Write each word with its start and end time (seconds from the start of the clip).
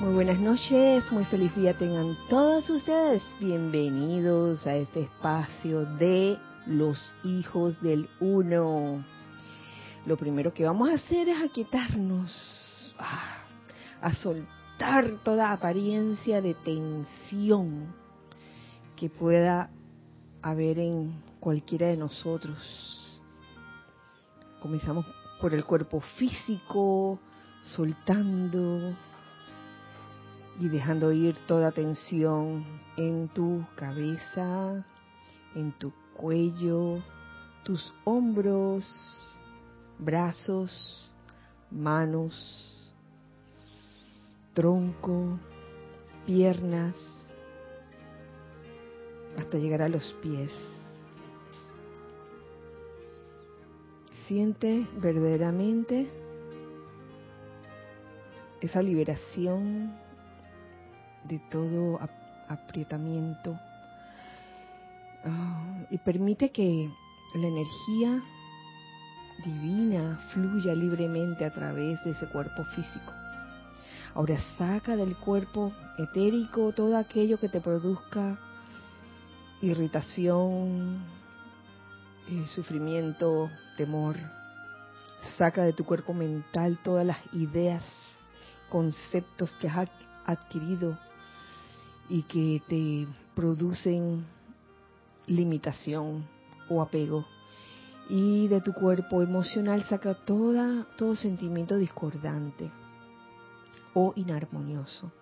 Muy 0.00 0.14
buenas 0.14 0.38
noches, 0.38 1.10
muy 1.10 1.24
feliz 1.24 1.52
día 1.56 1.76
tengan 1.76 2.16
todos 2.28 2.70
ustedes. 2.70 3.20
Bienvenidos 3.40 4.64
a 4.64 4.76
este 4.76 5.00
espacio 5.00 5.86
de 5.96 6.38
los 6.66 7.12
hijos 7.24 7.82
del 7.82 8.08
uno. 8.20 9.04
Lo 10.06 10.16
primero 10.16 10.54
que 10.54 10.64
vamos 10.64 10.88
a 10.88 10.94
hacer 10.94 11.28
es 11.28 11.42
aquietarnos, 11.42 12.94
ah, 12.96 13.42
a 14.00 14.14
soltar 14.14 15.18
toda 15.24 15.50
apariencia 15.50 16.40
de 16.40 16.54
tensión 16.54 17.92
que 18.94 19.10
pueda 19.10 19.68
haber 20.42 20.78
en 20.78 21.20
cualquiera 21.40 21.88
de 21.88 21.96
nosotros. 21.96 23.20
Comenzamos 24.60 25.04
por 25.40 25.54
el 25.54 25.64
cuerpo 25.64 26.00
físico, 26.00 27.18
soltando 27.62 28.94
y 30.60 30.68
dejando 30.68 31.12
ir 31.12 31.36
toda 31.46 31.70
tensión 31.70 32.64
en 32.96 33.28
tu 33.28 33.64
cabeza, 33.76 34.84
en 35.54 35.72
tu 35.78 35.92
cuello, 36.16 37.02
tus 37.64 37.94
hombros, 38.04 38.84
brazos, 39.98 41.14
manos, 41.70 42.92
tronco, 44.52 45.38
piernas, 46.26 46.96
hasta 49.38 49.58
llegar 49.58 49.82
a 49.82 49.88
los 49.88 50.12
pies. 50.14 50.50
Siente 54.26 54.86
verdaderamente 55.00 56.10
esa 58.60 58.82
liberación 58.82 60.07
de 61.28 61.38
todo 61.50 62.00
aprietamiento 62.48 63.58
ah, 65.24 65.84
y 65.90 65.98
permite 65.98 66.50
que 66.50 66.90
la 67.34 67.46
energía 67.46 68.22
divina 69.44 70.18
fluya 70.32 70.74
libremente 70.74 71.44
a 71.44 71.52
través 71.52 72.02
de 72.04 72.10
ese 72.10 72.26
cuerpo 72.26 72.64
físico. 72.64 73.12
Ahora 74.14 74.38
saca 74.56 74.96
del 74.96 75.16
cuerpo 75.16 75.72
etérico 75.98 76.72
todo 76.72 76.96
aquello 76.96 77.38
que 77.38 77.48
te 77.48 77.60
produzca 77.60 78.38
irritación, 79.60 80.98
eh, 82.28 82.46
sufrimiento, 82.48 83.50
temor. 83.76 84.16
Saca 85.36 85.62
de 85.62 85.72
tu 85.72 85.84
cuerpo 85.84 86.14
mental 86.14 86.78
todas 86.82 87.04
las 87.04 87.18
ideas, 87.32 87.84
conceptos 88.70 89.54
que 89.60 89.68
has 89.68 89.88
adquirido 90.24 90.98
y 92.08 92.22
que 92.22 92.62
te 92.68 93.06
producen 93.34 94.26
limitación 95.26 96.26
o 96.68 96.82
apego. 96.82 97.24
Y 98.08 98.48
de 98.48 98.60
tu 98.60 98.72
cuerpo 98.72 99.22
emocional 99.22 99.84
saca 99.84 100.14
toda, 100.14 100.86
todo 100.96 101.14
sentimiento 101.14 101.76
discordante 101.76 102.70
o 103.92 104.12
inarmonioso. 104.16 105.12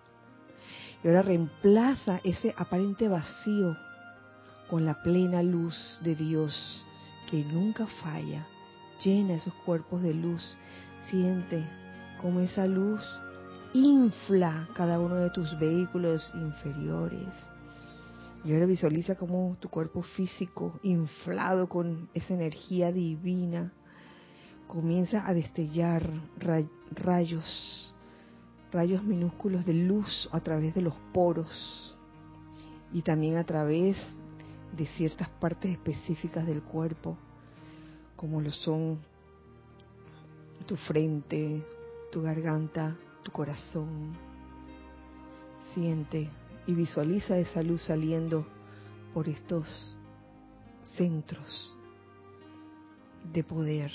Y 1.03 1.07
ahora 1.07 1.21
reemplaza 1.21 2.21
ese 2.23 2.55
aparente 2.57 3.07
vacío 3.07 3.75
con 4.69 4.85
la 4.85 5.01
plena 5.03 5.43
luz 5.43 5.99
de 6.01 6.15
Dios 6.15 6.85
que 7.29 7.43
nunca 7.43 7.87
falla. 8.01 8.47
Llena 9.03 9.35
esos 9.35 9.53
cuerpos 9.65 10.01
de 10.01 10.13
luz. 10.13 10.57
Siente 11.09 11.63
como 12.21 12.39
esa 12.39 12.65
luz 12.65 13.01
infla 13.73 14.67
cada 14.73 14.99
uno 14.99 15.15
de 15.15 15.29
tus 15.29 15.57
vehículos 15.59 16.31
inferiores. 16.35 17.27
Y 18.43 18.53
ahora 18.53 18.65
visualiza 18.65 19.15
como 19.15 19.57
tu 19.59 19.69
cuerpo 19.69 20.01
físico, 20.01 20.79
inflado 20.83 21.67
con 21.67 22.09
esa 22.13 22.33
energía 22.33 22.91
divina, 22.91 23.73
comienza 24.67 25.27
a 25.27 25.33
destellar 25.33 26.09
rayos, 26.91 27.93
rayos 28.71 29.03
minúsculos 29.03 29.65
de 29.65 29.73
luz 29.73 30.29
a 30.31 30.39
través 30.39 30.75
de 30.75 30.81
los 30.81 30.93
poros 31.13 31.97
y 32.93 33.01
también 33.01 33.37
a 33.37 33.43
través 33.43 33.97
de 34.75 34.85
ciertas 34.85 35.29
partes 35.29 35.71
específicas 35.71 36.45
del 36.45 36.61
cuerpo, 36.61 37.17
como 38.15 38.41
lo 38.41 38.51
son 38.51 38.99
tu 40.65 40.75
frente, 40.75 41.63
tu 42.11 42.21
garganta, 42.21 42.95
tu 43.27 43.33
corazón. 43.33 44.15
Siente 45.73 46.29
y 46.65 46.73
visualiza 46.73 47.37
esa 47.37 47.61
luz 47.61 47.81
saliendo 47.81 48.47
por 49.13 49.27
estos 49.27 49.97
centros 50.83 51.75
de 53.33 53.43
poder. 53.43 53.91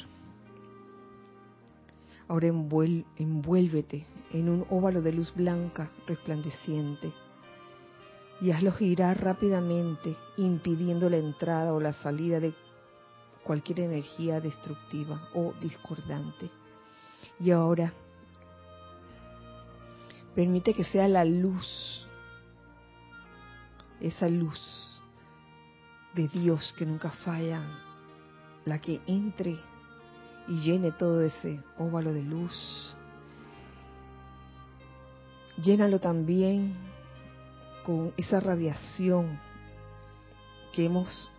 Ahora 2.29 2.49
envuélvete 2.49 4.07
en 4.33 4.51
un 4.51 4.67
óvalo 4.69 5.01
de 5.01 5.13
luz 5.13 5.35
blanca 5.35 5.91
resplandeciente 6.07 7.11
y 8.43 8.51
hazlo 8.51 8.73
girar 8.73 9.23
rápidamente, 9.23 10.15
impidiendo 10.37 11.09
la 11.09 11.17
entrada 11.17 11.73
o 11.73 11.81
la 11.81 11.95
salida 11.95 12.39
de 12.39 12.53
cualquier 13.45 13.81
energía 13.81 14.41
destructiva 14.41 15.31
o 15.35 15.55
discordante. 15.59 16.51
Y 17.41 17.51
ahora 17.51 17.95
Permite 20.35 20.73
que 20.73 20.85
sea 20.85 21.09
la 21.09 21.25
luz, 21.25 22.09
esa 24.01 24.29
luz 24.29 25.01
de 26.15 26.27
Dios 26.29 26.75
que 26.79 26.87
nunca 26.87 27.11
falla, 27.11 27.63
la 28.65 28.81
que 28.81 29.01
entre 29.07 29.59
y 30.49 30.61
llene 30.61 30.91
todo 30.93 31.23
ese 31.23 31.61
óvalo 31.79 32.13
de 32.13 32.23
luz. 32.23 32.97
Llénalo 35.63 36.01
también 36.01 36.75
con 37.85 38.15
esa 38.17 38.41
radiación 38.41 39.39
que 40.73 40.87
hemos 40.87 41.31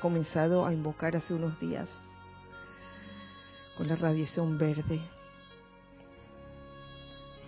comenzado 0.00 0.64
a 0.64 0.72
invocar 0.72 1.14
hace 1.14 1.34
unos 1.34 1.60
días, 1.60 1.88
con 3.76 3.86
la 3.86 3.96
radiación 3.96 4.56
verde 4.56 5.00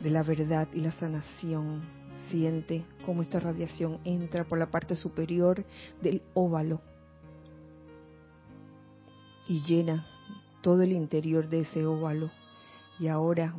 de 0.06 0.12
la 0.12 0.22
verdad 0.22 0.68
y 0.72 0.82
la 0.82 0.92
sanación. 0.92 1.82
Siente 2.30 2.84
cómo 3.04 3.22
esta 3.22 3.40
radiación 3.40 3.98
entra 4.04 4.44
por 4.44 4.56
la 4.56 4.70
parte 4.70 4.94
superior 4.94 5.64
del 6.00 6.22
óvalo 6.32 6.80
y 9.48 9.62
llena 9.64 10.06
todo 10.62 10.82
el 10.82 10.92
interior 10.92 11.48
de 11.48 11.62
ese 11.62 11.84
óvalo 11.84 12.30
y 13.00 13.08
ahora 13.08 13.52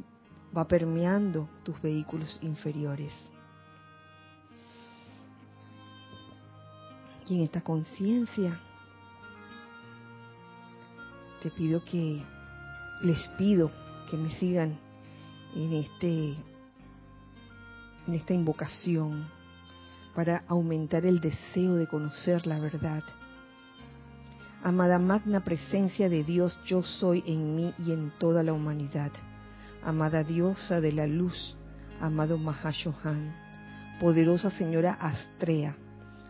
va 0.57 0.65
permeando 0.69 1.49
tus 1.63 1.81
vehículos 1.81 2.39
inferiores. 2.41 3.13
Y 7.27 7.39
en 7.39 7.41
esta 7.41 7.59
conciencia 7.59 8.57
te 11.41 11.51
pido 11.51 11.83
que 11.83 12.23
les 13.01 13.27
pido 13.37 13.69
que 14.09 14.15
me 14.15 14.31
sigan 14.39 14.86
en 15.57 15.73
este 15.73 16.35
en 18.07 18.13
esta 18.13 18.33
invocación 18.33 19.27
para 20.15 20.43
aumentar 20.47 21.05
el 21.05 21.19
deseo 21.19 21.75
de 21.75 21.87
conocer 21.87 22.47
la 22.47 22.59
verdad. 22.59 23.03
Amada 24.63 24.97
magna 24.97 25.43
presencia 25.43 26.09
de 26.09 26.23
Dios, 26.23 26.59
yo 26.65 26.81
soy 26.81 27.23
en 27.27 27.55
mí 27.55 27.73
y 27.85 27.91
en 27.91 28.11
toda 28.17 28.43
la 28.43 28.53
humanidad. 28.53 29.11
Amada 29.83 30.23
diosa 30.23 30.79
de 30.79 30.91
la 30.91 31.05
luz, 31.05 31.55
amado 31.99 32.37
Mahashohan, 32.37 33.35
poderosa 33.99 34.49
señora 34.51 34.93
Astrea, 34.93 35.75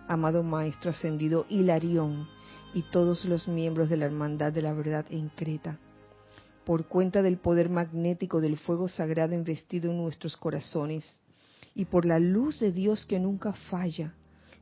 amado 0.08 0.44
maestro 0.44 0.92
ascendido 0.92 1.46
Hilarión 1.50 2.28
y 2.74 2.82
todos 2.92 3.24
los 3.26 3.48
miembros 3.48 3.90
de 3.90 3.98
la 3.98 4.06
Hermandad 4.06 4.52
de 4.52 4.62
la 4.62 4.74
Verdad 4.74 5.06
en 5.10 5.30
Creta 5.30 5.78
por 6.68 6.86
cuenta 6.86 7.22
del 7.22 7.38
poder 7.38 7.70
magnético 7.70 8.42
del 8.42 8.58
fuego 8.58 8.90
sagrado 8.90 9.34
investido 9.34 9.90
en 9.90 10.00
nuestros 10.00 10.36
corazones 10.36 11.22
y 11.74 11.86
por 11.86 12.04
la 12.04 12.20
luz 12.20 12.60
de 12.60 12.74
Dios 12.74 13.06
que 13.06 13.22
nunca 13.22 13.54
falla, 13.54 14.14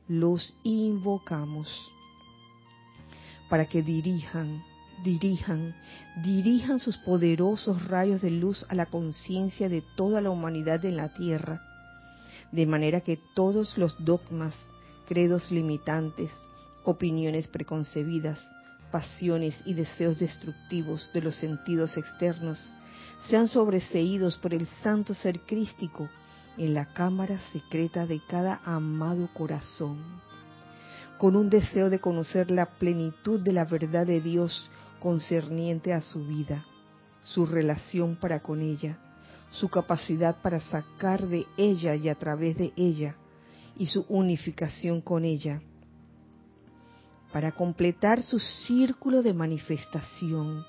los 0.06 0.54
invocamos 0.62 1.68
para 3.50 3.66
que 3.66 3.82
dirijan, 3.82 4.62
dirijan, 5.02 5.74
dirijan 6.22 6.78
sus 6.78 6.96
poderosos 6.98 7.88
rayos 7.88 8.22
de 8.22 8.30
luz 8.30 8.64
a 8.68 8.76
la 8.76 8.86
conciencia 8.86 9.68
de 9.68 9.82
toda 9.96 10.20
la 10.20 10.30
humanidad 10.30 10.84
en 10.84 10.96
la 10.96 11.12
tierra, 11.12 11.60
de 12.52 12.66
manera 12.66 13.00
que 13.00 13.18
todos 13.34 13.76
los 13.76 13.96
dogmas, 14.04 14.54
credos 15.08 15.50
limitantes, 15.50 16.30
opiniones 16.84 17.48
preconcebidas, 17.48 18.38
pasiones 18.90 19.60
y 19.64 19.74
deseos 19.74 20.18
destructivos 20.18 21.10
de 21.12 21.22
los 21.22 21.36
sentidos 21.36 21.96
externos 21.96 22.74
sean 23.28 23.48
sobreseídos 23.48 24.36
por 24.38 24.54
el 24.54 24.66
santo 24.82 25.14
ser 25.14 25.40
crístico 25.40 26.08
en 26.56 26.74
la 26.74 26.86
cámara 26.86 27.38
secreta 27.52 28.06
de 28.06 28.20
cada 28.26 28.60
amado 28.64 29.28
corazón, 29.34 29.98
con 31.18 31.36
un 31.36 31.50
deseo 31.50 31.90
de 31.90 31.98
conocer 31.98 32.50
la 32.50 32.66
plenitud 32.66 33.40
de 33.40 33.52
la 33.52 33.64
verdad 33.64 34.06
de 34.06 34.20
Dios 34.20 34.70
concerniente 35.00 35.92
a 35.92 36.00
su 36.00 36.24
vida, 36.24 36.64
su 37.22 37.46
relación 37.46 38.16
para 38.16 38.40
con 38.40 38.62
ella, 38.62 38.98
su 39.50 39.68
capacidad 39.68 40.36
para 40.40 40.60
sacar 40.60 41.26
de 41.26 41.46
ella 41.56 41.94
y 41.94 42.08
a 42.08 42.14
través 42.14 42.56
de 42.56 42.72
ella, 42.76 43.16
y 43.78 43.86
su 43.86 44.06
unificación 44.08 45.00
con 45.00 45.24
ella, 45.24 45.60
para 47.32 47.52
completar 47.52 48.22
su 48.22 48.38
círculo 48.38 49.22
de 49.22 49.34
manifestación 49.34 50.64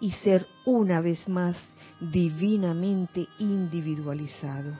y 0.00 0.12
ser 0.12 0.46
una 0.64 1.00
vez 1.00 1.28
más 1.28 1.56
divinamente 2.00 3.26
individualizado. 3.38 4.72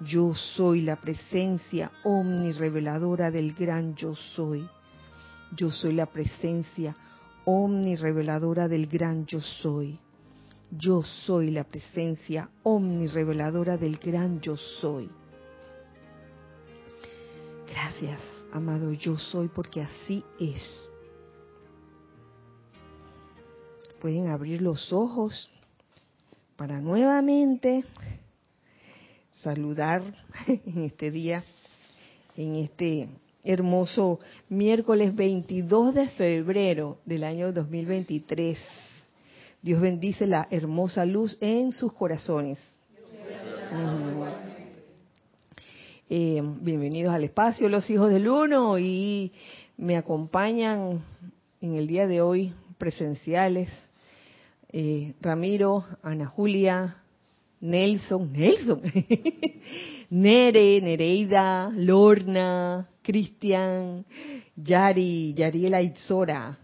Yo 0.00 0.34
soy 0.34 0.82
la 0.82 0.96
presencia 0.96 1.90
omnireveladora 2.02 3.30
del 3.30 3.52
gran 3.54 3.94
yo 3.94 4.14
soy. 4.14 4.68
Yo 5.56 5.70
soy 5.70 5.94
la 5.94 6.06
presencia 6.06 6.96
omnireveladora 7.44 8.68
del 8.68 8.86
gran 8.86 9.26
yo 9.26 9.40
soy. 9.40 9.98
Yo 10.70 11.02
soy 11.02 11.50
la 11.50 11.64
presencia 11.64 12.48
omnireveladora 12.62 13.76
del 13.76 13.98
gran 13.98 14.40
yo 14.40 14.56
soy. 14.56 15.10
Gracias, 17.68 18.18
amado 18.52 18.92
yo 18.92 19.16
soy, 19.18 19.48
porque 19.48 19.80
así 19.80 20.22
es. 20.38 20.62
Pueden 24.00 24.28
abrir 24.28 24.60
los 24.60 24.92
ojos 24.92 25.50
para 26.56 26.80
nuevamente 26.80 27.84
saludar 29.42 30.02
en 30.46 30.84
este 30.84 31.10
día, 31.10 31.42
en 32.36 32.56
este 32.56 33.08
hermoso 33.44 34.20
miércoles 34.48 35.14
22 35.14 35.94
de 35.94 36.08
febrero 36.08 36.98
del 37.04 37.24
año 37.24 37.52
2023. 37.52 38.58
Dios 39.62 39.80
bendice 39.80 40.26
la 40.26 40.46
hermosa 40.50 41.04
luz 41.04 41.38
en 41.40 41.72
sus 41.72 41.92
corazones. 41.92 42.58
Eh, 46.14 46.42
bienvenidos 46.60 47.14
al 47.14 47.24
espacio, 47.24 47.70
los 47.70 47.88
hijos 47.88 48.12
del 48.12 48.28
uno, 48.28 48.78
y 48.78 49.32
me 49.78 49.96
acompañan 49.96 51.02
en 51.58 51.74
el 51.74 51.86
día 51.86 52.06
de 52.06 52.20
hoy 52.20 52.52
presenciales 52.76 53.70
eh, 54.70 55.14
Ramiro, 55.22 55.86
Ana 56.02 56.26
Julia, 56.26 56.98
Nelson, 57.62 58.30
Nelson, 58.30 58.82
Nere, 60.10 60.82
Nereida, 60.82 61.70
Lorna, 61.74 62.86
Cristian, 63.00 64.04
Yari, 64.54 65.32
Yariela 65.32 65.80
Itzora 65.80 66.58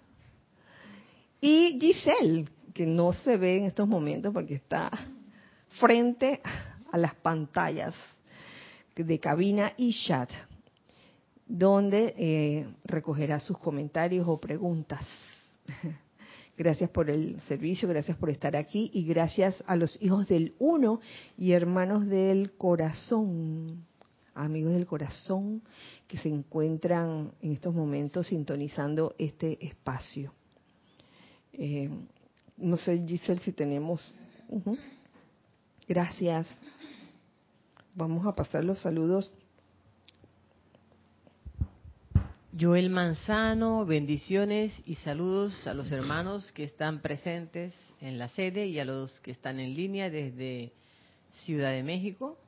y 1.40 1.78
Giselle, 1.80 2.44
que 2.74 2.84
no 2.84 3.14
se 3.14 3.38
ve 3.38 3.56
en 3.56 3.64
estos 3.64 3.88
momentos 3.88 4.30
porque 4.30 4.56
está 4.56 4.90
frente 5.80 6.42
a 6.92 6.98
las 6.98 7.14
pantallas 7.14 7.94
de 9.04 9.18
cabina 9.18 9.72
y 9.76 9.92
chat, 9.92 10.30
donde 11.46 12.14
eh, 12.16 12.68
recogerá 12.84 13.40
sus 13.40 13.58
comentarios 13.58 14.26
o 14.28 14.38
preguntas. 14.38 15.06
Gracias 16.56 16.90
por 16.90 17.08
el 17.08 17.40
servicio, 17.42 17.88
gracias 17.88 18.16
por 18.16 18.30
estar 18.30 18.56
aquí 18.56 18.90
y 18.92 19.04
gracias 19.04 19.62
a 19.68 19.76
los 19.76 19.96
hijos 20.02 20.26
del 20.26 20.54
uno 20.58 21.00
y 21.36 21.52
hermanos 21.52 22.08
del 22.08 22.50
corazón, 22.56 23.86
amigos 24.34 24.72
del 24.72 24.84
corazón 24.84 25.62
que 26.08 26.18
se 26.18 26.28
encuentran 26.28 27.30
en 27.42 27.52
estos 27.52 27.72
momentos 27.72 28.26
sintonizando 28.26 29.14
este 29.18 29.64
espacio. 29.64 30.32
Eh, 31.52 31.88
no 32.56 32.76
sé, 32.76 33.04
Giselle, 33.06 33.40
si 33.40 33.52
tenemos... 33.52 34.12
Gracias. 35.86 36.46
Vamos 37.98 38.24
a 38.28 38.32
pasar 38.32 38.62
los 38.62 38.78
saludos 38.78 39.34
Joel 42.58 42.90
Manzano, 42.90 43.84
bendiciones 43.86 44.80
y 44.86 44.94
saludos 44.94 45.66
a 45.66 45.74
los 45.74 45.90
hermanos 45.90 46.52
que 46.52 46.62
están 46.62 47.00
presentes 47.00 47.74
en 48.00 48.18
la 48.18 48.28
sede 48.28 48.68
y 48.68 48.78
a 48.78 48.84
los 48.84 49.18
que 49.18 49.32
están 49.32 49.58
en 49.58 49.74
línea 49.74 50.10
desde 50.10 50.72
Ciudad 51.44 51.72
de 51.72 51.82
México. 51.82 52.38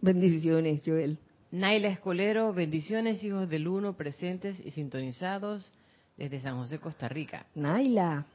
Bendiciones, 0.00 0.82
Joel. 0.84 1.18
Naila 1.52 1.86
Escolero, 1.86 2.52
bendiciones, 2.52 3.22
hijos 3.22 3.48
del 3.48 3.68
Uno, 3.68 3.96
presentes 3.96 4.58
y 4.64 4.72
sintonizados 4.72 5.72
desde 6.16 6.40
San 6.40 6.56
José, 6.56 6.80
Costa 6.80 7.08
Rica. 7.08 7.46
Naila. 7.54 8.26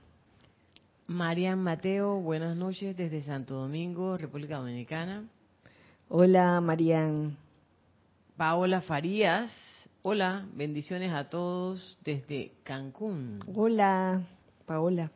Marian 1.08 1.60
Mateo, 1.62 2.22
buenas 2.22 2.56
noches 2.56 2.96
desde 2.96 3.22
Santo 3.22 3.56
Domingo, 3.56 4.16
República 4.16 4.60
Dominicana. 4.60 5.28
Hola, 6.14 6.60
Marian. 6.60 7.38
Paola 8.36 8.82
Farías, 8.82 9.50
Hola, 10.02 10.46
bendiciones 10.54 11.10
a 11.14 11.30
todos 11.30 11.98
desde 12.04 12.52
Cancún. 12.64 13.40
Hola, 13.56 14.22
Paola. 14.66 15.10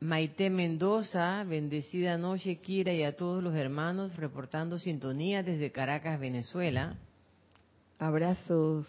Maite 0.00 0.50
Mendoza, 0.50 1.42
bendecida 1.44 2.18
noche, 2.18 2.56
Kira, 2.56 2.92
y 2.92 3.02
a 3.02 3.16
todos 3.16 3.42
los 3.42 3.54
hermanos 3.54 4.14
reportando 4.16 4.78
sintonía 4.78 5.42
desde 5.42 5.72
Caracas, 5.72 6.20
Venezuela. 6.20 6.98
Abrazos. 7.98 8.86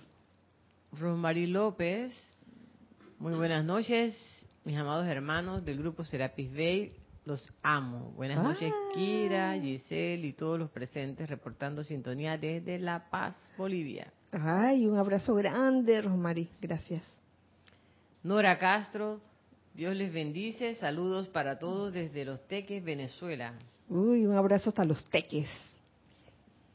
Rosmarie 0.91 1.47
López, 1.47 2.11
muy 3.19 3.35
buenas 3.35 3.63
noches, 3.63 4.13
mis 4.65 4.77
amados 4.77 5.07
hermanos 5.07 5.63
del 5.63 5.77
grupo 5.77 6.03
Serapis 6.03 6.51
Bay, 6.53 6.91
los 7.25 7.51
amo. 7.63 8.13
Buenas 8.15 8.41
noches, 8.41 8.71
ah. 8.73 8.89
Kira, 8.93 9.59
Giselle 9.59 10.27
y 10.27 10.33
todos 10.33 10.59
los 10.59 10.69
presentes 10.69 11.29
reportando 11.29 11.83
sintonía 11.83 12.37
desde 12.37 12.79
La 12.79 13.09
Paz, 13.09 13.35
Bolivia. 13.57 14.11
Ay, 14.31 14.85
un 14.85 14.97
abrazo 14.97 15.35
grande, 15.35 16.01
Rosmarie. 16.01 16.49
Gracias. 16.61 17.01
Nora 18.23 18.57
Castro, 18.57 19.21
Dios 19.73 19.95
les 19.95 20.13
bendice. 20.13 20.75
Saludos 20.75 21.27
para 21.27 21.57
todos 21.57 21.93
desde 21.93 22.25
Los 22.25 22.47
Teques, 22.47 22.83
Venezuela. 22.83 23.53
Uy, 23.89 24.25
un 24.25 24.35
abrazo 24.35 24.69
hasta 24.69 24.85
Los 24.85 25.03
Teques. 25.09 25.49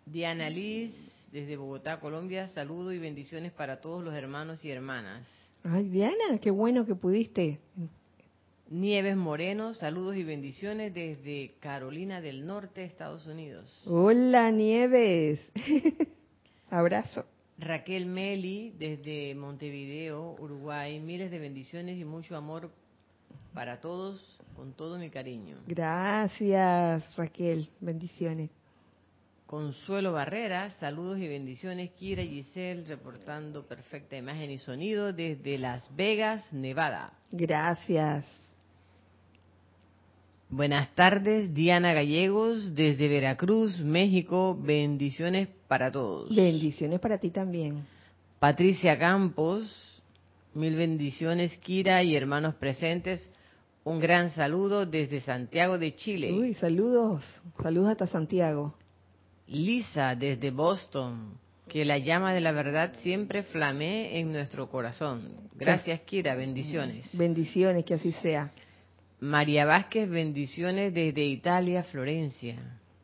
Diana 0.07 0.50
Liz, 0.50 0.92
desde 1.33 1.57
Bogotá, 1.57 2.00
Colombia. 2.00 2.49
Saludos 2.49 2.95
y 2.95 2.99
bendiciones 2.99 3.52
para 3.52 3.80
todos 3.80 4.02
los 4.02 4.14
hermanos 4.14 4.64
y 4.64 4.71
hermanas. 4.71 5.26
Ay, 5.62 5.88
Diana, 5.88 6.38
qué 6.40 6.50
bueno 6.50 6.87
que 6.87 6.95
pudiste. 6.95 7.61
Nieves 8.70 9.16
Moreno, 9.16 9.74
saludos 9.74 10.14
y 10.14 10.22
bendiciones 10.22 10.94
desde 10.94 11.56
Carolina 11.58 12.20
del 12.20 12.46
Norte, 12.46 12.84
Estados 12.84 13.26
Unidos. 13.26 13.68
Hola, 13.84 14.52
Nieves. 14.52 15.40
Abrazo. 16.70 17.24
Raquel 17.58 18.06
Meli, 18.06 18.72
desde 18.78 19.34
Montevideo, 19.34 20.36
Uruguay. 20.38 21.00
Miles 21.00 21.32
de 21.32 21.40
bendiciones 21.40 21.98
y 21.98 22.04
mucho 22.04 22.36
amor 22.36 22.70
para 23.54 23.80
todos, 23.80 24.38
con 24.54 24.72
todo 24.72 25.00
mi 25.00 25.10
cariño. 25.10 25.56
Gracias, 25.66 27.16
Raquel. 27.16 27.68
Bendiciones. 27.80 28.50
Consuelo 29.46 30.12
Barreras, 30.12 30.74
saludos 30.74 31.18
y 31.18 31.26
bendiciones. 31.26 31.90
Kira 31.90 32.22
Giselle, 32.22 32.84
reportando 32.86 33.66
perfecta 33.66 34.16
imagen 34.16 34.52
y 34.52 34.58
sonido 34.58 35.12
desde 35.12 35.58
Las 35.58 35.92
Vegas, 35.96 36.52
Nevada. 36.52 37.14
Gracias. 37.32 38.39
Buenas 40.52 40.92
tardes, 40.97 41.54
Diana 41.54 41.92
Gallegos, 41.92 42.75
desde 42.75 43.07
Veracruz, 43.07 43.78
México. 43.80 44.59
Bendiciones 44.61 45.49
para 45.69 45.92
todos. 45.92 46.35
Bendiciones 46.35 46.99
para 46.99 47.19
ti 47.19 47.30
también. 47.30 47.87
Patricia 48.40 48.99
Campos, 48.99 50.02
mil 50.54 50.75
bendiciones, 50.75 51.57
Kira 51.59 52.02
y 52.02 52.16
hermanos 52.16 52.57
presentes. 52.57 53.30
Un 53.85 54.00
gran 54.00 54.30
saludo 54.30 54.87
desde 54.87 55.21
Santiago 55.21 55.78
de 55.78 55.95
Chile. 55.95 56.33
Uy, 56.33 56.54
saludos, 56.54 57.25
saludos 57.62 57.90
hasta 57.90 58.09
Santiago. 58.09 58.75
Lisa, 59.47 60.16
desde 60.16 60.50
Boston. 60.50 61.38
Que 61.69 61.85
la 61.85 61.99
llama 61.99 62.35
de 62.35 62.40
la 62.40 62.50
verdad 62.50 62.92
siempre 62.97 63.45
flamee 63.45 64.19
en 64.19 64.33
nuestro 64.33 64.69
corazón. 64.69 65.28
Gracias, 65.54 66.00
Kira, 66.00 66.35
bendiciones. 66.35 67.16
Bendiciones, 67.16 67.85
que 67.85 67.95
así 67.95 68.11
sea. 68.14 68.50
María 69.20 69.66
Vázquez, 69.66 70.08
bendiciones 70.08 70.94
desde 70.94 71.26
Italia, 71.26 71.82
Florencia. 71.84 72.56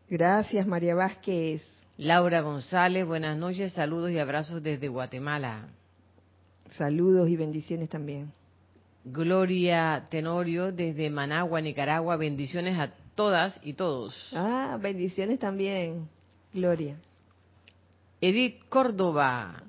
Gracias, 0.09 0.67
María 0.67 0.95
Vázquez. 0.95 1.63
Laura 1.99 2.41
González, 2.41 3.07
buenas 3.07 3.37
noches, 3.37 3.75
saludos 3.75 4.11
y 4.11 4.19
abrazos 4.19 4.63
desde 4.63 4.89
Guatemala. 4.89 5.69
Saludos 6.79 7.29
y 7.29 7.37
bendiciones 7.37 7.91
también. 7.91 8.33
Gloria 9.05 10.07
Tenorio, 10.09 10.73
desde 10.73 11.11
Managua, 11.11 11.61
Nicaragua, 11.61 12.17
bendiciones 12.17 12.79
a 12.79 12.93
todas 13.15 13.61
y 13.63 13.75
todos. 13.75 14.33
Ah, 14.35 14.79
bendiciones 14.81 15.39
también. 15.39 16.09
Gloria. 16.55 16.97
Edith 18.23 18.65
Córdoba. 18.71 19.63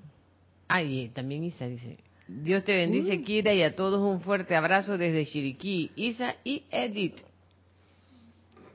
Ay, 0.70 1.10
también 1.14 1.44
Isa 1.44 1.68
dice. 1.68 1.98
Dios 2.28 2.64
te 2.64 2.74
bendice, 2.74 3.24
Kira, 3.24 3.54
y 3.54 3.62
a 3.62 3.76
todos 3.76 4.02
un 4.02 4.22
fuerte 4.22 4.56
abrazo 4.56 4.98
desde 4.98 5.26
Chiriquí. 5.26 5.92
Isa 5.96 6.36
y 6.44 6.64
Edith. 6.72 7.16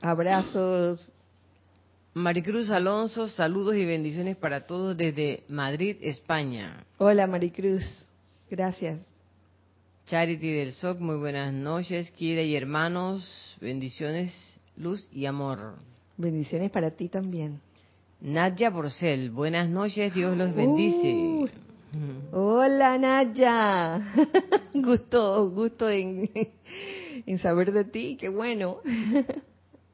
Abrazos. 0.01 1.07
Maricruz 2.15 2.69
Alonso, 2.69 3.27
saludos 3.27 3.75
y 3.75 3.85
bendiciones 3.85 4.37
para 4.37 4.67
todos 4.67 4.95
desde 4.95 5.43
Madrid, 5.49 5.97
España. 6.01 6.85
Hola 6.99 7.25
Maricruz, 7.25 7.83
gracias. 8.51 8.99
Charity 10.05 10.51
del 10.51 10.73
SOC, 10.73 10.99
muy 10.99 11.15
buenas 11.15 11.51
noches, 11.51 12.11
Kira 12.11 12.43
y 12.43 12.55
hermanos, 12.55 13.57
bendiciones, 13.61 14.59
luz 14.77 15.09
y 15.11 15.25
amor. 15.25 15.73
Bendiciones 16.17 16.69
para 16.69 16.91
ti 16.91 17.09
también. 17.09 17.59
Nadia 18.21 18.69
Porcel, 18.69 19.31
buenas 19.31 19.67
noches, 19.67 20.13
Dios 20.13 20.37
los 20.37 20.53
bendice. 20.53 21.13
Uh, 21.15 21.47
hola 22.31 22.97
Nadia, 22.97 24.01
gusto, 24.73 25.49
gusto 25.51 25.89
en, 25.89 26.29
en 27.25 27.37
saber 27.37 27.71
de 27.71 27.83
ti, 27.85 28.17
qué 28.19 28.29
bueno. 28.29 28.77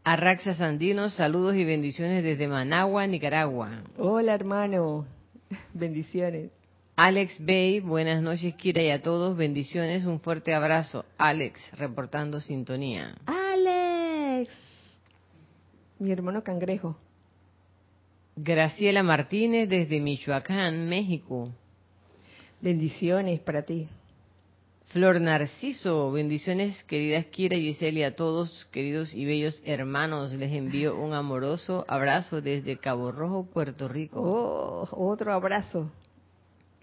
Arraxa 0.04 0.54
Sandino, 0.54 1.10
saludos 1.10 1.56
y 1.56 1.66
bendiciones 1.66 2.24
desde 2.24 2.48
Managua, 2.48 3.06
Nicaragua. 3.08 3.84
Hola 3.98 4.34
hermano, 4.34 5.06
bendiciones. 5.74 6.52
Alex 6.96 7.44
Bay, 7.46 7.80
buenas 7.80 8.22
noches 8.22 8.56
Kira 8.56 8.82
y 8.82 8.90
a 8.90 9.02
todos, 9.02 9.38
bendiciones, 9.38 10.06
un 10.06 10.20
fuerte 10.20 10.54
abrazo. 10.54 11.06
Alex, 11.18 11.60
reportando 11.78 12.40
sintonía. 12.40 13.16
Alex, 13.26 14.52
mi 16.00 16.12
hermano 16.12 16.44
cangrejo. 16.44 16.98
Graciela 18.36 19.04
Martínez 19.04 19.68
desde 19.68 20.00
Michoacán, 20.00 20.88
México. 20.88 21.52
Bendiciones 22.62 23.40
para 23.40 23.64
ti. 23.64 23.88
Flor 24.88 25.22
Narciso, 25.22 26.12
bendiciones 26.12 26.84
queridas 26.86 27.28
Kira 27.28 27.56
y 27.56 27.62
Giselle 27.74 28.04
a 28.06 28.16
todos, 28.16 28.68
queridos 28.72 29.14
y 29.14 29.24
bellos 29.24 29.62
hermanos. 29.64 30.34
Les 30.34 30.52
envío 30.52 30.98
un 31.00 31.14
amoroso 31.14 31.86
abrazo 31.88 32.42
desde 32.42 32.78
Cabo 32.78 33.12
Rojo, 33.12 33.46
Puerto 33.46 33.88
Rico. 33.88 34.20
Oh, 34.22 34.90
otro 34.92 35.32
abrazo 35.32 35.90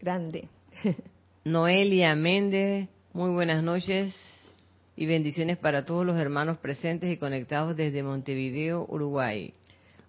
grande. 0.00 0.48
Noelia 1.44 2.14
Méndez, 2.14 2.88
muy 3.12 3.32
buenas 3.32 3.62
noches 3.62 4.14
y 4.96 5.04
bendiciones 5.04 5.58
para 5.58 5.84
todos 5.84 6.06
los 6.06 6.16
hermanos 6.16 6.56
presentes 6.58 7.12
y 7.12 7.18
conectados 7.18 7.76
desde 7.76 8.02
Montevideo, 8.02 8.86
Uruguay. 8.88 9.52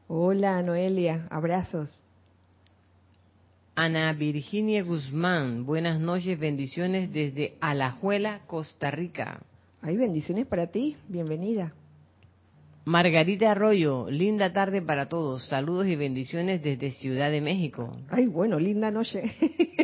Hola 0.07 0.61
Noelia, 0.61 1.27
abrazos. 1.29 1.99
Ana 3.79 4.11
Virginia 4.13 4.81
Guzmán, 4.81 5.63
buenas 5.63 5.99
noches, 5.99 6.39
bendiciones 6.39 7.13
desde 7.13 7.57
Alajuela, 7.61 8.39
Costa 8.47 8.89
Rica. 8.89 9.43
Hay 9.83 9.95
bendiciones 9.95 10.47
para 10.47 10.65
ti, 10.71 10.97
bienvenida. 11.07 11.75
Margarita 12.85 13.51
Arroyo, 13.51 14.09
linda 14.09 14.51
tarde 14.51 14.81
para 14.81 15.09
todos, 15.09 15.45
saludos 15.45 15.85
y 15.85 15.95
bendiciones 15.95 16.63
desde 16.63 16.89
Ciudad 16.89 17.29
de 17.29 17.39
México. 17.39 17.95
Ay, 18.09 18.25
bueno, 18.25 18.57
linda 18.57 18.89
noche, 18.89 19.21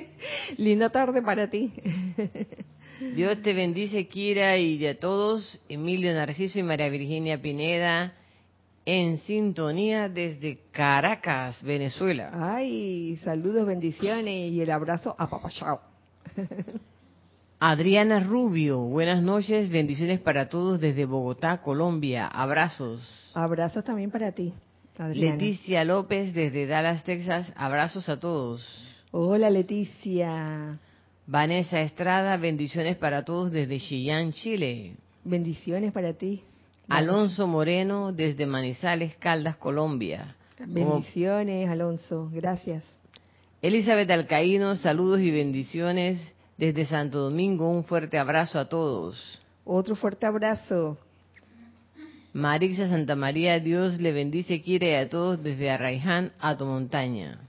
linda 0.58 0.90
tarde 0.90 1.22
para 1.22 1.52
ti. 1.52 1.72
Dios 3.16 3.44
te 3.44 3.54
bendice, 3.54 4.08
Kira, 4.08 4.58
y 4.58 4.80
de 4.80 4.96
todos, 4.96 5.62
Emilio 5.70 6.12
Narciso 6.16 6.58
y 6.58 6.64
María 6.64 6.90
Virginia 6.90 7.40
Pineda, 7.40 8.16
en 8.86 9.18
sintonía 9.20 10.10
desde 10.10 10.60
Caracas, 10.72 11.62
Venezuela. 11.64 12.32
Ay, 12.34 13.18
saludos, 13.24 13.66
bendiciones 13.66 14.52
y 14.52 14.62
el 14.62 14.72
abrazo 14.72 15.16
a 15.18 15.30
Papá 15.30 15.50
Chao. 15.50 15.80
Adriana 17.60 18.20
Rubio, 18.20 18.80
buenas 18.80 19.24
noches, 19.24 19.70
bendiciones 19.70 20.20
para 20.20 20.50
todos 20.50 20.82
desde 20.82 21.06
Bogotá, 21.06 21.62
Colombia. 21.62 22.28
Abrazos. 22.28 23.32
Abrazos 23.34 23.86
también 23.86 24.12
para 24.12 24.34
ti. 24.34 24.54
Adriana. 24.98 25.38
Leticia 25.38 25.86
López 25.86 26.34
desde 26.34 26.68
Dallas, 26.68 27.04
Texas. 27.06 27.54
Abrazos 27.56 28.10
a 28.10 28.20
todos. 28.20 28.62
Hola 29.12 29.50
Leticia. 29.50 30.78
Vanessa 31.26 31.80
Estrada, 31.82 32.36
bendiciones 32.36 32.98
para 32.98 33.24
todos 33.24 33.52
desde 33.52 33.80
Chillán, 33.80 34.34
Chile. 34.34 34.98
Bendiciones 35.24 35.94
para 35.94 36.14
ti. 36.14 36.44
Alonso 36.90 37.48
Moreno 37.48 38.12
desde 38.12 38.46
Manizales, 38.46 39.16
Caldas, 39.18 39.58
Colombia. 39.58 40.36
Bendiciones, 40.60 41.70
Alonso. 41.70 42.30
Gracias. 42.32 42.84
Elizabeth 43.62 44.10
Alcaíno, 44.12 44.76
saludos 44.76 45.22
y 45.22 45.32
bendiciones 45.32 46.36
desde 46.58 46.86
Santo 46.86 47.20
Domingo. 47.20 47.70
Un 47.70 47.86
fuerte 47.86 48.18
abrazo 48.18 48.60
a 48.60 48.68
todos. 48.68 49.42
Otro 49.64 49.96
fuerte 49.96 50.26
abrazo. 50.26 50.98
Marisa 52.34 52.90
Santa 52.90 53.16
María, 53.16 53.60
Dios 53.60 54.00
le 54.00 54.12
bendice, 54.12 54.62
quiere 54.62 54.98
a 54.98 55.08
todos 55.08 55.42
desde 55.42 55.70
Arraiján 55.70 56.32
a 56.40 56.58
tu 56.58 56.66
montaña. 56.66 57.40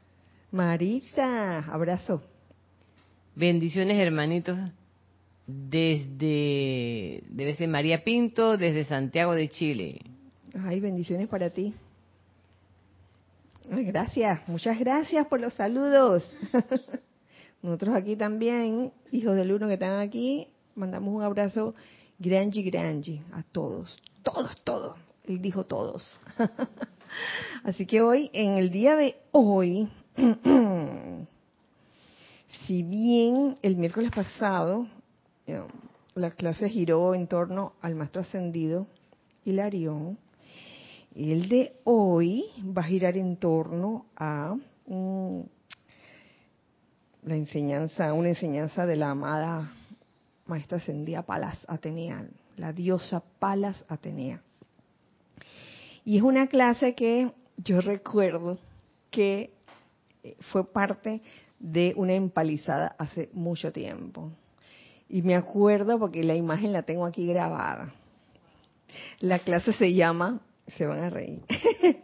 Marisa, 0.52 1.60
abrazo. 1.60 2.22
Bendiciones, 3.34 3.98
hermanitos, 3.98 4.58
desde, 5.46 7.22
debe 7.28 7.54
ser 7.54 7.68
María 7.68 8.02
Pinto, 8.02 8.56
desde 8.56 8.84
Santiago 8.84 9.34
de 9.34 9.48
Chile. 9.48 10.00
Ay, 10.64 10.80
bendiciones 10.80 11.28
para 11.28 11.50
ti. 11.50 11.74
Gracias, 13.68 14.46
muchas 14.48 14.78
gracias 14.78 15.26
por 15.26 15.40
los 15.40 15.54
saludos. 15.54 16.36
Nosotros 17.62 17.96
aquí 17.96 18.14
también, 18.16 18.92
hijos 19.10 19.36
del 19.36 19.52
uno 19.52 19.66
que 19.68 19.74
están 19.74 20.00
aquí, 20.00 20.48
mandamos 20.74 21.14
un 21.14 21.22
abrazo 21.22 21.74
granji 22.18 22.62
granji 22.62 23.22
a 23.32 23.42
todos, 23.42 23.96
todos, 24.22 24.60
todos. 24.64 24.98
Él 25.26 25.40
dijo 25.40 25.64
todos. 25.64 26.20
Así 27.64 27.86
que 27.86 28.02
hoy, 28.02 28.30
en 28.34 28.54
el 28.58 28.70
día 28.70 28.96
de 28.96 29.16
hoy, 29.32 29.88
si 32.66 32.82
bien 32.82 33.56
el 33.62 33.76
miércoles 33.76 34.10
pasado 34.14 34.86
la 36.14 36.30
clase 36.30 36.68
giró 36.68 37.14
en 37.14 37.26
torno 37.26 37.74
al 37.80 37.94
maestro 37.94 38.22
ascendido 38.22 38.86
Hilarión, 39.44 40.18
el 41.14 41.48
de 41.48 41.76
hoy 41.84 42.44
va 42.76 42.82
a 42.82 42.86
girar 42.86 43.16
en 43.16 43.36
torno 43.36 44.06
a 44.16 44.56
la 47.22 47.36
enseñanza, 47.36 48.12
una 48.12 48.28
enseñanza 48.30 48.86
de 48.86 48.96
la 48.96 49.10
amada 49.10 49.72
maestra 50.46 50.78
ascendida 50.78 51.22
Palas 51.22 51.64
Atenea, 51.68 52.26
la 52.56 52.72
diosa 52.72 53.22
Palas 53.38 53.84
Atenea. 53.88 54.42
Y 56.04 56.16
es 56.16 56.22
una 56.22 56.48
clase 56.48 56.94
que 56.94 57.30
yo 57.56 57.80
recuerdo 57.80 58.58
que 59.10 59.52
fue 60.52 60.70
parte 60.70 61.20
de 61.58 61.94
una 61.96 62.14
empalizada 62.14 62.94
hace 62.98 63.30
mucho 63.32 63.72
tiempo. 63.72 64.32
Y 65.08 65.22
me 65.22 65.34
acuerdo 65.34 65.98
porque 65.98 66.24
la 66.24 66.34
imagen 66.34 66.72
la 66.72 66.82
tengo 66.82 67.04
aquí 67.06 67.26
grabada. 67.26 67.94
La 69.20 69.38
clase 69.38 69.72
se 69.72 69.94
llama, 69.94 70.40
se 70.76 70.86
van 70.86 71.04
a 71.04 71.10
reír. 71.10 71.42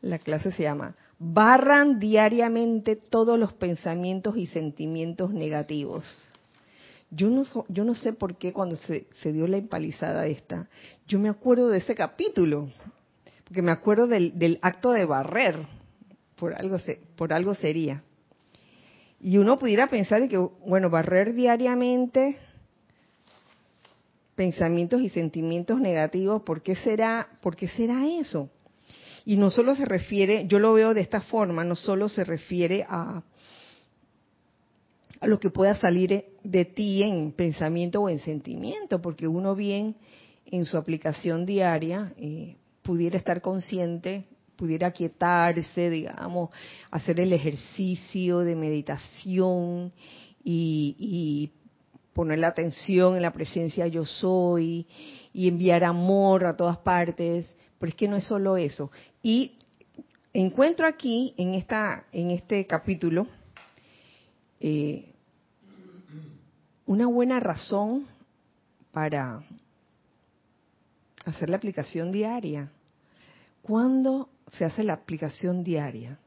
la 0.00 0.18
clase 0.18 0.52
se 0.52 0.62
llama 0.62 0.94
Barran 1.18 1.98
diariamente 1.98 2.94
todos 2.94 3.38
los 3.38 3.52
pensamientos 3.52 4.36
y 4.36 4.46
sentimientos 4.46 5.32
negativos. 5.32 6.04
Yo 7.10 7.28
no, 7.28 7.42
yo 7.68 7.84
no 7.84 7.94
sé 7.94 8.12
por 8.12 8.36
qué 8.36 8.52
cuando 8.52 8.76
se, 8.76 9.06
dio 9.24 9.48
la 9.48 9.56
empalizada 9.56 10.26
esta, 10.26 10.68
yo 11.06 11.18
me 11.18 11.28
acuerdo 11.28 11.70
de 11.70 11.78
ese 11.78 11.94
capítulo, 11.94 12.68
porque 13.44 13.62
me 13.62 13.72
acuerdo 13.72 14.06
del, 14.06 14.38
del 14.38 14.58
acto 14.62 14.92
de 14.92 15.06
barrer, 15.06 15.56
por 16.36 16.54
algo, 16.54 16.78
se, 16.78 17.00
por 17.16 17.32
algo 17.32 17.54
sería. 17.54 18.04
Y 19.20 19.38
uno 19.38 19.58
pudiera 19.58 19.88
pensar 19.88 20.28
que, 20.28 20.38
bueno, 20.38 20.90
barrer 20.90 21.34
diariamente 21.34 22.38
pensamientos 24.36 25.02
y 25.02 25.08
sentimientos 25.08 25.80
negativos, 25.80 26.42
¿por 26.42 26.62
qué 26.62 26.76
será, 26.76 27.28
por 27.40 27.56
qué 27.56 27.66
será 27.66 28.06
eso? 28.06 28.48
Y 29.24 29.36
no 29.36 29.50
solo 29.50 29.74
se 29.74 29.84
refiere, 29.84 30.46
yo 30.46 30.60
lo 30.60 30.72
veo 30.72 30.94
de 30.94 31.00
esta 31.00 31.20
forma, 31.20 31.64
no 31.64 31.74
solo 31.74 32.08
se 32.08 32.22
refiere 32.22 32.86
a, 32.88 33.22
a 35.20 35.26
lo 35.26 35.40
que 35.40 35.50
pueda 35.50 35.74
salir 35.74 36.24
de 36.44 36.64
ti 36.64 37.02
en 37.02 37.32
pensamiento 37.32 38.02
o 38.02 38.08
en 38.08 38.20
sentimiento, 38.20 39.02
porque 39.02 39.26
uno 39.26 39.56
bien 39.56 39.96
en 40.46 40.64
su 40.64 40.78
aplicación 40.78 41.44
diaria 41.44 42.12
eh, 42.16 42.56
pudiera 42.82 43.18
estar 43.18 43.42
consciente, 43.42 44.24
pudiera 44.58 44.90
quietarse, 44.90 45.88
digamos, 45.88 46.50
hacer 46.90 47.20
el 47.20 47.32
ejercicio 47.32 48.40
de 48.40 48.56
meditación 48.56 49.92
y, 50.42 51.52
poner 52.12 52.40
la 52.40 52.48
atención 52.48 53.14
en 53.14 53.22
la 53.22 53.32
presencia 53.32 53.86
yo 53.86 54.04
soy 54.04 54.84
y 55.32 55.46
enviar 55.46 55.84
amor 55.84 56.44
a 56.46 56.56
todas 56.56 56.78
partes, 56.78 57.54
pero 57.78 57.90
es 57.90 57.94
que 57.94 58.08
no 58.08 58.16
es 58.16 58.24
solo 58.24 58.56
eso. 58.56 58.90
Y 59.22 59.52
encuentro 60.32 60.84
aquí 60.84 61.32
en 61.36 61.54
esta 61.54 62.06
en 62.10 62.32
este 62.32 62.66
capítulo 62.66 63.28
eh, 64.58 65.14
una 66.86 67.06
buena 67.06 67.38
razón 67.38 68.08
para 68.90 69.40
hacer 71.24 71.50
la 71.50 71.56
aplicación 71.56 72.10
diaria. 72.10 72.72
¿Cuándo 73.62 74.28
se 74.52 74.64
hace 74.64 74.84
la 74.84 74.94
aplicación 74.94 75.64
diaria? 75.64 76.18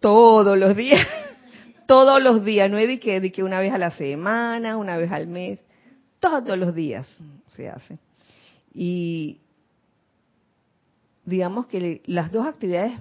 Todos 0.00 0.58
los 0.58 0.76
días. 0.76 1.06
Todos 1.86 2.22
los 2.22 2.44
días. 2.44 2.70
No 2.70 2.78
es 2.78 2.88
de 2.88 3.00
que, 3.00 3.20
de 3.20 3.32
que 3.32 3.42
una 3.42 3.60
vez 3.60 3.72
a 3.72 3.78
la 3.78 3.90
semana, 3.90 4.76
una 4.76 4.96
vez 4.96 5.10
al 5.10 5.26
mes. 5.26 5.60
Todos 6.20 6.58
los 6.58 6.74
días 6.74 7.06
se 7.54 7.68
hace. 7.68 7.98
Y 8.74 9.40
digamos 11.24 11.66
que 11.66 12.02
las 12.06 12.30
dos 12.30 12.46
actividades 12.46 12.98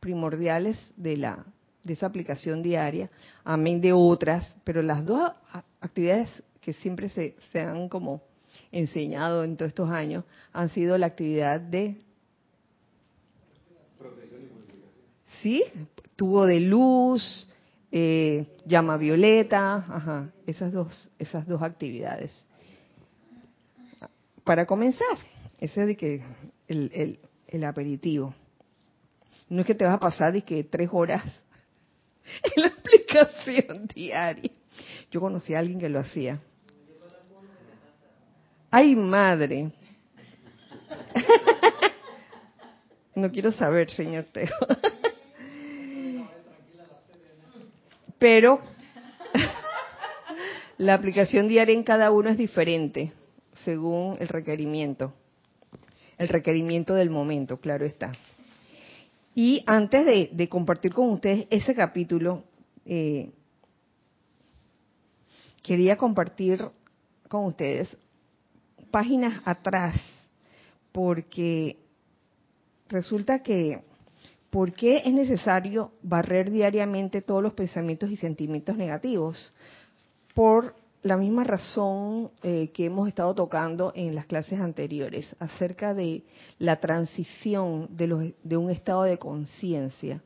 primordiales 0.00 0.92
de 0.96 1.16
la 1.16 1.44
de 1.84 1.94
esa 1.94 2.06
aplicación 2.06 2.62
diaria, 2.62 3.10
amén 3.44 3.80
de 3.80 3.92
otras, 3.92 4.56
pero 4.64 4.82
las 4.82 5.04
dos 5.04 5.32
actividades 5.80 6.42
que 6.60 6.72
siempre 6.74 7.08
se, 7.08 7.34
se 7.50 7.60
han 7.60 7.88
como 7.88 8.22
enseñado 8.70 9.42
en 9.42 9.56
todos 9.56 9.70
estos 9.70 9.90
años 9.90 10.24
han 10.52 10.68
sido 10.68 10.96
la 10.96 11.06
actividad 11.06 11.60
de 11.60 12.00
sí 15.42 15.64
tubo 16.16 16.46
de 16.46 16.60
luz 16.60 17.48
eh, 17.90 18.46
llama 18.64 18.96
violeta 18.96 19.76
ajá, 19.76 20.32
esas 20.46 20.72
dos 20.72 21.10
esas 21.18 21.46
dos 21.46 21.62
actividades 21.62 22.44
para 24.44 24.66
comenzar 24.66 25.18
ese 25.58 25.82
es 25.82 25.86
de 25.86 25.96
que 25.96 26.22
el, 26.68 26.90
el, 26.94 27.18
el 27.48 27.64
aperitivo 27.64 28.34
no 29.48 29.60
es 29.60 29.66
que 29.66 29.74
te 29.74 29.84
vas 29.84 29.94
a 29.94 30.00
pasar 30.00 30.32
de 30.32 30.42
que 30.42 30.64
tres 30.64 30.88
horas 30.92 31.24
en 32.56 32.62
la 32.62 32.68
aplicación 32.68 33.86
diaria 33.94 34.50
yo 35.10 35.20
conocí 35.20 35.54
a 35.54 35.58
alguien 35.58 35.78
que 35.78 35.88
lo 35.88 36.00
hacía 36.00 36.40
¡Ay, 38.74 38.96
madre! 38.96 39.70
No 43.14 43.30
quiero 43.30 43.52
saber, 43.52 43.90
señor 43.90 44.24
Teo. 44.32 44.48
Pero 48.22 48.60
la 50.78 50.94
aplicación 50.94 51.48
diaria 51.48 51.74
en 51.74 51.82
cada 51.82 52.12
uno 52.12 52.30
es 52.30 52.38
diferente, 52.38 53.12
según 53.64 54.16
el 54.20 54.28
requerimiento. 54.28 55.12
El 56.18 56.28
requerimiento 56.28 56.94
del 56.94 57.10
momento, 57.10 57.56
claro 57.56 57.84
está. 57.84 58.12
Y 59.34 59.64
antes 59.66 60.06
de, 60.30 60.48
compartir 60.48 60.94
con 60.94 61.10
ustedes 61.10 61.48
ese 61.50 61.74
capítulo, 61.74 62.44
eh, 62.86 63.32
quería 65.60 65.96
compartir 65.96 66.64
con 67.26 67.46
ustedes 67.46 67.96
páginas 68.92 69.42
atrás, 69.44 70.00
porque 70.92 71.76
resulta 72.88 73.42
que, 73.42 73.80
¿por 74.52 74.74
qué 74.74 74.98
es 74.98 75.12
necesario 75.14 75.92
barrer 76.02 76.50
diariamente 76.50 77.22
todos 77.22 77.42
los 77.42 77.54
pensamientos 77.54 78.10
y 78.10 78.16
sentimientos 78.16 78.76
negativos? 78.76 79.52
Por 80.34 80.76
la 81.02 81.16
misma 81.16 81.42
razón 81.42 82.30
eh, 82.42 82.70
que 82.74 82.84
hemos 82.84 83.08
estado 83.08 83.34
tocando 83.34 83.92
en 83.96 84.14
las 84.14 84.26
clases 84.26 84.60
anteriores, 84.60 85.34
acerca 85.40 85.94
de 85.94 86.22
la 86.58 86.78
transición 86.80 87.88
de, 87.96 88.56
un 88.56 88.70
estado 88.70 89.04
de 89.04 89.18
conciencia, 89.18 90.22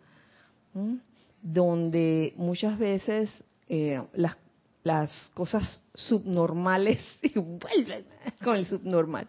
donde 1.41 2.35
muchas 2.37 2.79
veces 2.79 3.31
eh, 3.69 4.03
las 4.13 4.37
las 4.83 5.11
cosas 5.35 5.83
subnormales 5.95 7.01
con 8.45 8.57
el 8.57 8.67
subnormal 8.67 9.27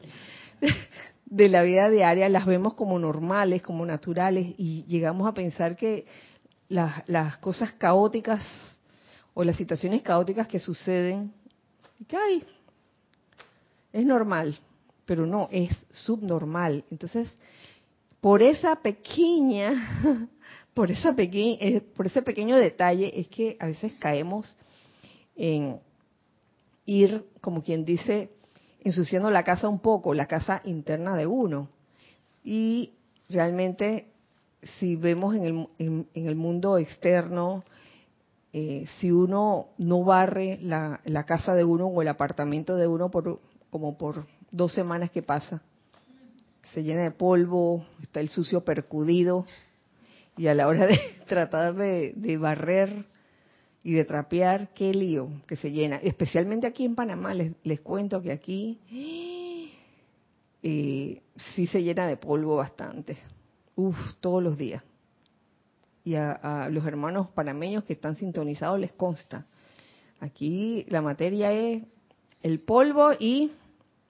de 1.30 1.50
la 1.50 1.62
vida 1.62 1.90
diaria, 1.90 2.30
las 2.30 2.46
vemos 2.46 2.74
como 2.74 2.98
normales, 3.00 3.62
como 3.62 3.86
naturales 3.86 4.54
y 4.58 4.86
llegamos 4.86 5.28
a 5.28 5.34
pensar 5.34 5.76
que 5.76 6.06
las, 6.70 7.08
las 7.08 7.38
cosas 7.38 7.74
caóticas 7.74 8.42
o 9.34 9.44
las 9.44 9.58
situaciones 9.58 10.02
caóticas 10.02 10.48
que 10.48 10.60
suceden, 10.60 11.34
que 12.08 12.16
hay, 12.16 12.44
es 13.92 14.06
normal, 14.06 14.58
pero 15.06 15.26
no, 15.26 15.50
es 15.52 15.86
subnormal. 15.92 16.86
Entonces, 16.92 17.30
por 18.22 18.42
esa 18.42 18.78
pequeña, 18.78 20.30
por 20.74 20.92
esa 20.92 21.14
pequeña, 21.14 21.58
eh, 21.60 21.82
por 21.82 22.08
ese 22.08 22.22
pequeño 22.22 22.56
detalle 22.56 23.20
es 23.20 23.28
que 23.28 23.58
a 23.60 23.66
veces 23.66 23.94
caemos 24.00 24.58
en 25.36 25.80
ir, 26.86 27.26
como 27.42 27.62
quien 27.62 27.84
dice, 27.84 28.32
ensuciando 28.88 29.30
la 29.30 29.44
casa 29.44 29.68
un 29.68 29.80
poco, 29.80 30.14
la 30.14 30.26
casa 30.28 30.62
interna 30.64 31.16
de 31.16 31.28
uno. 31.28 31.70
Y 32.44 32.94
realmente, 33.30 34.08
si 34.80 34.96
vemos 34.96 35.36
en 35.36 35.44
el, 35.44 35.68
en, 35.78 36.08
el 36.14 36.36
mundo 36.36 36.78
externo, 36.78 37.64
eh, 38.54 38.86
si 39.00 39.12
uno 39.12 39.68
no 39.78 40.04
barre 40.04 40.60
la, 40.62 41.02
casa 41.26 41.54
de 41.54 41.64
uno 41.64 41.88
o 41.88 42.02
el 42.02 42.08
apartamento 42.08 42.76
de 42.76 42.88
uno 42.88 43.12
por 43.12 43.40
como 43.70 43.98
por 43.98 44.26
dos 44.52 44.74
semanas 44.74 45.12
que 45.12 45.22
pasa, 45.22 45.62
se 46.74 46.84
llena 46.84 47.04
de 47.04 47.12
polvo, 47.12 47.86
está 48.02 48.22
el 48.22 48.30
sucio 48.30 48.64
percudido, 48.64 49.46
y 50.38 50.48
a 50.48 50.56
la 50.56 50.68
hora 50.68 50.88
de 50.88 51.00
tratar 51.28 51.76
de 51.76 52.38
barrer 52.38 53.06
y 53.84 53.94
de 53.94 54.04
trapear, 54.06 54.70
qué 54.74 54.94
lío 54.94 55.30
que 55.48 55.56
se 55.56 55.72
llena. 55.72 55.98
Especialmente 55.98 56.68
aquí 56.68 56.86
en 56.86 56.96
Panamá, 56.96 57.34
les, 57.34 57.54
les 57.64 57.80
cuento 57.82 58.22
que 58.22 58.32
aquí 58.32 58.80
eh, 60.64 61.22
sí 61.56 61.68
se 61.68 61.84
llena 61.84 62.08
de 62.08 62.18
polvo 62.18 62.58
bastante. 62.58 63.18
Uf, 63.76 63.96
todos 64.20 64.44
los 64.44 64.58
días. 64.58 64.84
Y 66.04 66.16
a, 66.16 66.68
los 66.72 66.86
hermanos 66.86 67.30
panameños 67.30 67.84
que 67.84 67.94
están 67.94 68.16
sintonizados 68.16 68.80
les 68.80 68.92
consta. 68.94 69.46
Aquí 70.20 70.86
la 70.90 71.02
materia 71.02 71.52
es 71.52 71.84
el 72.42 72.60
polvo 72.60 73.12
y 73.20 73.52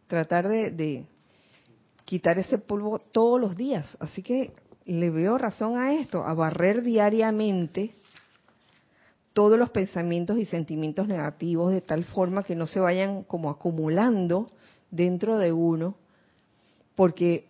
tratar 0.08 0.47
de, 0.47 0.71
de 0.71 1.06
quitar 2.06 2.39
ese 2.39 2.58
polvo 2.58 2.99
todos 2.99 3.41
los 3.41 3.56
días. 3.56 3.86
Así 3.99 4.23
que 4.23 4.53
le 4.86 5.10
veo 5.10 5.38
razón 5.38 5.77
a 5.77 5.93
esto, 5.93 6.23
a 6.23 6.34
barrer 6.34 6.82
diariamente 6.82 7.93
todos 9.38 9.60
los 9.60 9.69
pensamientos 9.69 10.39
y 10.39 10.45
sentimientos 10.45 11.08
negativos 11.08 11.71
de 11.71 11.82
tal 11.82 12.04
forma 12.06 12.41
que 12.41 12.56
no 12.56 12.65
se 12.65 12.80
vayan 12.80 13.21
como 13.21 13.52
acumulando 13.52 14.50
dentro 14.89 15.38
de 15.38 15.54
uno, 15.54 15.95
porque 16.95 17.45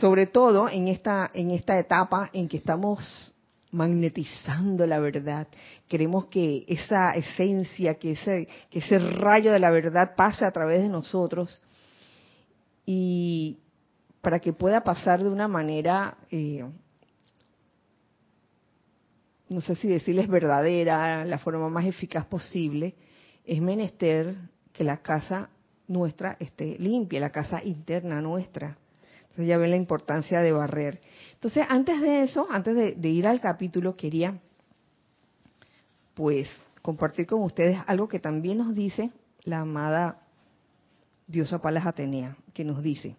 sobre 0.00 0.26
todo 0.26 0.68
en 0.68 0.88
esta 0.88 1.30
en 1.32 1.52
esta 1.52 1.78
etapa 1.78 2.30
en 2.32 2.48
que 2.48 2.56
estamos 2.56 3.32
magnetizando 3.70 4.88
la 4.88 4.98
verdad, 4.98 5.46
queremos 5.86 6.26
que 6.26 6.64
esa 6.66 7.12
esencia, 7.12 7.94
que 7.94 8.10
ese 8.10 8.48
que 8.70 8.80
ese 8.80 8.98
rayo 8.98 9.52
de 9.52 9.60
la 9.60 9.70
verdad 9.70 10.16
pase 10.16 10.44
a 10.44 10.50
través 10.50 10.82
de 10.82 10.88
nosotros 10.88 11.62
y 12.84 13.60
para 14.20 14.40
que 14.40 14.52
pueda 14.52 14.82
pasar 14.82 15.22
de 15.22 15.30
una 15.30 15.46
manera 15.46 16.16
eh, 16.32 16.64
no 19.52 19.60
sé 19.60 19.76
si 19.76 19.88
decirles 19.88 20.28
verdadera, 20.28 21.24
la 21.24 21.38
forma 21.38 21.68
más 21.68 21.86
eficaz 21.86 22.26
posible, 22.26 22.94
es 23.44 23.60
menester 23.60 24.36
que 24.72 24.84
la 24.84 24.98
casa 24.98 25.50
nuestra 25.88 26.36
esté 26.40 26.76
limpia, 26.78 27.20
la 27.20 27.30
casa 27.30 27.62
interna 27.62 28.20
nuestra. 28.20 28.78
Entonces 29.22 29.46
ya 29.46 29.58
ven 29.58 29.70
la 29.70 29.76
importancia 29.76 30.40
de 30.40 30.52
barrer. 30.52 31.00
Entonces, 31.34 31.64
antes 31.68 32.00
de 32.00 32.22
eso, 32.22 32.46
antes 32.50 33.00
de, 33.00 33.08
ir 33.08 33.26
al 33.26 33.40
capítulo, 33.40 33.96
quería 33.96 34.38
pues 36.14 36.48
compartir 36.82 37.26
con 37.26 37.42
ustedes 37.42 37.78
algo 37.86 38.08
que 38.08 38.18
también 38.18 38.58
nos 38.58 38.74
dice 38.74 39.10
la 39.44 39.60
amada 39.60 40.18
diosa 41.26 41.62
Palas 41.62 41.86
Atenea, 41.86 42.36
que 42.52 42.64
nos 42.64 42.82
dice, 42.82 43.16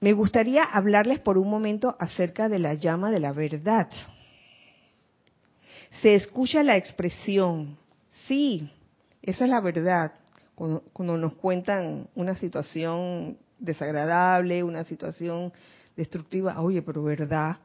me 0.00 0.12
gustaría 0.12 0.62
hablarles 0.62 1.18
por 1.20 1.38
un 1.38 1.48
momento 1.48 1.96
acerca 1.98 2.48
de 2.48 2.58
la 2.58 2.74
llama 2.74 3.10
de 3.10 3.20
la 3.20 3.32
verdad 3.32 3.88
se 6.02 6.14
escucha 6.14 6.62
la 6.62 6.76
expresión, 6.76 7.76
sí, 8.26 8.70
esa 9.22 9.44
es 9.44 9.50
la 9.50 9.60
verdad, 9.60 10.12
cuando, 10.54 11.18
nos 11.18 11.34
cuentan 11.34 12.08
una 12.14 12.34
situación 12.34 13.38
desagradable, 13.58 14.62
una 14.62 14.84
situación 14.84 15.52
destructiva, 15.96 16.60
oye, 16.60 16.82
pero 16.82 17.02
verdad, 17.02 17.58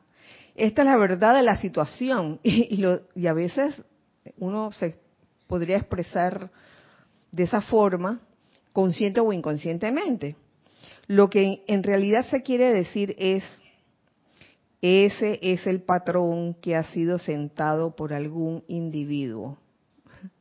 esta 0.55 0.81
es 0.83 0.87
la 0.87 0.97
verdad 0.97 1.35
de 1.35 1.43
la 1.43 1.57
situación. 1.57 2.39
Y, 2.43 2.85
y 3.15 3.27
a 3.27 3.33
veces 3.33 3.75
uno 4.37 4.71
se 4.71 4.95
podría 5.47 5.77
expresar 5.77 6.51
de 7.31 7.43
esa 7.43 7.61
forma, 7.61 8.19
consciente 8.71 9.19
o 9.19 9.33
inconscientemente. 9.33 10.35
Lo 11.07 11.29
que 11.29 11.63
en 11.67 11.83
realidad 11.83 12.25
se 12.25 12.41
quiere 12.41 12.73
decir 12.73 13.15
es, 13.17 13.43
ese 14.85 15.39
es 15.41 15.65
el 15.65 15.81
patrón 15.81 16.55
que 16.55 16.75
ha 16.75 16.83
sido 16.83 17.17
sentado 17.17 17.95
por 17.95 18.13
algún 18.13 18.65
individuo. 18.67 19.57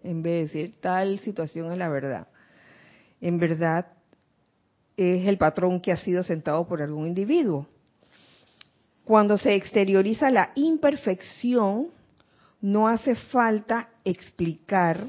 En 0.03 0.25
vez 0.25 0.33
de 0.33 0.59
decir 0.61 0.81
tal 0.81 1.21
situación 1.21 1.71
es 1.71 1.79
la 1.79 1.89
verdad. 1.89 2.27
En 3.21 3.39
verdad 3.39 3.87
es 4.97 5.29
el 5.29 5.39
patrón 5.39 5.81
que 5.81 5.93
ha 5.93 5.97
sido 5.97 6.25
sentado 6.25 6.67
por 6.67 6.83
algún 6.83 7.07
individuo. 7.07 7.69
Cuando 9.05 9.39
se 9.39 9.55
exterioriza 9.55 10.29
la 10.33 10.51
imperfección, 10.57 11.91
no 12.61 12.89
hace 12.89 13.15
falta 13.15 13.91
explicar 14.05 15.07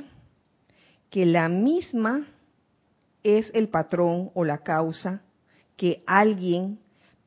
que 1.10 1.26
la 1.26 1.50
misma 1.50 2.28
es 3.24 3.50
el 3.56 3.68
patrón 3.68 4.30
o 4.36 4.46
la 4.46 4.60
causa 4.60 5.24
que 5.76 6.04
alguien, 6.06 6.78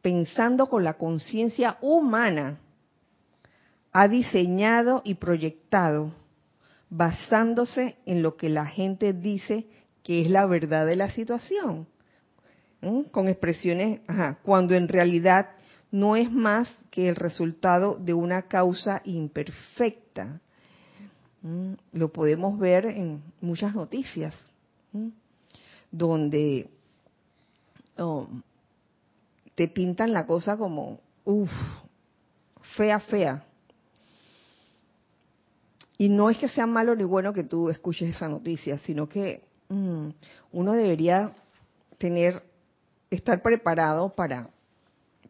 pensando 0.07 0.69
con 0.69 0.85
la 0.85 0.92
conciencia 0.92 1.79
humana, 1.81 2.61
ha 3.90 4.07
diseñado 4.07 5.03
y 5.05 5.14
proyectado 5.14 6.12
basándose 6.90 7.97
en 8.07 8.23
lo 8.23 8.37
que 8.37 8.49
la 8.49 8.66
gente 8.66 9.12
dice 9.12 9.66
que 10.05 10.21
es 10.21 10.31
la 10.31 10.47
verdad 10.47 10.87
de 10.87 10.95
la 10.95 11.11
situación, 11.11 11.88
con 13.11 13.27
expresiones, 13.27 14.01
cuando 14.45 14.77
en 14.77 14.87
realidad 14.87 15.49
no 15.90 16.14
es 16.14 16.31
más 16.31 16.79
que 16.92 17.09
el 17.09 17.16
resultado 17.16 17.97
de 17.97 18.14
una 18.14 18.42
causa 18.42 19.03
imperfecta. 19.07 20.40
Lo 21.92 22.12
podemos 22.12 22.61
ver 22.61 22.87
en 22.87 23.25
muchas 23.40 23.75
noticias, 23.75 24.37
donde 25.90 26.71
oh, 27.99 28.29
te 29.57 29.69
pintan 29.69 30.12
la 30.12 30.27
cosa 30.27 30.57
como, 30.57 31.01
uff, 31.25 31.51
fea, 32.77 33.01
fea. 33.01 33.45
Y 35.99 36.11
no 36.11 36.29
es 36.29 36.37
que 36.37 36.49
sea 36.49 36.66
malo 36.66 36.95
ni 36.95 37.05
bueno 37.05 37.33
que 37.33 37.42
tú 37.42 37.71
escuches 37.71 38.14
esa 38.14 38.29
noticia, 38.29 38.79
sino 38.81 39.09
que 39.09 39.42
mm, 39.71 40.09
uno 40.53 40.73
debería 40.75 41.33
tener, 41.97 42.42
estar 43.11 43.40
preparado 43.40 44.14
para, 44.14 44.51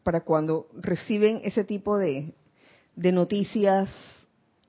para 0.03 0.23
cuando 0.23 0.67
reciben 0.75 1.41
ese 1.45 1.63
tipo 1.63 1.97
de, 1.97 2.35
noticias, 2.97 3.89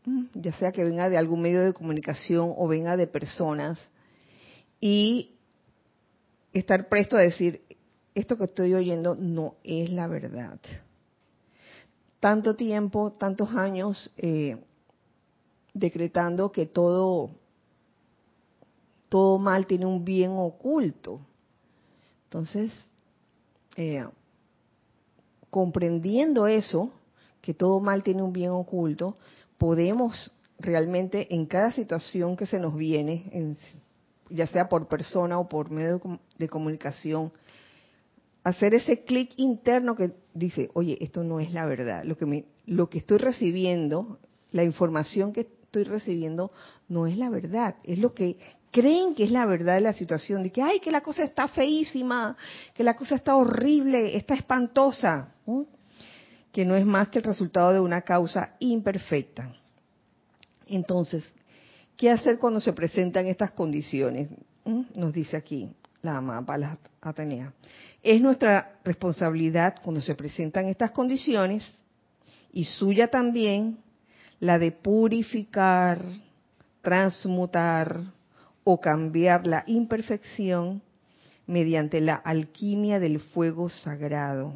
mm, 0.06 0.26
ya 0.36 0.54
sea 0.54 0.72
que 0.72 0.84
venga 0.84 1.10
de 1.10 1.18
algún 1.18 1.42
medio 1.42 1.64
de 1.64 1.74
comunicación 1.74 2.54
o 2.56 2.68
venga 2.68 2.96
de 2.96 3.08
personas, 3.08 3.80
y 4.80 5.34
estar 6.54 6.90
presto 6.90 7.18
a 7.18 7.22
decir, 7.22 7.62
esto 8.18 8.36
que 8.36 8.46
estoy 8.46 8.74
oyendo 8.74 9.16
no 9.16 9.56
es 9.64 9.92
la 9.92 10.08
verdad. 10.08 10.60
Tanto 12.20 12.56
tiempo, 12.56 13.12
tantos 13.12 13.52
años 13.52 14.12
eh, 14.18 14.58
decretando 15.72 16.52
que 16.52 16.66
todo, 16.66 17.30
todo 19.08 19.38
mal 19.38 19.68
tiene 19.68 19.86
un 19.86 20.04
bien 20.04 20.32
oculto. 20.32 21.22
Entonces, 22.24 22.74
eh, 23.76 24.04
comprendiendo 25.52 26.48
eso, 26.48 26.92
que 27.40 27.54
todo 27.54 27.80
mal 27.80 28.02
tiene 28.02 28.24
un 28.24 28.34
bien 28.34 28.50
oculto, 28.50 29.16
podemos 29.60 30.34
realmente 30.58 31.36
en 31.36 31.46
cada 31.46 31.72
situación 31.72 32.36
que 32.36 32.48
se 32.48 32.60
nos 32.60 32.76
viene, 32.76 33.30
en, 33.32 33.56
ya 34.32 34.48
sea 34.48 34.68
por 34.68 34.88
persona 34.88 35.38
o 35.38 35.48
por 35.48 35.70
medio 35.70 36.02
de 36.40 36.50
comunicación, 36.50 37.32
hacer 38.48 38.74
ese 38.74 39.04
clic 39.04 39.32
interno 39.38 39.96
que 39.96 40.12
dice, 40.34 40.70
oye, 40.74 40.98
esto 41.02 41.24
no 41.24 41.40
es 41.40 41.52
la 41.52 41.66
verdad. 41.66 42.04
Lo 42.06 42.18
que, 42.18 42.26
me, 42.26 42.46
lo 42.66 42.90
que 42.90 43.00
estoy 43.00 43.18
recibiendo, 43.18 44.20
la 44.52 44.64
información 44.64 45.34
que 45.34 45.42
estoy 45.42 45.84
recibiendo, 45.84 46.52
no 46.88 47.08
es 47.08 47.18
la 47.18 47.30
verdad. 47.30 47.76
Es 47.84 48.00
lo 48.00 48.14
que 48.14 48.38
creen 48.72 49.16
que 49.16 49.26
es 49.26 49.32
la 49.32 49.46
verdad 49.46 49.76
de 49.76 49.82
la 49.82 49.94
situación. 49.94 50.44
De 50.44 50.52
que, 50.52 50.62
ay, 50.62 50.80
que 50.80 50.92
la 50.92 51.02
cosa 51.02 51.24
está 51.24 51.48
feísima, 51.48 52.38
que 52.74 52.84
la 52.84 52.96
cosa 52.96 53.16
está 53.16 53.36
horrible, 53.36 54.16
está 54.16 54.34
espantosa. 54.36 55.34
Que 56.52 56.64
no 56.64 56.76
es 56.76 56.86
más 56.86 57.10
que 57.10 57.20
el 57.20 57.26
resultado 57.26 57.74
de 57.74 57.80
una 57.80 58.02
causa 58.02 58.56
imperfecta. 58.60 59.54
Entonces, 60.68 61.24
¿Qué 61.98 62.12
hacer 62.12 62.38
cuando 62.38 62.60
se 62.60 62.74
presentan 62.74 63.26
estas 63.26 63.52
condiciones? 63.52 64.30
¿Mm? 64.66 64.82
Nos 64.94 65.14
dice 65.14 65.36
aquí 65.36 65.68
la 66.02 66.18
amada 66.18 66.78
Atenea. 67.02 67.54
Es 68.04 68.22
nuestra 68.22 68.80
responsabilidad 68.84 69.76
cuando 69.84 70.02
se 70.02 70.16
presentan 70.16 70.68
estas 70.68 70.92
condiciones 70.92 71.64
y 72.52 72.66
suya 72.66 73.08
también 73.08 73.78
la 74.40 74.60
de 74.60 74.72
purificar, 74.72 76.02
transmutar 76.82 78.02
o 78.64 78.80
cambiar 78.80 79.48
la 79.48 79.64
imperfección 79.68 80.82
mediante 81.46 82.02
la 82.02 82.16
alquimia 82.16 83.00
del 83.00 83.20
fuego 83.20 83.70
sagrado. 83.70 84.54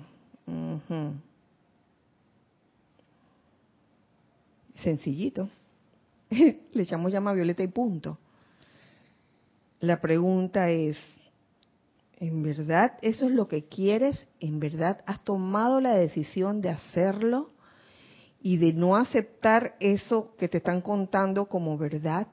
Sencillito. 4.75 5.49
le 6.29 6.83
echamos 6.83 7.11
llama 7.11 7.33
violeta 7.33 7.63
y 7.63 7.67
punto. 7.67 8.17
La 9.79 9.99
pregunta 9.99 10.69
es, 10.69 10.97
¿en 12.21 12.43
verdad 12.43 12.93
eso 13.01 13.25
es 13.25 13.31
lo 13.31 13.47
que 13.47 13.65
quieres? 13.65 14.27
¿En 14.39 14.59
verdad 14.59 15.01
has 15.07 15.23
tomado 15.23 15.81
la 15.81 15.95
decisión 15.95 16.61
de 16.61 16.69
hacerlo 16.69 17.49
y 18.41 18.57
de 18.57 18.73
no 18.73 18.95
aceptar 18.95 19.75
eso 19.79 20.35
que 20.37 20.47
te 20.47 20.59
están 20.59 20.81
contando 20.81 21.47
como 21.47 21.79
verdad, 21.79 22.27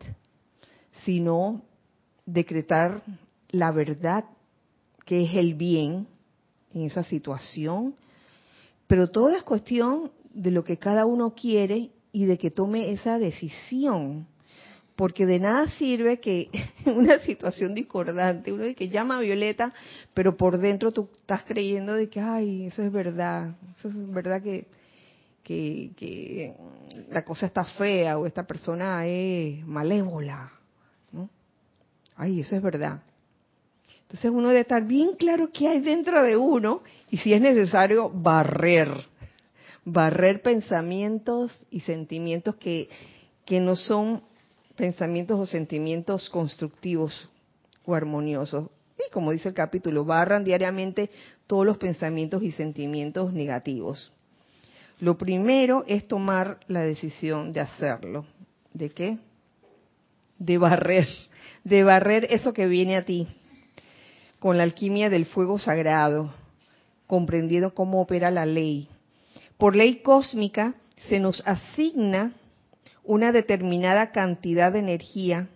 sino 1.04 1.62
decretar 2.26 3.02
la 3.48 3.70
verdad 3.70 4.26
que 5.06 5.22
es 5.22 5.34
el 5.34 5.54
bien 5.54 6.06
en 6.74 6.82
esa 6.82 7.02
situación? 7.02 7.94
Pero 8.86 9.10
todo 9.10 9.30
es 9.30 9.42
cuestión 9.42 10.12
de 10.34 10.50
lo 10.50 10.64
que 10.64 10.76
cada 10.76 11.06
uno 11.06 11.34
quiere 11.34 11.92
y 12.12 12.26
de 12.26 12.36
que 12.36 12.50
tome 12.50 12.92
esa 12.92 13.18
decisión. 13.18 14.26
Porque 14.98 15.26
de 15.26 15.38
nada 15.38 15.68
sirve 15.68 16.18
que 16.18 16.50
una 16.84 17.20
situación 17.20 17.72
discordante, 17.72 18.52
uno 18.52 18.64
de 18.64 18.74
que 18.74 18.88
llama 18.88 19.18
a 19.18 19.20
Violeta, 19.20 19.72
pero 20.12 20.36
por 20.36 20.58
dentro 20.58 20.90
tú 20.90 21.08
estás 21.20 21.44
creyendo 21.44 21.94
de 21.94 22.08
que, 22.08 22.18
ay, 22.18 22.66
eso 22.66 22.82
es 22.82 22.90
verdad, 22.90 23.54
eso 23.78 23.86
es 23.86 24.10
verdad 24.12 24.42
que, 24.42 24.66
que, 25.44 25.92
que 25.96 26.52
la 27.10 27.24
cosa 27.24 27.46
está 27.46 27.62
fea 27.62 28.18
o 28.18 28.26
esta 28.26 28.44
persona 28.44 29.06
es 29.06 29.64
malévola. 29.64 30.50
¿no? 31.12 31.30
Ay, 32.16 32.40
eso 32.40 32.56
es 32.56 32.62
verdad. 32.62 33.00
Entonces 34.02 34.32
uno 34.32 34.48
debe 34.48 34.62
estar 34.62 34.84
bien 34.84 35.12
claro 35.12 35.50
qué 35.52 35.68
hay 35.68 35.80
dentro 35.80 36.24
de 36.24 36.36
uno 36.36 36.82
y 37.08 37.18
si 37.18 37.32
es 37.32 37.40
necesario 37.40 38.10
barrer 38.10 38.88
barrer 39.84 40.42
pensamientos 40.42 41.64
y 41.70 41.80
sentimientos 41.80 42.56
que, 42.56 42.88
que 43.44 43.60
no 43.60 43.76
son 43.76 44.22
pensamientos 44.78 45.38
o 45.38 45.44
sentimientos 45.44 46.30
constructivos 46.30 47.28
o 47.84 47.94
armoniosos. 47.94 48.70
Y 48.96 49.10
como 49.10 49.32
dice 49.32 49.48
el 49.48 49.54
capítulo, 49.54 50.04
barran 50.04 50.44
diariamente 50.44 51.10
todos 51.48 51.66
los 51.66 51.78
pensamientos 51.78 52.42
y 52.42 52.52
sentimientos 52.52 53.32
negativos. 53.32 54.12
Lo 55.00 55.18
primero 55.18 55.84
es 55.86 56.06
tomar 56.06 56.60
la 56.68 56.80
decisión 56.80 57.52
de 57.52 57.60
hacerlo. 57.60 58.24
¿De 58.72 58.90
qué? 58.90 59.18
De 60.38 60.58
barrer, 60.58 61.08
de 61.64 61.82
barrer 61.82 62.28
eso 62.30 62.52
que 62.52 62.66
viene 62.66 62.96
a 62.96 63.04
ti, 63.04 63.26
con 64.38 64.56
la 64.56 64.62
alquimia 64.62 65.10
del 65.10 65.26
fuego 65.26 65.58
sagrado, 65.58 66.32
comprendiendo 67.08 67.74
cómo 67.74 68.00
opera 68.00 68.30
la 68.30 68.46
ley, 68.46 68.88
por 69.56 69.74
ley 69.74 69.96
cósmica 70.02 70.74
se 71.08 71.18
nos 71.18 71.42
asigna 71.44 72.32
una 73.08 73.32
determinada 73.32 74.12
cantidad 74.12 74.70
de 74.70 74.80
energía 74.80 75.48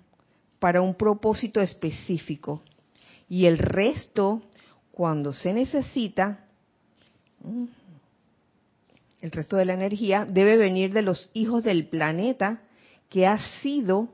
para 0.59 0.81
un 0.81 0.95
propósito 0.95 1.61
específico 1.61 2.63
y 3.29 3.45
el 3.45 3.59
resto, 3.59 4.43
cuando 4.91 5.33
se 5.33 5.53
necesita, 5.53 6.47
mm, 7.43 7.65
el 9.21 9.31
resto 9.31 9.57
de 9.57 9.67
la 9.67 9.75
energía 9.75 10.25
debe 10.25 10.57
venir 10.57 10.95
de 10.95 11.03
los 11.03 11.31
hijos 11.35 11.63
del 11.63 11.89
planeta 11.89 12.63
que 13.11 13.27
ha 13.27 13.39
sido 13.61 14.09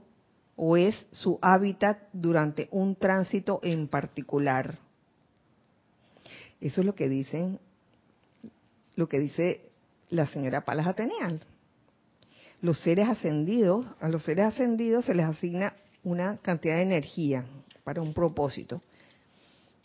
o 0.56 0.76
es 0.76 1.06
su 1.12 1.38
hábitat 1.40 1.98
durante 2.12 2.66
un 2.72 2.96
tránsito 2.96 3.60
en 3.62 3.86
particular. 3.86 4.78
Eso 6.60 6.80
es 6.80 6.86
lo 6.86 6.96
que 6.96 7.08
dicen, 7.08 7.60
lo 8.96 9.08
que 9.08 9.20
dice 9.20 9.70
la 10.10 10.26
señora 10.26 10.64
Palas 10.64 10.88
Ateneal. 10.88 11.40
Los 12.60 12.80
seres 12.80 13.08
ascendidos, 13.08 13.86
a 14.00 14.08
los 14.08 14.24
seres 14.24 14.46
ascendidos 14.46 15.04
se 15.04 15.14
les 15.14 15.26
asigna 15.26 15.74
una 16.02 16.38
cantidad 16.38 16.76
de 16.76 16.82
energía 16.82 17.44
para 17.84 18.02
un 18.02 18.12
propósito. 18.12 18.82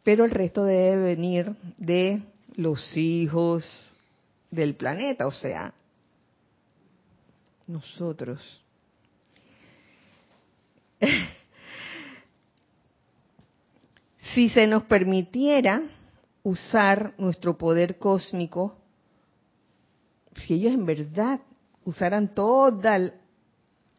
pero 0.03 0.25
el 0.25 0.31
resto 0.31 0.65
debe 0.65 0.97
venir 0.97 1.55
de 1.77 2.21
los 2.55 2.97
hijos 2.97 3.97
del 4.51 4.75
planeta, 4.75 5.25
o 5.25 5.31
sea, 5.31 5.73
nosotros. 7.67 8.61
si 14.33 14.49
se 14.49 14.67
nos 14.67 14.83
permitiera 14.83 15.83
usar 16.43 17.13
nuestro 17.17 17.57
poder 17.57 17.97
cósmico, 17.97 18.77
si 20.35 20.55
ellos 20.55 20.73
en 20.73 20.85
verdad 20.85 21.39
usaran 21.85 22.33
toda 22.33 23.13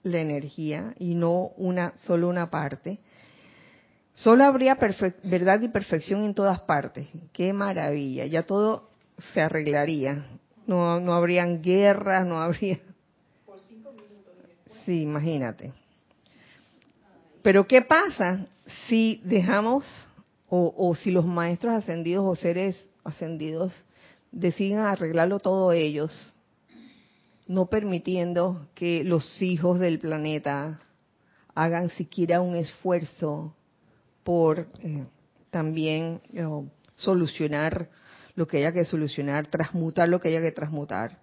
la 0.02 0.18
energía 0.18 0.94
y 0.98 1.14
no 1.14 1.48
una 1.56 1.92
solo 1.96 2.28
una 2.28 2.50
parte, 2.50 2.98
solo 4.12 4.44
habría 4.44 4.78
verdad 5.22 5.60
y 5.62 5.68
perfección 5.68 6.24
en 6.24 6.34
todas 6.34 6.60
partes. 6.60 7.08
Qué 7.32 7.52
maravilla, 7.52 8.26
ya 8.26 8.42
todo 8.42 8.90
se 9.32 9.40
arreglaría. 9.40 10.24
No, 10.66 10.98
no 11.00 11.14
habrían 11.14 11.62
guerras, 11.62 12.26
no 12.26 12.40
habría... 12.40 12.78
Por 13.44 13.60
cinco 13.60 13.92
minutos. 13.92 14.34
Sí, 14.84 15.02
imagínate. 15.02 15.72
Pero 17.42 17.66
¿qué 17.66 17.82
pasa 17.82 18.46
si 18.88 19.20
dejamos 19.24 19.84
o, 20.48 20.94
si 20.94 21.10
los 21.10 21.26
maestros 21.26 21.74
ascendidos 21.74 22.24
o 22.26 22.36
seres 22.36 22.76
ascendidos 23.02 23.72
deciden 24.30 24.78
arreglarlo 24.78 25.40
todo 25.40 25.72
ellos, 25.72 26.33
no 27.46 27.66
permitiendo 27.66 28.66
que 28.74 29.04
los 29.04 29.42
hijos 29.42 29.78
del 29.78 29.98
planeta 29.98 30.80
hagan 31.54 31.90
siquiera 31.90 32.40
un 32.40 32.56
esfuerzo 32.56 33.54
por 34.22 34.68
eh, 34.80 35.04
también 35.50 36.20
eh, 36.32 36.46
solucionar 36.96 37.90
lo 38.34 38.46
que 38.46 38.58
haya 38.58 38.72
que 38.72 38.84
solucionar, 38.84 39.46
transmutar 39.46 40.08
lo 40.08 40.20
que 40.20 40.28
haya 40.28 40.40
que 40.40 40.52
transmutar. 40.52 41.18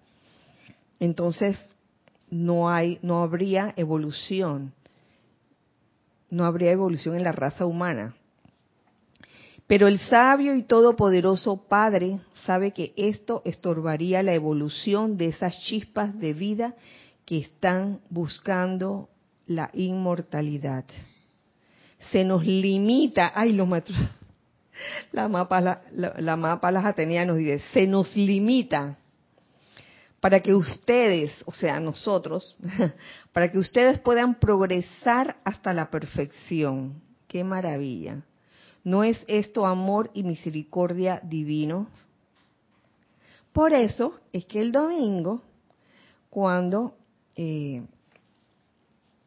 Entonces, 0.98 1.76
no 2.30 2.70
hay, 2.70 2.98
no 3.02 3.22
habría 3.22 3.74
evolución. 3.76 4.72
No 6.30 6.46
habría 6.46 6.70
evolución 6.70 7.16
en 7.16 7.24
la 7.24 7.32
raza 7.32 7.66
humana. 7.66 8.14
Pero 9.72 9.88
el 9.88 10.00
sabio 10.00 10.54
y 10.54 10.64
todopoderoso 10.64 11.66
Padre 11.66 12.20
sabe 12.44 12.72
que 12.72 12.92
esto 12.94 13.40
estorbaría 13.46 14.22
la 14.22 14.34
evolución 14.34 15.16
de 15.16 15.28
esas 15.28 15.58
chispas 15.62 16.14
de 16.18 16.34
vida 16.34 16.74
que 17.24 17.38
están 17.38 18.02
buscando 18.10 19.08
la 19.46 19.70
inmortalidad. 19.72 20.84
Se 22.10 22.22
nos 22.22 22.44
limita, 22.44 23.32
ay, 23.34 23.54
los 23.54 23.66
maestros, 23.66 23.96
la 25.10 25.26
mapa, 25.28 25.62
la, 25.62 25.80
la, 25.90 26.36
mapa 26.36 26.70
las 26.70 26.84
Atenea 26.84 27.24
nos 27.24 27.38
dice, 27.38 27.60
se 27.72 27.86
nos 27.86 28.14
limita 28.14 28.98
para 30.20 30.40
que 30.40 30.52
ustedes, 30.52 31.32
o 31.46 31.52
sea, 31.54 31.80
nosotros, 31.80 32.58
para 33.32 33.50
que 33.50 33.56
ustedes 33.56 33.98
puedan 34.00 34.34
progresar 34.34 35.38
hasta 35.44 35.72
la 35.72 35.90
perfección. 35.90 37.00
Qué 37.26 37.42
maravilla. 37.42 38.22
¿No 38.84 39.04
es 39.04 39.24
esto 39.28 39.66
amor 39.66 40.10
y 40.12 40.24
misericordia 40.24 41.20
divino? 41.22 41.86
Por 43.52 43.72
eso 43.72 44.20
es 44.32 44.44
que 44.46 44.60
el 44.60 44.72
domingo, 44.72 45.42
cuando 46.30 46.96
eh, 47.36 47.82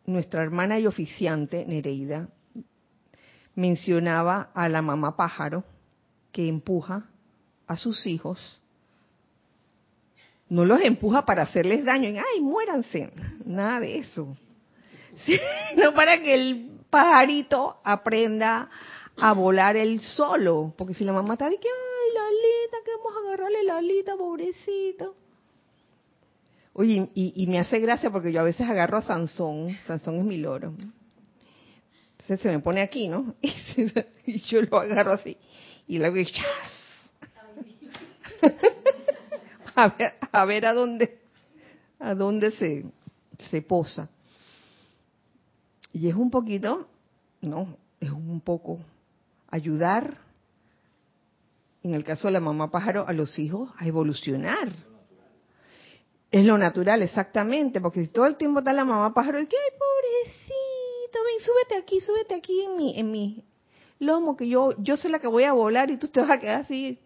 nuestra 0.05 0.43
hermana 0.43 0.79
y 0.79 0.87
oficiante 0.87 1.65
Nereida 1.65 2.27
mencionaba 3.55 4.49
a 4.53 4.67
la 4.67 4.81
mamá 4.81 5.15
pájaro 5.15 5.63
que 6.31 6.47
empuja 6.47 7.05
a 7.67 7.77
sus 7.77 8.05
hijos, 8.05 8.61
no 10.49 10.65
los 10.65 10.81
empuja 10.81 11.25
para 11.25 11.43
hacerles 11.43 11.85
daño, 11.85 12.09
ay, 12.09 12.41
muéranse, 12.41 13.11
nada 13.45 13.79
de 13.79 13.99
eso, 13.99 14.35
no 15.77 15.93
para 15.93 16.21
que 16.21 16.33
el 16.33 16.71
pajarito 16.89 17.79
aprenda 17.83 18.69
a 19.17 19.33
volar 19.33 19.75
él 19.75 19.99
solo. 19.99 20.73
Porque 20.77 20.93
si 20.93 21.03
la 21.03 21.13
mamá 21.13 21.33
está 21.33 21.49
de 21.49 21.57
que, 21.57 21.67
ay, 21.67 22.13
la 22.13 22.27
alita, 22.27 22.77
que 22.85 22.91
vamos 22.97 23.13
a 23.15 23.27
agarrarle 23.27 23.63
la 23.63 23.77
alita, 23.77 24.15
pobrecito. 24.15 25.15
Oye, 26.73 27.09
y, 27.13 27.47
me 27.47 27.59
hace 27.59 27.79
gracia 27.79 28.11
porque 28.11 28.33
yo 28.33 28.41
a 28.41 28.43
veces 28.43 28.67
agarro 28.67 28.97
a 28.97 29.01
Sansón, 29.01 29.77
Sansón 29.87 30.17
es 30.17 30.25
mi 30.25 30.37
loro. 30.37 30.73
Entonces 32.11 32.41
se 32.41 32.49
me 32.49 32.59
pone 32.59 32.81
aquí, 32.81 33.07
¿no? 33.07 33.35
Y, 34.25 34.39
yo 34.41 34.61
lo 34.61 34.77
agarro 34.79 35.13
así. 35.13 35.37
Y 35.87 35.99
luego, 35.99 36.17
¡chas! 36.29 36.71
a, 39.75 39.87
ver, 39.87 40.13
a 40.31 40.45
ver 40.45 40.65
a 40.65 40.73
dónde, 40.73 41.19
a 41.99 42.13
dónde 42.13 42.51
se, 42.51 42.85
se 43.37 43.61
posa. 43.61 44.09
Y 45.93 46.09
es 46.09 46.15
un 46.15 46.29
poquito, 46.29 46.89
no, 47.39 47.77
es 48.01 48.09
un 48.09 48.41
poco 48.41 48.79
ayudar, 49.55 50.17
en 51.83 51.93
el 51.93 52.03
caso 52.03 52.27
de 52.27 52.33
la 52.33 52.39
mamá 52.39 52.71
pájaro, 52.71 53.07
a 53.07 53.13
los 53.13 53.37
hijos 53.39 53.71
a 53.77 53.85
evolucionar. 53.87 54.69
Es 56.31 56.45
lo 56.45 56.57
natural, 56.57 57.01
exactamente, 57.01 57.79
porque 57.79 58.03
si 58.03 58.11
todo 58.11 58.25
el 58.25 58.37
tiempo 58.37 58.59
está 58.59 58.73
la 58.73 58.85
mamá 58.85 59.13
pájaro, 59.13 59.39
y 59.39 59.47
que, 59.47 59.55
ay, 59.55 59.77
pobrecito, 59.79 61.19
ven, 61.23 61.45
súbete 61.45 61.75
aquí, 61.81 62.01
súbete 62.01 62.35
aquí 62.35 62.61
en 62.61 62.77
mi, 62.77 62.99
en 62.99 63.11
mi 63.11 63.45
lomo, 63.99 64.35
que 64.35 64.47
yo, 64.47 64.73
yo 64.79 64.97
soy 64.97 65.11
la 65.11 65.19
que 65.19 65.27
voy 65.27 65.43
a 65.43 65.53
volar 65.53 65.89
y 65.89 65.97
tú 65.97 66.07
te 66.09 66.19
vas 66.19 66.31
a 66.31 66.39
quedar 66.39 66.61
así 66.61 66.99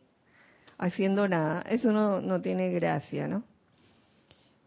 haciendo 0.78 1.28
nada. 1.28 1.62
Eso 1.70 1.92
no, 1.92 2.22
no 2.22 2.42
tiene 2.42 2.72
gracia, 2.72 3.28
¿no? 3.28 3.44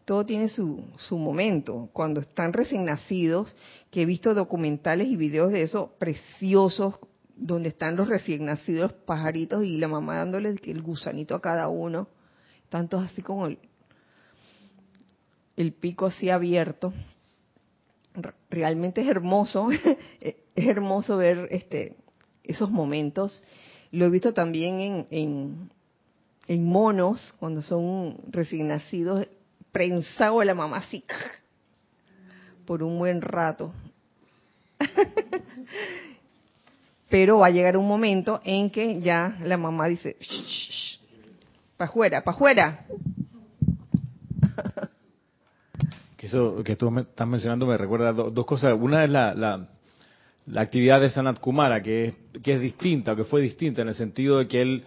Todo 0.05 0.25
tiene 0.25 0.49
su, 0.49 0.83
su 0.97 1.17
momento. 1.17 1.89
Cuando 1.91 2.21
están 2.21 2.53
recién 2.53 2.85
nacidos, 2.85 3.55
que 3.89 4.03
he 4.03 4.05
visto 4.05 4.33
documentales 4.33 5.07
y 5.07 5.15
videos 5.15 5.51
de 5.51 5.63
eso 5.63 5.93
preciosos, 5.97 6.99
donde 7.35 7.69
están 7.69 7.95
los 7.95 8.07
recién 8.07 8.45
nacidos 8.45 8.93
pajaritos 8.93 9.65
y 9.65 9.77
la 9.77 9.87
mamá 9.87 10.17
dándole 10.17 10.55
el 10.63 10.81
gusanito 10.81 11.35
a 11.35 11.41
cada 11.41 11.67
uno, 11.67 12.07
tantos 12.69 13.03
así 13.03 13.21
como 13.21 13.47
el, 13.47 13.59
el 15.57 15.73
pico 15.73 16.07
así 16.07 16.29
abierto. 16.29 16.93
Realmente 18.49 19.01
es 19.01 19.07
hermoso, 19.07 19.69
es 20.21 20.35
hermoso 20.55 21.17
ver 21.17 21.47
este 21.51 21.95
esos 22.43 22.69
momentos. 22.69 23.41
Lo 23.91 24.05
he 24.05 24.09
visto 24.09 24.33
también 24.33 25.07
en, 25.09 25.69
en, 26.47 26.63
monos, 26.65 27.33
cuando 27.39 27.61
son 27.61 28.17
recién 28.29 28.67
nacidos, 28.67 29.27
prensado 29.71 30.39
de 30.39 30.45
la 30.45 30.55
mamá 30.55 30.77
así, 30.77 31.03
por 32.65 32.83
un 32.83 32.97
buen 32.97 33.21
rato. 33.21 33.73
pero 37.13 37.37
va 37.37 37.45
a 37.45 37.51
llegar 37.51 37.77
un 37.77 37.87
momento 37.87 38.41
en 38.43 38.71
que 38.71 38.99
ya 38.99 39.37
la 39.43 39.55
mamá 39.55 39.87
dice, 39.87 40.17
para 41.77 41.91
afuera, 41.91 42.23
para 42.23 42.35
afuera. 42.35 42.85
Que 46.17 46.25
eso 46.25 46.63
que 46.63 46.75
tú 46.75 46.89
me 46.89 47.01
estás 47.01 47.27
mencionando 47.27 47.67
me 47.67 47.77
recuerda 47.77 48.13
dos 48.13 48.45
cosas. 48.47 48.75
Una 48.79 49.03
es 49.03 49.11
la, 49.11 49.35
la, 49.35 50.59
actividad 50.59 51.01
de 51.01 51.11
Sanat 51.11 51.39
Kumara, 51.39 51.83
que, 51.83 52.15
que 52.41 52.53
es 52.53 52.61
distinta, 52.61 53.15
que 53.15 53.25
fue 53.25 53.41
distinta 53.41 53.83
en 53.83 53.89
el 53.89 53.93
sentido 53.93 54.39
de 54.39 54.47
que 54.47 54.61
él 54.61 54.83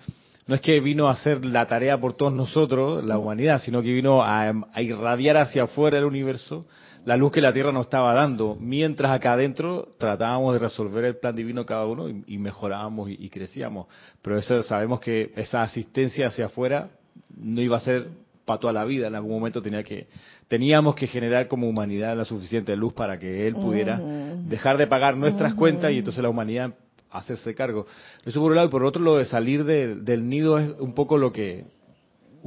no 0.49 0.57
es 0.57 0.61
que 0.63 0.81
vino 0.81 1.07
a 1.07 1.13
hacer 1.13 1.45
la 1.45 1.69
tarea 1.69 2.01
por 2.01 2.15
todos 2.15 2.33
nosotros, 2.33 3.05
la 3.05 3.19
humanidad, 3.19 3.61
sino 3.61 3.83
que 3.83 3.93
vino 3.93 4.25
a, 4.25 4.49
a 4.49 4.83
irradiar 4.83 5.37
hacia 5.37 5.65
afuera 5.65 5.99
el 5.99 6.05
universo 6.05 6.67
la 7.07 7.17
luz 7.17 7.31
que 7.31 7.41
la 7.41 7.53
Tierra 7.53 7.71
nos 7.71 7.87
estaba 7.87 8.13
dando, 8.15 8.57
mientras 8.61 9.13
acá 9.13 9.35
adentro 9.35 9.89
tratábamos 9.97 10.55
de 10.55 10.59
resolver 10.59 11.05
el 11.05 11.17
plan 11.17 11.37
divino 11.37 11.65
cada 11.65 11.87
uno 11.87 12.09
y, 12.09 12.37
mejorábamos 12.39 13.09
y, 13.11 13.29
crecíamos. 13.31 13.87
Pero 14.21 14.37
eso, 14.37 14.61
sabemos 14.65 14.99
que 14.99 15.33
esa 15.37 15.63
asistencia 15.63 16.27
hacia 16.27 16.47
afuera 16.47 16.91
no 17.37 17.61
iba 17.61 17.77
a 17.77 17.81
ser 17.81 18.09
para 18.45 18.59
toda 18.59 18.73
la 18.73 18.85
vida, 18.85 19.07
en 19.07 19.15
algún 19.15 19.35
momento 19.35 19.63
tenía 19.63 19.85
que, 19.85 20.09
teníamos 20.49 20.97
que 20.97 21.07
generar 21.07 21.47
como 21.47 21.69
humanidad 21.69 22.17
la 22.17 22.25
suficiente 22.25 22.75
luz 22.75 22.93
para 22.93 23.21
que 23.21 23.47
Él 23.47 23.55
pudiera 23.55 24.01
dejar 24.01 24.77
de 24.77 24.89
pagar 24.89 25.17
nuestras 25.17 25.55
cuentas 25.55 25.93
y 25.93 25.99
entonces 25.99 26.21
la 26.21 26.29
humanidad 26.29 26.75
hacerse 27.11 27.55
cargo. 27.55 27.87
Eso 28.25 28.41
por 28.41 28.51
un 28.51 28.57
lado, 28.57 28.67
y 28.67 28.71
por 28.71 28.85
otro 28.85 29.01
lo 29.01 29.17
de 29.17 29.27
salir 29.27 29.65
del 29.65 30.29
nido 30.29 30.59
es 30.59 30.75
un 30.81 30.93
poco 30.93 31.19
lo 31.19 31.33
que 31.33 31.67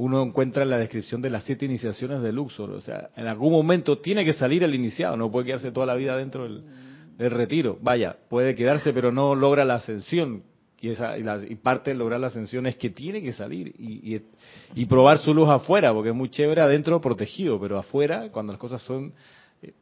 uno 0.00 0.22
encuentra 0.22 0.64
la 0.64 0.78
descripción 0.78 1.20
de 1.20 1.28
las 1.28 1.44
siete 1.44 1.66
iniciaciones 1.66 2.22
de 2.22 2.32
Luxor. 2.32 2.70
O 2.70 2.80
sea, 2.80 3.10
en 3.16 3.26
algún 3.26 3.52
momento 3.52 3.98
tiene 3.98 4.24
que 4.24 4.32
salir 4.32 4.64
el 4.64 4.74
iniciado, 4.74 5.14
no 5.14 5.30
puede 5.30 5.48
quedarse 5.48 5.72
toda 5.72 5.84
la 5.84 5.94
vida 5.94 6.16
dentro 6.16 6.44
del, 6.44 6.64
retiro. 7.30 7.76
Vaya, 7.82 8.16
puede 8.30 8.54
quedarse, 8.54 8.94
pero 8.94 9.12
no 9.12 9.34
logra 9.34 9.62
la 9.66 9.74
ascensión. 9.74 10.42
Y, 10.80 10.88
esa, 10.88 11.18
y, 11.18 11.54
parte 11.56 11.90
de 11.90 11.98
lograr 11.98 12.18
la 12.18 12.28
ascensión 12.28 12.66
es 12.66 12.76
que 12.76 12.88
tiene 12.88 13.20
que 13.20 13.34
salir 13.34 13.74
y, 13.78 14.22
y, 14.74 14.86
probar 14.86 15.18
su 15.18 15.34
luz 15.34 15.50
afuera, 15.50 15.92
porque 15.92 16.08
es 16.08 16.16
muy 16.16 16.30
chévere 16.30 16.62
adentro 16.62 16.98
protegido, 17.02 17.60
pero 17.60 17.76
afuera, 17.76 18.30
cuando 18.32 18.54
las 18.54 18.60
cosas 18.60 18.80
son 18.80 19.12
eh, 19.60 19.74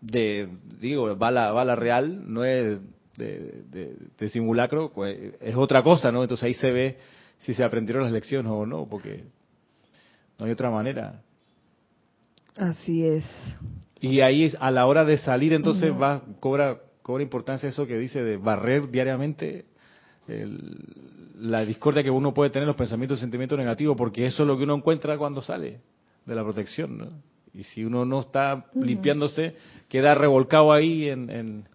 de, 0.00 0.48
digo, 0.80 1.16
bala, 1.16 1.50
bala 1.50 1.74
real, 1.74 2.32
no 2.32 2.44
es 2.44 2.78
de, 3.16 4.28
simulacro, 4.28 4.92
pues 4.94 5.34
es 5.40 5.56
otra 5.56 5.82
cosa, 5.82 6.12
¿no? 6.12 6.22
Entonces 6.22 6.44
ahí 6.44 6.54
se 6.54 6.70
ve 6.70 6.96
si 7.38 7.54
se 7.54 7.64
aprendieron 7.64 8.04
las 8.04 8.12
lecciones 8.12 8.52
o 8.52 8.64
no, 8.64 8.86
porque 8.88 9.24
no 10.38 10.46
hay 10.46 10.52
otra 10.52 10.70
manera. 10.70 11.22
Así 12.56 13.04
es. 13.04 13.24
Y 14.00 14.20
ahí 14.20 14.52
a 14.60 14.70
la 14.70 14.86
hora 14.86 15.04
de 15.04 15.16
salir 15.16 15.52
entonces 15.52 15.92
va 15.92 16.22
cobra 16.40 16.78
cobra 17.02 17.22
importancia 17.22 17.68
eso 17.68 17.86
que 17.86 17.98
dice 17.98 18.22
de 18.22 18.38
barrer 18.38 18.90
diariamente 18.90 19.66
la 20.26 21.64
discordia 21.64 22.02
que 22.02 22.10
uno 22.10 22.32
puede 22.32 22.50
tener, 22.50 22.66
los 22.66 22.76
pensamientos 22.76 23.18
y 23.18 23.20
sentimientos 23.20 23.58
negativos, 23.58 23.96
porque 23.96 24.24
eso 24.24 24.42
es 24.42 24.46
lo 24.46 24.56
que 24.56 24.64
uno 24.64 24.74
encuentra 24.74 25.18
cuando 25.18 25.42
sale 25.42 25.80
de 26.24 26.34
la 26.34 26.42
protección, 26.42 26.96
¿no? 26.96 27.08
Y 27.52 27.62
si 27.64 27.84
uno 27.84 28.04
no 28.04 28.20
está 28.20 28.64
limpiándose, 28.74 29.54
queda 29.88 30.14
revolcado 30.14 30.72
ahí 30.72 31.08
en, 31.08 31.30
en, 31.30 31.68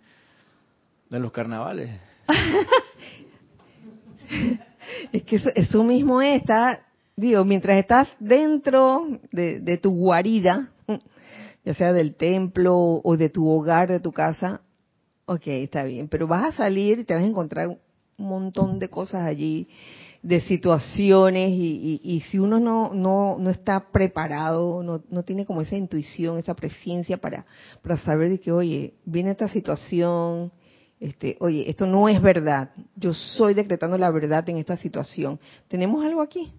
los 1.09 1.31
carnavales. 1.31 1.89
es 5.13 5.23
que 5.23 5.39
eso, 5.55 5.83
mismo 5.83 6.21
es, 6.21 6.41
está, 6.41 6.81
digo, 7.19 7.43
mientras 7.43 7.77
estás 7.77 8.07
dentro 8.19 9.19
de, 9.31 9.77
tu 9.81 9.91
guarida, 9.91 10.71
ya 11.65 11.73
sea 11.73 11.93
del 11.93 12.15
templo 12.15 13.01
o 13.03 13.17
de 13.17 13.29
tu 13.29 13.47
hogar, 13.47 13.89
de 13.89 13.99
tu 13.99 14.11
casa, 14.11 14.61
ok, 15.25 15.47
está 15.47 15.83
bien, 15.83 16.07
pero 16.07 16.27
vas 16.27 16.45
a 16.45 16.57
salir 16.57 16.99
y 16.99 17.03
te 17.03 17.13
vas 17.13 17.23
a 17.23 17.27
encontrar 17.27 17.67
un 17.67 17.79
montón 18.17 18.79
de 18.79 18.89
cosas 18.89 19.25
allí 19.25 19.67
de 20.21 20.41
situaciones 20.41 21.51
y, 21.51 22.23
si 22.29 22.39
uno 22.39 22.59
no, 22.59 22.93
no, 22.93 23.37
no 23.37 23.49
está 23.49 23.91
preparado, 23.91 24.83
no, 24.83 25.01
no 25.09 25.23
tiene 25.23 25.45
como 25.45 25.61
esa 25.61 25.77
intuición, 25.77 26.37
esa 26.37 26.55
presencia 26.55 27.17
para, 27.17 27.45
para 27.81 27.97
saber 27.97 28.29
de 28.29 28.39
que, 28.39 28.51
oye, 28.51 28.93
viene 29.05 29.31
esta 29.31 29.47
situación, 29.47 30.51
este, 30.99 31.37
oye, 31.39 31.69
esto 31.69 31.85
no 31.85 32.09
es 32.09 32.21
verdad, 32.21 32.71
yo 32.95 33.13
soy 33.13 33.53
decretando 33.53 33.97
la 33.97 34.11
verdad 34.11 34.47
en 34.49 34.57
esta 34.57 34.75
situación. 34.75 35.39
¿Tenemos 35.69 36.03
algo 36.03 36.21
aquí? 36.21 36.53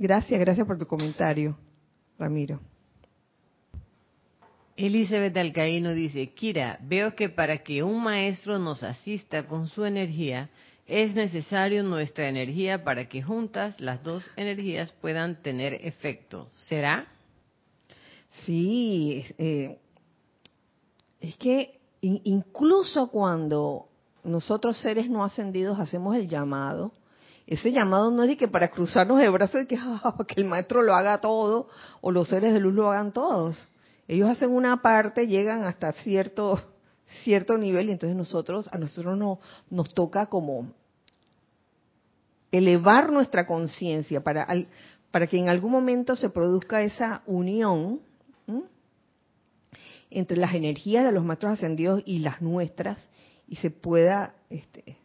Gracias, 0.00 0.40
gracias 0.40 0.66
por 0.66 0.78
tu 0.78 0.86
comentario, 0.86 1.58
Ramiro. 2.18 2.58
Elizabeth 4.74 5.36
Alcaíno 5.36 5.92
dice, 5.92 6.32
Kira, 6.32 6.78
veo 6.80 7.14
que 7.14 7.28
para 7.28 7.58
que 7.58 7.82
un 7.82 8.02
maestro 8.02 8.58
nos 8.58 8.82
asista 8.82 9.46
con 9.46 9.66
su 9.66 9.84
energía, 9.84 10.48
es 10.86 11.14
necesario 11.14 11.82
nuestra 11.82 12.30
energía 12.30 12.82
para 12.82 13.10
que 13.10 13.20
juntas 13.22 13.78
las 13.78 14.02
dos 14.02 14.24
energías 14.36 14.90
puedan 15.02 15.42
tener 15.42 15.74
efecto. 15.86 16.50
¿Será? 16.56 17.06
Sí, 18.46 19.22
eh, 19.36 19.76
es 21.20 21.36
que 21.36 21.78
incluso 22.00 23.10
cuando 23.10 23.86
nosotros 24.24 24.78
seres 24.78 25.10
no 25.10 25.22
ascendidos 25.24 25.78
hacemos 25.78 26.16
el 26.16 26.26
llamado, 26.26 26.90
ese 27.50 27.72
llamado 27.72 28.12
no 28.12 28.22
es 28.22 28.28
de 28.30 28.36
que 28.36 28.48
para 28.48 28.68
cruzarnos 28.68 29.20
el 29.20 29.30
brazo 29.30 29.58
de 29.58 29.66
que, 29.66 29.76
ah, 29.80 30.14
que 30.26 30.40
el 30.40 30.46
maestro 30.46 30.82
lo 30.82 30.94
haga 30.94 31.20
todo 31.20 31.68
o 32.00 32.12
los 32.12 32.28
seres 32.28 32.54
de 32.54 32.60
luz 32.60 32.72
lo 32.72 32.90
hagan 32.90 33.12
todos. 33.12 33.66
Ellos 34.08 34.30
hacen 34.30 34.50
una 34.50 34.80
parte, 34.80 35.26
llegan 35.26 35.64
hasta 35.64 35.92
cierto 35.92 36.62
cierto 37.24 37.58
nivel 37.58 37.88
y 37.88 37.92
entonces 37.92 38.16
nosotros 38.16 38.68
a 38.72 38.78
nosotros 38.78 39.18
no, 39.18 39.40
nos 39.68 39.92
toca 39.94 40.26
como 40.26 40.72
elevar 42.52 43.10
nuestra 43.10 43.46
conciencia 43.46 44.22
para, 44.22 44.46
para 45.10 45.26
que 45.26 45.38
en 45.38 45.48
algún 45.48 45.72
momento 45.72 46.14
se 46.14 46.30
produzca 46.30 46.82
esa 46.82 47.22
unión 47.26 48.00
entre 50.08 50.36
las 50.36 50.54
energías 50.54 51.04
de 51.04 51.12
los 51.12 51.24
maestros 51.24 51.54
ascendidos 51.54 52.02
y 52.06 52.20
las 52.20 52.40
nuestras 52.40 52.98
y 53.48 53.56
se 53.56 53.70
pueda 53.70 54.34
este, 54.48 54.96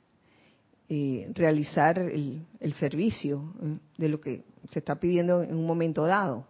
eh, 0.89 1.32
realizar 1.34 2.00
el, 2.00 2.45
servicio 2.80 3.54
de 3.98 4.10
lo 4.10 4.19
que 4.19 4.43
se 4.69 4.80
está 4.80 5.00
pidiendo 5.00 5.43
en 5.43 5.56
un 5.56 5.65
momento 5.65 6.06
dado. 6.06 6.48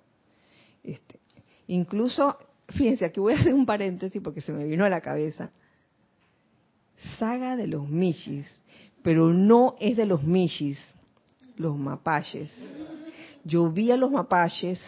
Este, 0.84 1.20
incluso, 1.68 2.38
fíjense, 2.70 3.06
aquí 3.06 3.20
voy 3.20 3.34
a 3.34 3.40
hacer 3.40 3.54
un 3.54 3.66
paréntesis 3.66 4.22
porque 4.22 4.42
se 4.42 4.54
me 4.54 4.66
vino 4.66 4.86
a 4.86 4.90
la 4.90 5.02
cabeza. 5.02 5.52
Saga 7.18 7.56
de 7.56 7.68
los 7.68 7.88
Michis 7.90 8.48
pero 9.06 9.32
no 9.32 9.76
es 9.80 9.96
de 9.98 10.08
los 10.08 10.24
Mishis, 10.24 10.80
los 11.58 11.78
mapaches. 11.78 12.50
Yo 13.44 13.72
vi 13.72 13.92
a 13.92 13.98
los 13.98 14.10
mapaches 14.10 14.82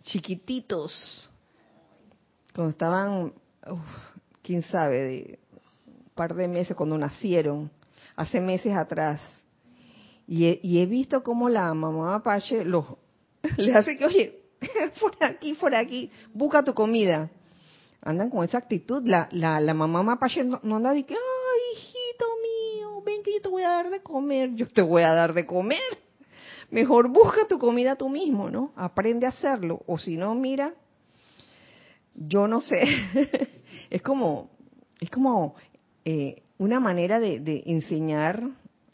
chiquititos, 0.00 1.30
cuando 2.54 2.70
estaban, 2.70 3.34
quién 4.40 4.62
sabe, 4.62 5.02
de 5.02 5.38
un 5.84 6.10
par 6.14 6.34
de 6.34 6.48
meses, 6.48 6.74
cuando 6.74 6.96
nacieron, 6.96 7.70
hace 8.16 8.40
meses 8.40 8.74
atrás. 8.74 9.20
Y 10.26 10.78
he, 10.78 10.86
visto 10.86 11.22
cómo 11.22 11.48
la 11.48 11.72
mamá 11.72 12.12
mapache 12.12 12.64
los, 12.64 12.84
le 13.56 13.74
hace 13.74 13.96
que, 13.96 14.06
oye, 14.06 14.40
por 15.00 15.12
aquí, 15.20 15.54
por 15.54 15.74
aquí, 15.74 16.10
busca 16.32 16.64
tu 16.64 16.74
comida. 16.74 17.30
Andan 18.02 18.30
con 18.30 18.44
esa 18.44 18.58
actitud. 18.58 19.02
La, 19.04 19.28
la, 19.30 19.74
mamá 19.74 20.02
mapache 20.02 20.42
no, 20.42 20.60
no 20.62 20.76
anda 20.76 20.92
de 20.92 21.04
que, 21.04 21.14
ven 23.06 23.22
que 23.22 23.32
yo 23.32 23.40
te 23.40 23.48
voy 23.48 23.62
a 23.62 23.70
dar 23.70 23.90
de 23.90 24.02
comer, 24.02 24.54
yo 24.54 24.66
te 24.66 24.82
voy 24.82 25.02
a 25.02 25.12
dar 25.12 25.32
de 25.32 25.46
comer. 25.46 25.78
Mejor 26.70 27.08
busca 27.08 27.46
tu 27.48 27.58
comida 27.58 27.94
tú 27.94 28.08
mismo, 28.08 28.50
¿no? 28.50 28.72
Aprende 28.76 29.24
a 29.24 29.30
hacerlo. 29.30 29.82
O 29.86 29.96
si 29.96 30.16
no, 30.16 30.34
mira, 30.34 30.74
yo 32.14 32.48
no 32.48 32.60
sé. 32.60 32.82
es 33.90 34.02
como, 34.02 34.50
es 35.00 35.08
como 35.08 35.54
eh, 36.04 36.42
una 36.58 36.80
manera 36.80 37.20
de, 37.20 37.62
enseñar 37.66 38.42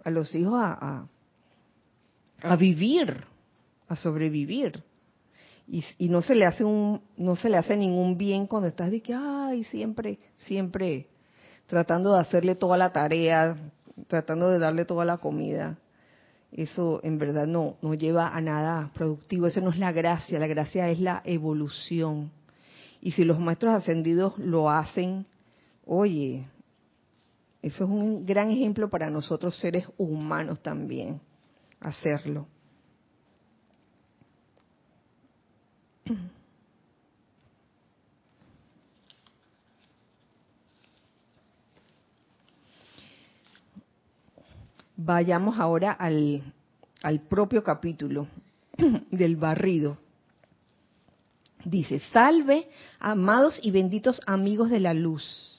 a 0.05 0.11
los 0.11 0.35
hijos 0.35 0.55
a, 0.57 1.07
a, 2.43 2.57
vivir, 2.57 3.25
a 3.89 3.97
sobrevivir. 3.97 4.83
Y, 5.69 5.85
y, 5.99 6.09
no 6.09 6.23
se 6.23 6.35
le 6.35 6.45
hace 6.45 6.65
un 6.65 7.01
no 7.17 7.37
se 7.37 7.49
le 7.49 7.57
hace 7.57 7.77
ningún 7.77 8.19
bien 8.19 8.49
cuando 8.49 8.67
estás 8.67 8.91
de 8.91 9.01
que 9.01 9.15
ay 9.15 9.63
siempre 9.65 10.19
siempre 10.39 11.07
tratando 11.69 12.13
de 12.15 12.21
hacerle 12.21 12.57
toda 12.57 12.77
la 12.77 12.93
tarea 12.93 13.57
tratando 14.09 14.49
de 14.49 14.59
darle 14.59 14.85
toda 14.85 15.05
la 15.05 15.19
comida, 15.19 15.79
eso 16.51 17.01
en 17.03 17.19
verdad 17.19 17.47
no, 17.47 17.77
no 17.83 17.95
lleva 17.95 18.29
a 18.29 18.41
nada 18.41 18.91
productivo. 18.95 19.47
Eso 19.47 19.61
no 19.61 19.71
es 19.71 19.79
la 19.79 19.93
gracia, 19.93 20.39
la 20.39 20.47
gracia 20.47 20.89
es 20.91 21.01
la 21.01 21.23
evolución. 21.25 22.31
Y 23.01 23.13
si 23.13 23.25
los 23.25 23.39
maestros 23.39 23.75
ascendidos 23.75 24.39
lo 24.39 24.71
hacen, 24.71 25.27
oye, 25.87 26.47
eso 27.63 27.85
es 27.85 27.91
un 27.91 28.27
gran 28.27 28.51
ejemplo 28.51 28.91
para 28.91 29.09
nosotros 29.09 29.57
seres 29.57 29.87
humanos 29.97 30.61
también, 30.61 31.21
hacerlo. 31.81 32.49
Vayamos 44.97 45.59
ahora 45.61 45.93
al, 45.93 46.43
al 47.03 47.21
propio 47.21 47.63
capítulo 47.63 48.27
del 49.11 49.37
barrido. 49.37 49.99
Dice, 51.65 52.01
salve, 52.13 52.69
amados 52.99 53.61
y 53.63 53.71
benditos 53.71 54.21
amigos 54.27 54.69
de 54.69 54.81
la 54.81 54.95
luz. 54.95 55.52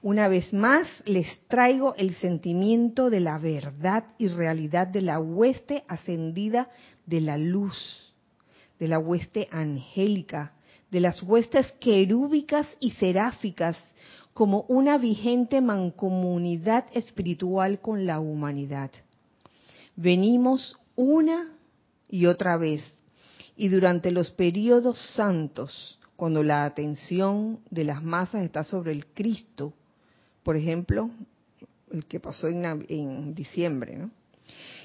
Una 0.00 0.28
vez 0.28 0.52
más 0.52 0.86
les 1.06 1.26
traigo 1.48 1.94
el 1.96 2.14
sentimiento 2.16 3.10
de 3.10 3.18
la 3.18 3.36
verdad 3.38 4.04
y 4.16 4.28
realidad 4.28 4.86
de 4.86 5.02
la 5.02 5.18
hueste 5.18 5.82
ascendida 5.88 6.70
de 7.04 7.20
la 7.20 7.36
luz, 7.36 8.14
de 8.78 8.86
la 8.86 9.00
hueste 9.00 9.48
angélica, 9.50 10.52
de 10.92 11.00
las 11.00 11.20
huestes 11.20 11.72
querúbicas 11.80 12.68
y 12.78 12.92
seráficas 12.92 13.76
como 14.34 14.66
una 14.68 14.98
vigente 14.98 15.60
mancomunidad 15.60 16.84
espiritual 16.92 17.80
con 17.80 18.06
la 18.06 18.20
humanidad. 18.20 18.92
Venimos 19.96 20.78
una 20.94 21.56
y 22.08 22.26
otra 22.26 22.56
vez, 22.56 22.84
y 23.56 23.68
durante 23.68 24.12
los 24.12 24.30
periodos 24.30 24.96
santos, 25.16 25.98
cuando 26.14 26.44
la 26.44 26.64
atención 26.64 27.58
de 27.68 27.82
las 27.82 28.00
masas 28.00 28.44
está 28.44 28.62
sobre 28.62 28.92
el 28.92 29.06
Cristo, 29.06 29.72
por 30.48 30.56
ejemplo, 30.56 31.10
el 31.92 32.06
que 32.06 32.20
pasó 32.20 32.48
en, 32.48 33.34
diciembre, 33.34 34.08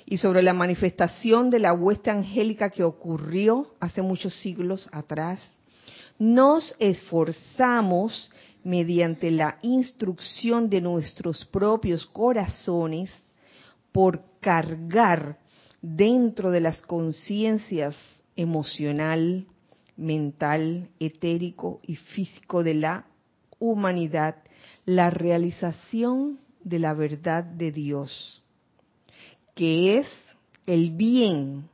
y 0.06 0.18
sobre 0.18 0.44
la 0.44 0.52
manifestación 0.52 1.50
de 1.50 1.60
la 1.60 1.72
hueste 1.72 2.12
angélica 2.12 2.70
que 2.70 2.84
ocurrió 2.84 3.74
hace 3.80 4.02
muchos 4.02 4.38
siglos 4.42 4.90
atrás, 4.92 5.42
nos 6.20 6.76
esforzamos 6.80 8.30
mediante 8.66 9.32
la 9.32 9.58
instrucción 9.62 10.70
de 10.70 10.82
nuestros 10.82 11.46
propios 11.46 12.06
corazones 12.08 13.10
por 13.94 14.22
cargar 14.42 15.40
dentro 15.82 16.52
de 16.52 16.60
las 16.60 16.82
conciencias 16.82 17.96
emocional, 18.36 19.48
mental, 19.96 20.90
etérico 21.00 21.80
y 21.84 21.96
físico 21.96 22.64
de 22.64 22.74
la 22.74 23.06
humanidad 23.60 24.43
la 24.86 25.10
realización 25.10 26.40
de 26.64 26.80
la 26.80 26.94
verdad 26.94 27.44
de 27.44 27.72
Dios, 27.72 28.42
que 29.56 30.00
es 30.00 30.08
el 30.66 30.92
bien 30.92 31.70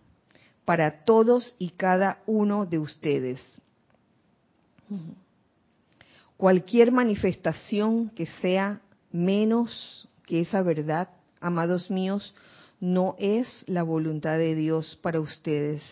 para 0.65 1.03
todos 1.03 1.55
y 1.57 1.71
cada 1.71 2.19
uno 2.27 2.65
de 2.65 2.79
ustedes. 2.79 3.41
Cualquier 6.37 6.91
manifestación 6.91 8.09
que 8.09 8.27
sea 8.41 8.81
menos 9.11 10.07
que 10.25 10.41
esa 10.41 10.61
verdad, 10.61 11.09
amados 11.41 11.89
míos, 11.89 12.33
no 12.79 13.15
es 13.19 13.47
la 13.67 13.83
voluntad 13.83 14.37
de 14.37 14.55
Dios 14.55 14.97
para 15.01 15.19
ustedes. 15.19 15.83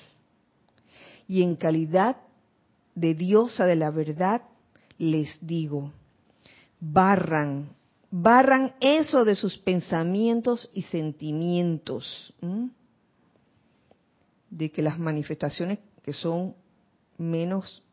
Y 1.27 1.43
en 1.43 1.55
calidad 1.55 2.17
de 2.95 3.13
diosa 3.13 3.65
de 3.65 3.75
la 3.75 3.91
verdad, 3.91 4.41
les 4.97 5.37
digo, 5.41 5.91
barran, 6.79 7.69
barran 8.11 8.73
eso 8.79 9.25
de 9.25 9.35
sus 9.35 9.57
pensamientos 9.57 10.69
y 10.73 10.83
sentimientos, 10.83 12.33
de 14.49 14.71
que 14.71 14.81
las 14.81 14.97
manifestaciones 14.97 15.79
que 16.03 16.13
son 16.13 16.55
menos 17.17 17.83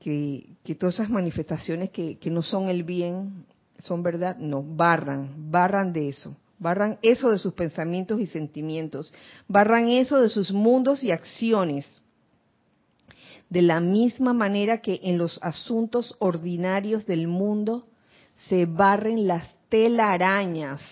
que, 0.00 0.76
todas 0.78 0.94
esas 0.94 1.10
manifestaciones 1.10 1.90
que, 1.90 2.16
que, 2.18 2.30
no 2.30 2.42
son 2.42 2.68
el 2.68 2.84
bien 2.84 3.44
son 3.78 4.04
verdad, 4.04 4.36
no, 4.36 4.62
barran, 4.62 5.50
barran 5.50 5.92
de 5.92 6.08
eso, 6.08 6.36
barran 6.60 6.98
eso 7.02 7.30
de 7.30 7.38
sus 7.38 7.54
pensamientos 7.54 8.20
y 8.20 8.26
sentimientos, 8.26 9.12
barran 9.48 9.88
eso 9.88 10.20
de 10.20 10.28
sus 10.28 10.52
mundos 10.52 11.02
y 11.02 11.10
acciones, 11.10 12.02
de 13.48 13.62
la 13.62 13.80
misma 13.80 14.32
manera 14.32 14.80
que 14.80 15.00
en 15.02 15.18
los 15.18 15.38
asuntos 15.42 16.14
ordinarios 16.18 17.06
del 17.06 17.28
mundo 17.28 17.84
se 18.48 18.66
barren 18.66 19.26
las 19.26 19.54
telarañas. 19.68 20.82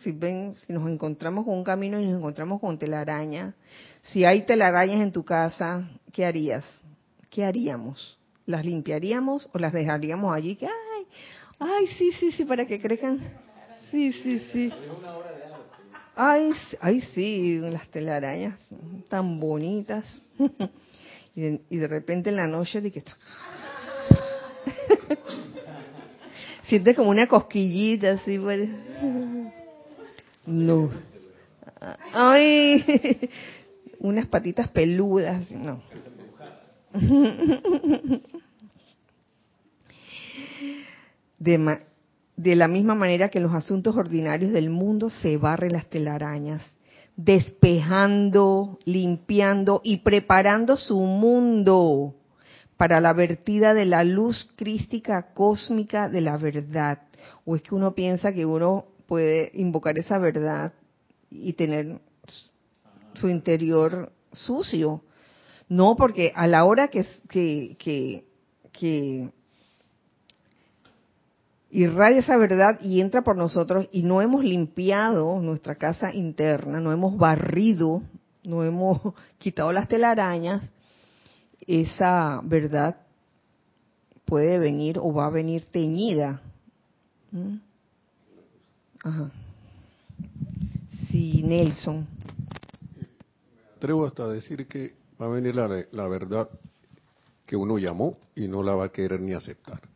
Si 0.00 0.12
ven, 0.12 0.54
si 0.54 0.72
nos 0.72 0.88
encontramos 0.88 1.44
con 1.44 1.54
un 1.54 1.64
camino 1.64 2.00
y 2.00 2.06
nos 2.06 2.18
encontramos 2.18 2.60
con 2.60 2.78
telarañas, 2.78 3.54
si 4.12 4.24
hay 4.24 4.44
telarañas 4.44 5.00
en 5.00 5.12
tu 5.12 5.24
casa, 5.24 5.88
¿qué 6.12 6.26
harías? 6.26 6.64
¿Qué 7.30 7.44
haríamos? 7.44 8.18
¿Las 8.44 8.64
limpiaríamos 8.64 9.48
o 9.52 9.58
las 9.58 9.72
dejaríamos 9.72 10.34
allí? 10.34 10.56
Que, 10.56 10.66
ay, 10.66 11.06
ay, 11.58 11.86
sí, 11.98 12.12
sí, 12.12 12.32
sí, 12.32 12.44
para 12.44 12.66
que 12.66 12.78
crezcan. 12.78 13.20
Sí, 13.90 14.12
sí, 14.12 14.38
sí. 14.52 14.72
Ay, 16.14 16.50
ay, 16.80 17.00
sí, 17.14 17.58
las 17.58 17.88
telarañas 17.88 18.58
tan 19.08 19.40
bonitas. 19.40 20.04
Y 21.36 21.76
de, 21.76 21.88
repente 21.88 22.30
en 22.30 22.36
la 22.36 22.46
noche 22.46 22.80
de 22.80 22.92
que 22.92 23.02
sientes 26.64 26.94
como 26.94 27.10
una 27.10 27.26
cosquillita 27.26 28.12
así 28.12 28.38
pues. 28.38 28.68
no. 30.46 30.90
Ay 32.12 32.84
unas 33.98 34.26
patitas 34.26 34.70
peludas 34.70 35.50
no. 35.50 35.82
De, 41.36 41.80
de 42.36 42.56
la 42.56 42.68
misma 42.68 42.94
manera 42.94 43.28
que 43.28 43.38
en 43.38 43.44
los 43.44 43.54
asuntos 43.54 43.96
ordinarios 43.96 44.52
del 44.52 44.70
mundo 44.70 45.10
se 45.10 45.36
barren 45.36 45.72
las 45.72 45.90
telarañas 45.90 46.62
despejando, 47.16 48.78
limpiando 48.84 49.80
y 49.84 49.98
preparando 49.98 50.76
su 50.76 50.98
mundo 50.98 52.14
para 52.76 53.00
la 53.00 53.12
vertida 53.12 53.72
de 53.72 53.84
la 53.84 54.02
luz 54.04 54.50
crística 54.56 55.32
cósmica 55.32 56.08
de 56.08 56.20
la 56.20 56.36
verdad. 56.36 57.02
O 57.44 57.56
es 57.56 57.62
que 57.62 57.74
uno 57.74 57.94
piensa 57.94 58.32
que 58.32 58.44
uno 58.44 58.86
puede 59.06 59.50
invocar 59.54 59.98
esa 59.98 60.18
verdad 60.18 60.72
y 61.30 61.52
tener 61.52 62.00
su 63.14 63.28
interior 63.28 64.12
sucio. 64.32 65.02
No, 65.68 65.96
porque 65.96 66.32
a 66.34 66.46
la 66.46 66.64
hora 66.64 66.88
que, 66.88 67.06
que, 67.28 67.76
que, 67.78 68.24
que 68.72 69.30
irradia 71.74 72.20
esa 72.20 72.36
verdad 72.36 72.78
y 72.80 73.00
entra 73.00 73.22
por 73.22 73.36
nosotros 73.36 73.88
y 73.90 74.04
no 74.04 74.22
hemos 74.22 74.44
limpiado 74.44 75.40
nuestra 75.40 75.74
casa 75.74 76.14
interna, 76.14 76.78
no 76.78 76.92
hemos 76.92 77.18
barrido, 77.18 78.00
no 78.44 78.62
hemos 78.62 79.00
quitado 79.38 79.72
las 79.72 79.88
telarañas, 79.88 80.62
esa 81.66 82.40
verdad 82.44 82.96
puede 84.24 84.60
venir 84.60 85.00
o 85.00 85.12
va 85.12 85.26
a 85.26 85.30
venir 85.30 85.64
teñida. 85.64 86.40
¿Mm? 87.32 87.56
Ajá. 89.02 89.30
Sí, 91.10 91.42
Nelson. 91.42 92.06
Atrevo 93.76 94.06
hasta 94.06 94.28
decir 94.28 94.68
que 94.68 94.94
va 95.20 95.26
a 95.26 95.30
venir 95.30 95.56
la, 95.56 95.68
la 95.90 96.06
verdad 96.06 96.48
que 97.44 97.56
uno 97.56 97.78
llamó 97.78 98.16
y 98.36 98.46
no 98.46 98.62
la 98.62 98.74
va 98.74 98.84
a 98.84 98.92
querer 98.92 99.20
ni 99.20 99.32
aceptar. 99.32 99.93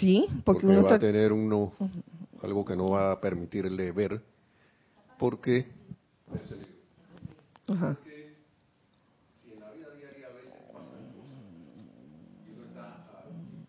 Sí, 0.00 0.28
porque, 0.44 0.66
uno 0.66 0.82
va 0.82 0.94
a 0.94 0.98
tener 0.98 1.32
uno 1.32 1.72
algo 2.42 2.64
que 2.64 2.76
no 2.76 2.90
va 2.90 3.12
a 3.12 3.20
permitirle 3.20 3.92
ver, 3.92 4.20
porque 5.18 5.66
Ajá. 7.68 7.96
si 9.42 9.52
en 9.52 9.60
la 9.60 9.70
vida 9.72 9.86
diaria 9.96 10.26
a 10.26 10.32
veces 10.32 10.52
pasan 10.72 11.12
cosas 11.12 11.38
y 12.46 12.52
uno 12.52 12.64
está 12.66 13.06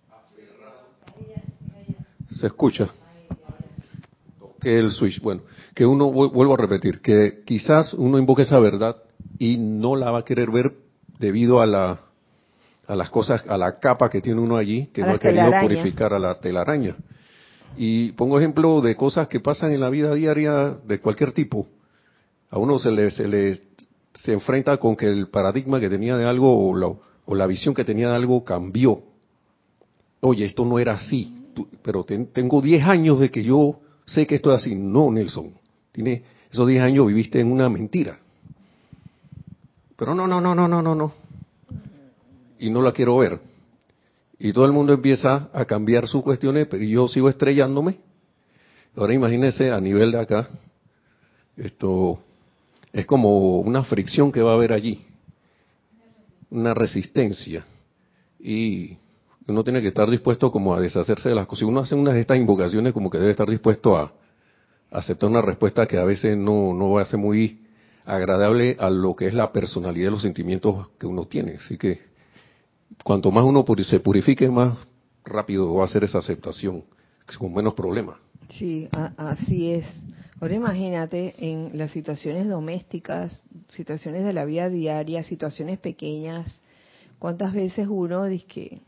aferrado, 0.10 0.90
se 2.32 2.48
escucha 2.48 2.90
que 4.60 4.80
el 4.80 4.92
switch, 4.92 5.22
bueno, 5.22 5.44
que 5.74 5.86
uno 5.86 6.12
vuelvo 6.12 6.56
a 6.56 6.58
repetir, 6.58 7.02
que 7.02 7.44
quizás 7.46 7.94
uno 7.94 8.18
invoque 8.18 8.42
esa 8.42 8.60
verdad 8.60 8.98
y 9.38 9.58
no 9.58 9.96
la 9.96 10.12
va 10.12 10.20
a 10.20 10.26
querer 10.26 10.50
ver 10.50 10.74
debido 11.20 11.62
a 11.62 11.68
la 11.68 12.05
a 12.88 12.96
las 12.96 13.10
cosas, 13.10 13.44
a 13.48 13.58
la 13.58 13.80
capa 13.80 14.10
que 14.10 14.22
tiene 14.22 14.40
uno 14.40 14.58
allí, 14.58 14.88
que 14.88 15.02
no 15.02 15.12
ha 15.12 15.20
querido 15.20 15.52
purificar 15.62 16.14
a 16.14 16.20
la 16.20 16.40
telaraña. 16.40 16.96
Y 17.78 18.12
pongo 18.14 18.40
ejemplo 18.40 18.82
de 18.82 18.96
cosas 18.96 19.28
que 19.28 19.40
pasan 19.40 19.72
en 19.72 19.82
la 19.82 19.90
vida 19.90 20.14
diaria 20.14 20.76
de 20.86 21.00
cualquier 21.00 21.32
tipo. 21.32 21.68
A 22.50 22.58
uno 22.58 22.80
se 22.80 22.92
le, 22.92 23.12
se 23.12 23.28
le 23.28 23.62
se 24.14 24.32
enfrenta 24.32 24.78
con 24.78 24.96
que 24.96 25.08
el 25.08 25.28
paradigma 25.28 25.80
que 25.80 25.90
tenía 25.90 26.16
de 26.16 26.26
algo 26.26 26.70
o 26.70 27.36
la, 27.36 27.48
visión 27.48 27.74
que 27.74 27.84
tenía 27.84 28.10
de 28.10 28.16
algo 28.16 28.44
cambió. 28.46 29.02
Oye, 30.22 30.46
esto 30.46 30.64
no 30.64 30.80
era 30.80 30.94
así, 30.94 31.52
pero 31.82 32.04
tengo 32.04 32.62
10 32.62 32.84
años 32.84 33.20
de 33.20 33.30
que 33.30 33.44
yo 33.44 33.80
sé 34.06 34.26
que 34.26 34.36
esto 34.36 34.54
es 34.54 34.62
así. 34.62 34.74
No, 34.74 35.12
Nelson, 35.12 35.52
tiene 35.92 36.24
esos 36.50 36.68
10 36.68 36.82
años 36.82 37.08
viviste 37.08 37.42
en 37.42 37.52
una 37.52 37.70
mentira. 37.70 38.20
Pero 39.98 40.16
no, 40.16 40.28
no, 40.28 40.40
no, 40.40 40.56
no, 40.56 40.68
no, 40.68 40.82
no, 40.82 40.96
no 40.96 41.25
y 42.60 42.70
no 42.70 42.82
la 42.82 42.92
quiero 42.92 43.18
ver. 43.18 43.40
Y 44.38 44.52
todo 44.54 44.66
el 44.66 44.72
mundo 44.72 44.94
empieza 44.94 45.50
a 45.54 45.66
cambiar 45.66 46.08
sus 46.08 46.22
cuestiones, 46.22 46.68
pero 46.68 46.84
yo 46.84 47.08
sigo 47.08 47.30
estrellándome. 47.30 48.00
Ahora 48.96 49.14
imagínense 49.14 49.72
a 49.72 49.80
nivel 49.80 50.12
de 50.12 50.20
acá, 50.20 50.48
esto 51.58 52.20
es 52.94 53.06
como 53.06 53.60
una 53.60 53.84
fricción 53.84 54.32
que 54.32 54.42
va 54.42 54.52
a 54.52 54.56
haber 54.56 54.74
allí, 54.74 55.06
una 56.50 56.74
resistencia. 56.74 57.66
Y 58.40 58.98
uno 59.48 59.64
tiene 59.64 59.82
que 59.82 59.90
estar 59.90 60.10
dispuesto 60.10 60.52
como 60.52 60.74
a 60.74 60.80
deshacerse 60.80 61.30
de 61.30 61.36
las 61.36 61.46
cosas. 61.46 61.60
Si 61.60 61.66
uno 61.66 61.82
hace 61.82 61.96
una 61.96 62.14
de 62.14 62.22
estas 62.22 62.38
invocaciones, 62.38 62.94
como 62.94 63.10
que 63.10 63.18
debe 63.18 63.32
estar 63.32 63.50
dispuesto 63.50 63.98
a, 63.98 64.14
aceptar 64.92 65.30
una 65.30 65.42
respuesta 65.42 65.86
que 65.88 65.98
a 65.98 66.06
veces 66.06 66.38
no, 66.38 66.74
no 66.74 66.92
va 66.92 67.02
a 67.02 67.06
ser 67.06 67.20
muy 67.20 67.66
agradable 68.06 68.78
a 68.80 68.90
lo 68.90 69.16
que 69.16 69.28
es 69.28 69.34
la 69.34 69.52
personalidad 69.52 70.08
de 70.08 70.12
los 70.12 70.22
sentimientos 70.22 70.90
que 70.98 71.08
uno 71.08 71.26
tiene. 71.26 71.56
Así 71.56 71.78
que 71.78 72.15
cuanto 73.04 73.32
más 73.32 73.44
uno 73.44 73.66
se 73.88 74.00
purifique, 74.00 74.50
más 74.50 74.78
rápido 75.24 75.74
va 75.74 75.86
a 75.86 75.88
ser 75.88 76.04
esa 76.04 76.20
aceptación, 76.20 76.84
con 77.38 77.54
menos 77.54 77.74
problemas. 77.74 78.18
Sí, 78.50 78.88
así 79.18 79.72
es. 79.72 79.86
Ahora 80.40 80.56
imagínate 80.56 81.34
en 81.40 81.78
las 81.78 81.92
situaciones 81.92 82.48
domésticas, 82.48 83.42
situaciones 83.70 84.24
de 84.24 84.34
la 84.34 84.46
vida 84.46 84.70
diaria, 84.70 85.24
situaciones 85.24 85.80
pequeñas, 85.80 86.62
cuántas 87.20 87.54
veces 87.54 87.88
uno 87.90 88.26
dice 88.26 88.46
que 88.46 88.82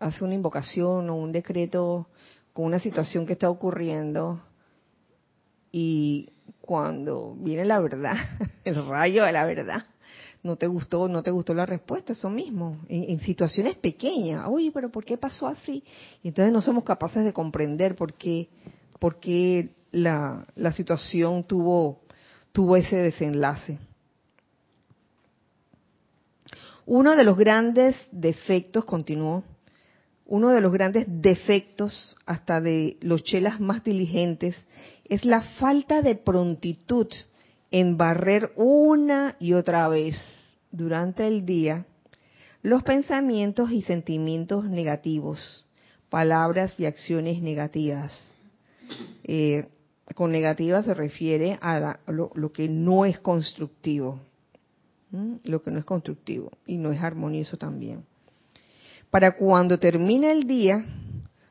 hace 0.00 0.24
una 0.24 0.34
invocación 0.34 1.08
o 1.08 1.16
un 1.16 1.32
decreto 1.32 2.08
con 2.52 2.66
una 2.66 2.78
situación 2.78 3.24
que 3.26 3.34
está 3.34 3.48
ocurriendo 3.48 4.40
y 5.72 6.28
cuando 6.60 7.34
viene 7.38 7.64
la 7.64 7.80
verdad, 7.80 8.16
el 8.64 8.86
rayo 8.86 9.24
de 9.24 9.32
la 9.32 9.44
verdad, 9.44 9.84
no 10.44 10.56
te 10.56 10.66
gustó, 10.66 11.08
no 11.08 11.22
te 11.22 11.30
gustó 11.30 11.54
la 11.54 11.64
respuesta, 11.64 12.12
eso 12.12 12.28
mismo, 12.28 12.78
en, 12.88 13.18
situaciones 13.20 13.76
pequeñas, 13.76 14.44
oye, 14.46 14.70
pero 14.72 14.90
¿por 14.90 15.02
qué 15.02 15.16
pasó 15.16 15.48
así? 15.48 15.82
Y 16.22 16.28
entonces 16.28 16.52
no 16.52 16.60
somos 16.60 16.84
capaces 16.84 17.24
de 17.24 17.32
comprender 17.32 17.96
por 17.96 18.12
qué, 18.12 18.50
por 19.00 19.18
qué 19.20 19.70
la, 19.90 20.46
la 20.54 20.72
situación 20.72 21.44
tuvo, 21.44 22.02
tuvo 22.52 22.76
ese 22.76 22.96
desenlace. 22.96 23.78
Uno 26.84 27.16
de 27.16 27.24
los 27.24 27.38
grandes 27.38 27.96
defectos, 28.12 28.84
continuó, 28.84 29.44
uno 30.26 30.50
de 30.50 30.60
los 30.60 30.72
grandes 30.74 31.06
defectos 31.08 32.16
hasta 32.26 32.60
de 32.60 32.98
los 33.00 33.24
chelas 33.24 33.60
más 33.60 33.82
diligentes 33.82 34.54
es 35.08 35.24
la 35.24 35.40
falta 35.40 36.02
de 36.02 36.16
prontitud 36.16 37.08
en 37.74 37.96
barrer 37.96 38.52
una 38.54 39.34
y 39.40 39.54
otra 39.54 39.88
vez 39.88 40.16
durante 40.70 41.26
el 41.26 41.44
día 41.44 41.86
los 42.62 42.84
pensamientos 42.84 43.72
y 43.72 43.82
sentimientos 43.82 44.64
negativos, 44.64 45.66
palabras 46.08 46.78
y 46.78 46.86
acciones 46.86 47.42
negativas. 47.42 48.16
Eh, 49.24 49.66
con 50.14 50.30
negativa 50.30 50.84
se 50.84 50.94
refiere 50.94 51.58
a 51.60 51.98
lo, 52.06 52.52
que 52.52 52.68
no 52.68 53.06
es 53.06 53.18
constructivo, 53.18 54.20
lo 55.42 55.60
que 55.60 55.72
no 55.72 55.80
es 55.80 55.84
constructivo 55.84 56.52
y 56.68 56.76
no 56.76 56.92
es 56.92 57.02
armonioso 57.02 57.56
también. 57.56 58.04
Para 59.10 59.32
cuando 59.32 59.80
termine 59.80 60.30
el 60.30 60.46
día, 60.46 60.84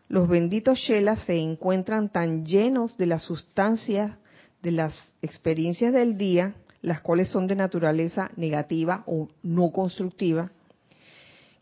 los 0.08 0.30
benditos 0.30 0.80
Shelas 0.80 1.26
se 1.26 1.38
encuentran 1.38 2.08
tan 2.08 2.46
llenos 2.46 2.98
de 2.98 3.08
la 3.08 3.20
sustancia 3.20 4.20
de 4.64 4.72
las 4.72 4.96
experiencias 5.22 5.94
del 5.94 6.18
día, 6.18 6.56
las 6.82 7.02
cuales 7.02 7.30
son 7.30 7.46
de 7.46 7.56
naturaleza 7.56 8.32
negativa 8.36 9.04
o 9.06 9.28
no 9.44 9.72
constructiva, 9.72 10.52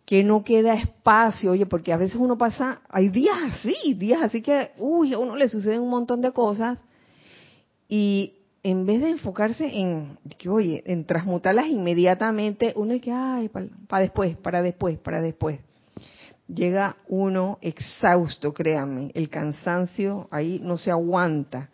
que 0.06 0.24
no 0.24 0.43
queda 0.43 0.76
espacio, 0.76 1.52
oye, 1.52 1.66
porque 1.66 1.93
a 1.93 1.97
veces 1.97 2.18
uno 2.18 2.38
pasa, 2.38 2.82
hay 2.89 3.10
días 3.10 3.38
así, 3.52 3.93
días 3.95 4.22
así 4.22 4.41
que, 4.41 4.72
uy, 4.78 5.14
a 5.14 5.20
uno 5.20 5.36
le 5.36 5.49
suceden 5.49 5.82
un 5.82 5.89
montón 5.89 6.22
de 6.22 6.32
cosas 6.32 6.80
y 7.88 8.34
en 8.64 8.86
vez 8.86 9.02
de 9.02 9.10
enfocarse 9.10 9.66
en, 9.66 10.18
que, 10.38 10.49
oye, 10.49 10.84
en 10.86 11.06
transmutarlas 11.06 11.68
inmediatamente, 11.68 12.74
uno 12.76 12.93
es 12.93 13.02
que, 13.02 13.12
ay, 13.12 13.49
para 13.49 14.02
después, 14.02 14.38
para 14.38 14.62
después, 14.62 14.99
para 14.99 15.22
después. 15.22 15.60
Llega 16.47 16.97
uno 17.08 17.58
exhausto, 17.62 18.54
créanme, 18.54 19.12
el 19.16 19.30
cansancio 19.30 20.28
ahí 20.30 20.60
no 20.62 20.78
se 20.78 20.91
aguanta. 20.91 21.70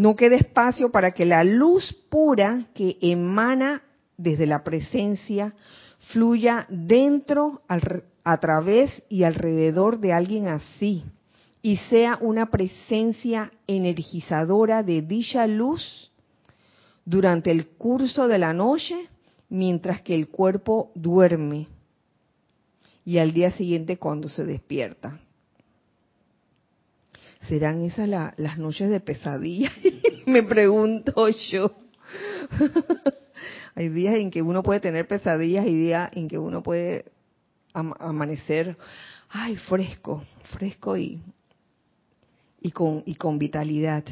No 0.00 0.16
queda 0.16 0.36
espacio 0.36 0.90
para 0.90 1.10
que 1.10 1.26
la 1.26 1.44
luz 1.44 1.92
pura 2.08 2.68
que 2.72 2.96
emana 3.02 3.82
desde 4.16 4.46
la 4.46 4.64
presencia 4.64 5.54
fluya 6.10 6.66
dentro, 6.70 7.60
a 8.24 8.40
través 8.40 9.02
y 9.10 9.24
alrededor 9.24 10.00
de 10.00 10.14
alguien 10.14 10.48
así 10.48 11.04
y 11.60 11.76
sea 11.90 12.16
una 12.22 12.46
presencia 12.46 13.52
energizadora 13.66 14.82
de 14.82 15.02
dicha 15.02 15.46
luz 15.46 16.10
durante 17.04 17.50
el 17.50 17.66
curso 17.66 18.26
de 18.26 18.38
la 18.38 18.54
noche 18.54 19.06
mientras 19.50 20.00
que 20.00 20.14
el 20.14 20.28
cuerpo 20.28 20.92
duerme 20.94 21.68
y 23.04 23.18
al 23.18 23.34
día 23.34 23.50
siguiente 23.50 23.98
cuando 23.98 24.30
se 24.30 24.46
despierta. 24.46 25.20
¿Serán 27.50 27.82
esas 27.82 28.08
las 28.08 28.58
noches 28.58 28.88
de 28.90 29.00
pesadilla? 29.00 29.72
Me 30.26 30.44
pregunto 30.44 31.28
yo. 31.50 31.72
Hay 33.74 33.88
días 33.88 34.14
en 34.14 34.30
que 34.30 34.40
uno 34.40 34.62
puede 34.62 34.78
tener 34.78 35.08
pesadillas 35.08 35.66
y 35.66 35.74
días 35.74 36.10
en 36.14 36.28
que 36.28 36.38
uno 36.38 36.62
puede 36.62 37.06
amanecer, 37.72 38.76
ay, 39.30 39.56
fresco, 39.56 40.22
fresco 40.52 40.96
y, 40.96 41.20
y, 42.60 42.70
con, 42.70 43.02
y 43.04 43.16
con 43.16 43.40
vitalidad. 43.40 44.04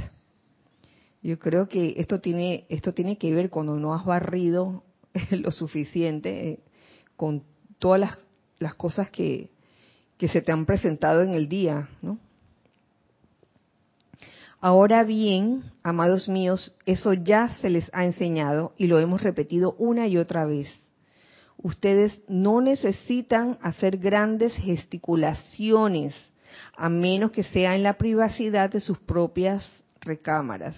Yo 1.22 1.38
creo 1.38 1.68
que 1.68 1.94
esto 1.96 2.20
tiene, 2.20 2.66
esto 2.68 2.92
tiene 2.92 3.18
que 3.18 3.32
ver 3.32 3.50
cuando 3.50 3.76
no 3.76 3.94
has 3.94 4.04
barrido 4.04 4.82
lo 5.30 5.52
suficiente 5.52 6.48
eh, 6.50 6.58
con 7.14 7.44
todas 7.78 8.00
las, 8.00 8.18
las 8.58 8.74
cosas 8.74 9.10
que, 9.10 9.50
que 10.16 10.26
se 10.26 10.42
te 10.42 10.50
han 10.50 10.66
presentado 10.66 11.22
en 11.22 11.34
el 11.34 11.48
día, 11.48 11.88
¿no? 12.02 12.18
Ahora 14.60 15.04
bien, 15.04 15.70
amados 15.84 16.28
míos, 16.28 16.74
eso 16.84 17.12
ya 17.12 17.48
se 17.60 17.70
les 17.70 17.88
ha 17.94 18.04
enseñado 18.04 18.72
y 18.76 18.88
lo 18.88 18.98
hemos 18.98 19.22
repetido 19.22 19.76
una 19.78 20.08
y 20.08 20.18
otra 20.18 20.46
vez. 20.46 20.68
Ustedes 21.58 22.22
no 22.28 22.60
necesitan 22.60 23.58
hacer 23.62 23.98
grandes 23.98 24.52
gesticulaciones, 24.54 26.16
a 26.76 26.88
menos 26.88 27.30
que 27.30 27.44
sea 27.44 27.76
en 27.76 27.84
la 27.84 27.98
privacidad 27.98 28.70
de 28.70 28.80
sus 28.80 28.98
propias 28.98 29.64
recámaras. 30.00 30.74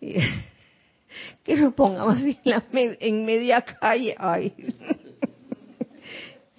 que 1.44 1.56
lo 1.56 1.70
pongamos 1.72 2.16
así 2.16 2.40
en, 2.72 3.24
media 3.24 3.62
calle. 3.62 4.16
Ay. 4.18 4.52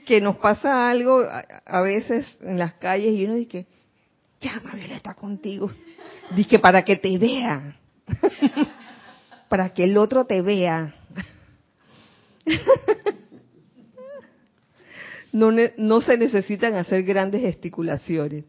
que 0.05 0.21
nos 0.21 0.37
pasa 0.37 0.89
algo 0.89 1.25
a, 1.65 1.81
veces 1.81 2.37
en 2.41 2.57
las 2.57 2.75
calles 2.75 3.13
y 3.13 3.25
uno 3.25 3.35
dice, 3.35 3.67
llama 4.39 4.73
está 4.91 5.13
contigo. 5.13 5.71
Dice 6.35 6.59
para 6.59 6.83
que 6.83 6.95
te 6.97 7.17
vea, 7.17 7.77
para 9.49 9.73
que 9.73 9.83
el 9.85 9.97
otro 9.97 10.25
te 10.25 10.41
vea. 10.41 10.93
no, 15.31 15.51
no 15.77 16.01
se 16.01 16.17
necesitan 16.17 16.75
hacer 16.75 17.03
grandes 17.03 17.41
gesticulaciones. 17.41 18.45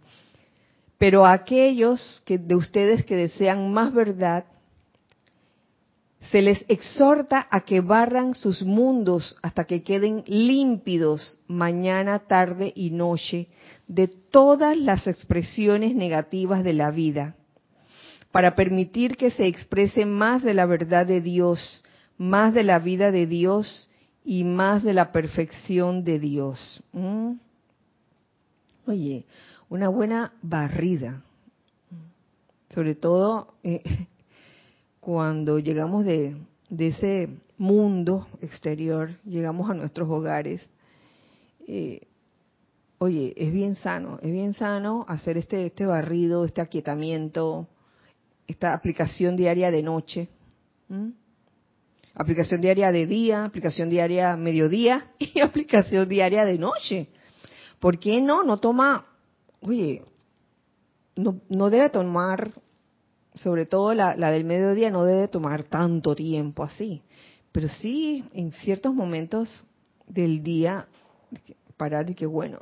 Pero 0.99 1.26
aquellos 1.26 2.22
que, 2.24 2.39
de 2.39 2.55
ustedes 2.55 3.05
que 3.05 3.16
desean 3.16 3.72
más 3.72 3.93
verdad, 3.93 4.45
se 6.31 6.43
les 6.43 6.64
exhorta 6.68 7.47
a 7.51 7.61
que 7.61 7.81
barran 7.81 8.35
sus 8.35 8.62
mundos 8.62 9.37
hasta 9.43 9.64
que 9.64 9.83
queden 9.83 10.24
límpidos 10.27 11.41
mañana, 11.47 12.20
tarde 12.20 12.72
y 12.74 12.91
noche 12.91 13.49
de 13.87 14.09
todas 14.09 14.77
las 14.77 15.07
expresiones 15.07 15.95
negativas 15.95 16.64
de 16.64 16.72
la 16.72 16.91
vida, 16.91 17.37
para 18.33 18.55
permitir 18.55 19.16
que 19.16 19.31
se 19.31 19.47
exprese 19.47 20.05
más 20.05 20.43
de 20.43 20.55
la 20.55 20.66
verdad 20.66 21.07
de 21.07 21.20
Dios, 21.20 21.85
más 22.18 22.55
de 22.55 22.64
la 22.64 22.79
vida 22.79 23.11
de 23.11 23.27
Dios 23.27 23.91
y 24.24 24.45
más 24.45 24.83
de 24.83 24.95
la 24.95 25.12
perfección 25.12 26.03
de 26.05 26.18
Dios. 26.18 26.83
¿Mm? 26.93 27.33
Oye, 28.87 29.24
una 29.68 29.89
buena 29.89 30.33
barrida, 30.43 31.22
sobre 32.74 32.95
todo 32.95 33.55
eh, 33.62 33.83
cuando 35.07 35.61
llegamos 35.61 36.04
de, 36.04 36.36
ese 36.68 37.28
mundo 37.59 38.26
exterior, 38.40 39.16
llegamos 39.24 39.70
a 39.70 39.74
nuestros 39.74 40.11
hogares. 40.11 40.68
Eh, 41.68 42.09
oye, 42.98 43.32
es 43.36 43.52
bien 43.52 43.76
sano, 43.76 44.18
es 44.20 44.32
bien 44.32 44.54
sano 44.54 45.04
hacer 45.07 45.36
este, 45.38 45.66
este 45.66 45.86
barrido, 45.86 46.44
este 46.44 46.61
aquietamiento, 46.61 47.68
esta 48.48 48.74
aplicación 48.74 49.36
diaria 49.36 49.70
de 49.70 49.84
noche. 49.84 50.28
¿Mm? 50.88 51.11
Aplicación 52.16 52.61
diaria 52.61 52.90
de 52.90 53.07
día, 53.07 53.44
aplicación 53.44 53.88
diaria 53.88 54.36
mediodía 54.36 55.12
y 55.20 55.38
aplicación 55.38 56.09
diaria 56.09 56.44
de 56.44 56.59
noche. 56.59 57.11
¿Por 57.78 58.00
qué 58.00 58.20
no? 58.20 58.42
No 58.42 58.57
toma, 58.57 59.07
oye, 59.61 60.02
no, 61.14 61.42
no 61.48 61.70
debe 61.70 61.90
tomar, 61.90 62.50
sobre 63.37 63.66
todo 63.66 63.95
la, 63.95 64.16
la 64.16 64.30
del 64.30 64.45
mediodía, 64.45 64.91
no 64.91 65.05
debe 65.05 65.28
tomar 65.28 65.64
tanto 65.64 66.14
tiempo 66.14 66.62
así. 66.62 67.03
Pero 67.53 67.68
sí, 67.68 68.24
en 68.32 68.53
ciertos 68.53 68.95
momentos 68.95 69.64
del 70.07 70.43
día, 70.43 70.87
parar 71.76 72.11
y 72.11 72.14
que 72.14 72.26
bueno, 72.26 72.61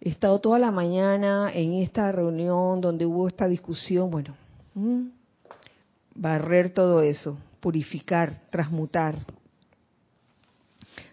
he 0.00 0.08
estado 0.08 0.40
toda 0.40 0.58
la 0.58 0.70
mañana 0.70 1.50
en 1.52 1.74
esta 1.74 2.10
reunión 2.12 2.80
donde 2.80 3.06
hubo 3.06 3.28
esta 3.28 3.48
discusión, 3.48 4.10
bueno, 4.10 4.34
barrer 6.14 6.70
todo 6.70 7.02
eso, 7.02 7.38
purificar, 7.60 8.48
transmutar, 8.50 9.16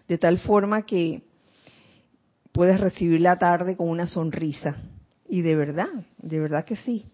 de 0.08 0.18
tal 0.18 0.38
forma 0.38 0.82
que 0.82 1.22
puedes 2.52 2.80
recibir 2.80 3.20
la 3.20 3.38
tarde 3.38 3.76
con 3.76 3.88
una 3.88 4.06
sonrisa. 4.06 4.76
Y 5.28 5.40
de 5.42 5.56
verdad, 5.56 5.88
de 6.18 6.38
verdad 6.38 6.64
que 6.64 6.76
sí. 6.76 7.06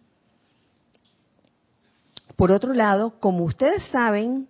Por 2.41 2.53
otro 2.53 2.72
lado, 2.72 3.20
como 3.20 3.45
ustedes 3.45 3.82
saben, 3.88 4.49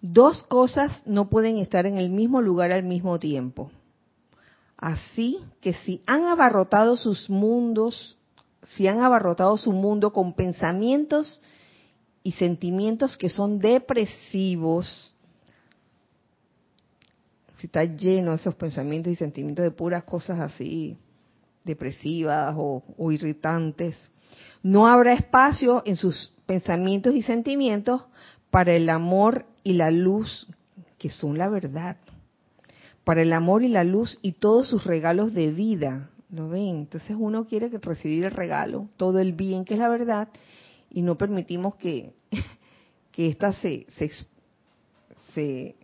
dos 0.00 0.42
cosas 0.48 1.00
no 1.06 1.30
pueden 1.30 1.58
estar 1.58 1.86
en 1.86 1.96
el 1.96 2.10
mismo 2.10 2.40
lugar 2.40 2.72
al 2.72 2.82
mismo 2.82 3.20
tiempo. 3.20 3.70
Así 4.76 5.38
que 5.60 5.72
si 5.72 6.00
han 6.08 6.24
abarrotado 6.24 6.96
sus 6.96 7.30
mundos, 7.30 8.18
si 8.74 8.88
han 8.88 9.00
abarrotado 9.00 9.56
su 9.58 9.70
mundo 9.70 10.12
con 10.12 10.32
pensamientos 10.32 11.40
y 12.24 12.32
sentimientos 12.32 13.16
que 13.16 13.28
son 13.28 13.60
depresivos, 13.60 15.14
si 17.58 17.66
está 17.68 17.84
lleno 17.84 18.32
de 18.32 18.38
esos 18.38 18.56
pensamientos 18.56 19.12
y 19.12 19.14
sentimientos 19.14 19.62
de 19.62 19.70
puras 19.70 20.02
cosas 20.02 20.40
así, 20.40 20.98
depresivas 21.62 22.56
o, 22.58 22.82
o 22.98 23.12
irritantes, 23.12 23.96
no 24.64 24.88
habrá 24.88 25.12
espacio 25.12 25.84
en 25.86 25.94
sus 25.94 26.34
pensamientos 26.50 27.14
y 27.14 27.22
sentimientos 27.22 28.02
para 28.50 28.72
el 28.72 28.90
amor 28.90 29.46
y 29.62 29.74
la 29.74 29.92
luz 29.92 30.48
que 30.98 31.08
son 31.08 31.38
la 31.38 31.48
verdad, 31.48 31.96
para 33.04 33.22
el 33.22 33.32
amor 33.32 33.62
y 33.62 33.68
la 33.68 33.84
luz 33.84 34.18
y 34.20 34.32
todos 34.32 34.66
sus 34.66 34.82
regalos 34.82 35.32
de 35.32 35.52
vida. 35.52 36.10
¿Lo 36.28 36.48
ven? 36.48 36.78
Entonces 36.80 37.14
uno 37.16 37.46
quiere 37.46 37.68
recibir 37.68 38.24
el 38.24 38.32
regalo, 38.32 38.88
todo 38.96 39.20
el 39.20 39.32
bien 39.32 39.64
que 39.64 39.74
es 39.74 39.78
la 39.80 39.88
verdad, 39.88 40.28
y 40.90 41.02
no 41.02 41.16
permitimos 41.16 41.76
que, 41.76 42.14
que 43.12 43.28
ésta 43.28 43.52
se, 43.52 43.86
se, 43.90 44.10
se 45.32 45.76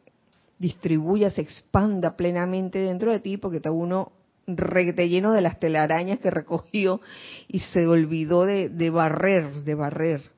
distribuya, 0.58 1.30
se 1.30 1.42
expanda 1.42 2.16
plenamente 2.16 2.80
dentro 2.80 3.12
de 3.12 3.20
ti, 3.20 3.36
porque 3.36 3.58
está 3.58 3.70
uno 3.70 4.10
lleno 4.48 5.32
de 5.32 5.42
las 5.42 5.60
telarañas 5.60 6.18
que 6.18 6.32
recogió 6.32 7.00
y 7.46 7.60
se 7.60 7.86
olvidó 7.86 8.44
de, 8.46 8.68
de 8.68 8.90
barrer, 8.90 9.62
de 9.62 9.74
barrer. 9.76 10.35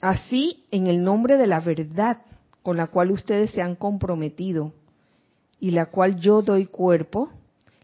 Así, 0.00 0.64
en 0.70 0.86
el 0.86 1.02
nombre 1.02 1.36
de 1.36 1.46
la 1.46 1.60
verdad 1.60 2.18
con 2.62 2.76
la 2.76 2.86
cual 2.86 3.10
ustedes 3.10 3.50
se 3.50 3.62
han 3.62 3.74
comprometido 3.74 4.72
y 5.60 5.72
la 5.72 5.86
cual 5.86 6.18
yo 6.20 6.42
doy 6.42 6.66
cuerpo, 6.66 7.30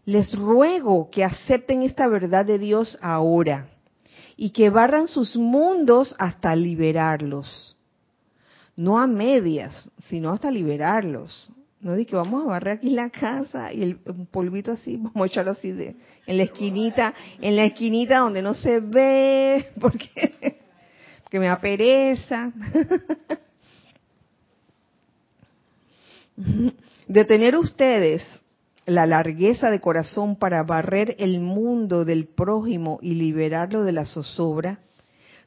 les 0.05 0.33
ruego 0.33 1.09
que 1.11 1.23
acepten 1.23 1.83
esta 1.83 2.07
verdad 2.07 2.45
de 2.45 2.57
Dios 2.57 2.97
ahora 3.01 3.69
y 4.35 4.51
que 4.51 4.69
barran 4.69 5.07
sus 5.07 5.35
mundos 5.35 6.15
hasta 6.17 6.55
liberarlos. 6.55 7.75
No 8.75 8.99
a 8.99 9.07
medias, 9.07 9.89
sino 10.07 10.31
hasta 10.31 10.51
liberarlos. 10.51 11.51
No 11.81 11.93
di 11.93 12.05
que 12.05 12.15
vamos 12.15 12.43
a 12.43 12.47
barrer 12.47 12.77
aquí 12.77 12.89
la 12.89 13.09
casa 13.09 13.71
y 13.71 13.83
el 13.83 13.97
polvito 14.31 14.71
así, 14.71 14.97
vamos 14.97 15.21
a 15.21 15.25
echarlo 15.25 15.51
así 15.51 15.71
de, 15.71 15.95
en 16.25 16.37
la 16.37 16.43
esquinita, 16.43 17.13
en 17.41 17.55
la 17.55 17.65
esquinita 17.65 18.19
donde 18.19 18.41
no 18.41 18.53
se 18.53 18.79
ve, 18.79 19.71
porque, 19.79 20.59
porque 21.27 21.39
me 21.41 21.47
da 21.47 21.59
pereza. 21.59 22.53
De 27.07 27.25
tener 27.25 27.57
ustedes 27.57 28.23
la 28.85 29.05
largueza 29.05 29.69
de 29.69 29.81
corazón 29.81 30.37
para 30.37 30.63
barrer 30.63 31.17
el 31.19 31.41
mundo 31.41 32.05
del 32.05 32.27
prójimo 32.27 32.99
y 33.01 33.15
liberarlo 33.15 33.83
de 33.83 33.91
la 33.91 34.05
zozobra, 34.05 34.79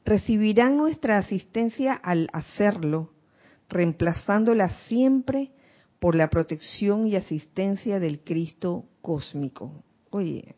recibirán 0.05 0.77
nuestra 0.77 1.17
asistencia 1.17 1.95
al 1.95 2.29
hacerlo, 2.35 3.15
reemplazándola 3.71 4.69
siempre 4.87 5.51
por 5.99 6.15
la 6.15 6.29
protección 6.29 7.07
y 7.07 7.17
asistencia 7.17 8.01
del 8.01 8.21
Cristo 8.21 8.85
cósmico. 9.01 9.83
Oye, 10.11 10.57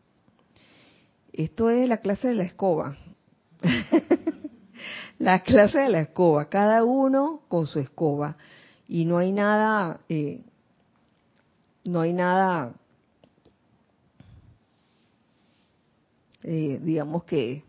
esto 1.31 1.69
es 1.69 1.87
la 1.87 1.99
clase 1.99 2.27
de 2.27 2.35
la 2.35 2.43
escoba. 2.43 2.97
la 5.19 5.41
clase 5.41 5.79
de 5.79 5.89
la 5.89 6.01
escoba, 6.01 6.49
cada 6.49 6.83
uno 6.83 7.41
con 7.47 7.67
su 7.67 7.79
escoba. 7.79 8.37
Y 8.87 9.05
no 9.05 9.17
hay 9.17 9.31
nada, 9.31 10.01
eh, 10.09 10.41
no 11.83 12.01
hay 12.01 12.13
nada, 12.13 12.73
eh, 16.43 16.79
digamos 16.81 17.23
que 17.23 17.63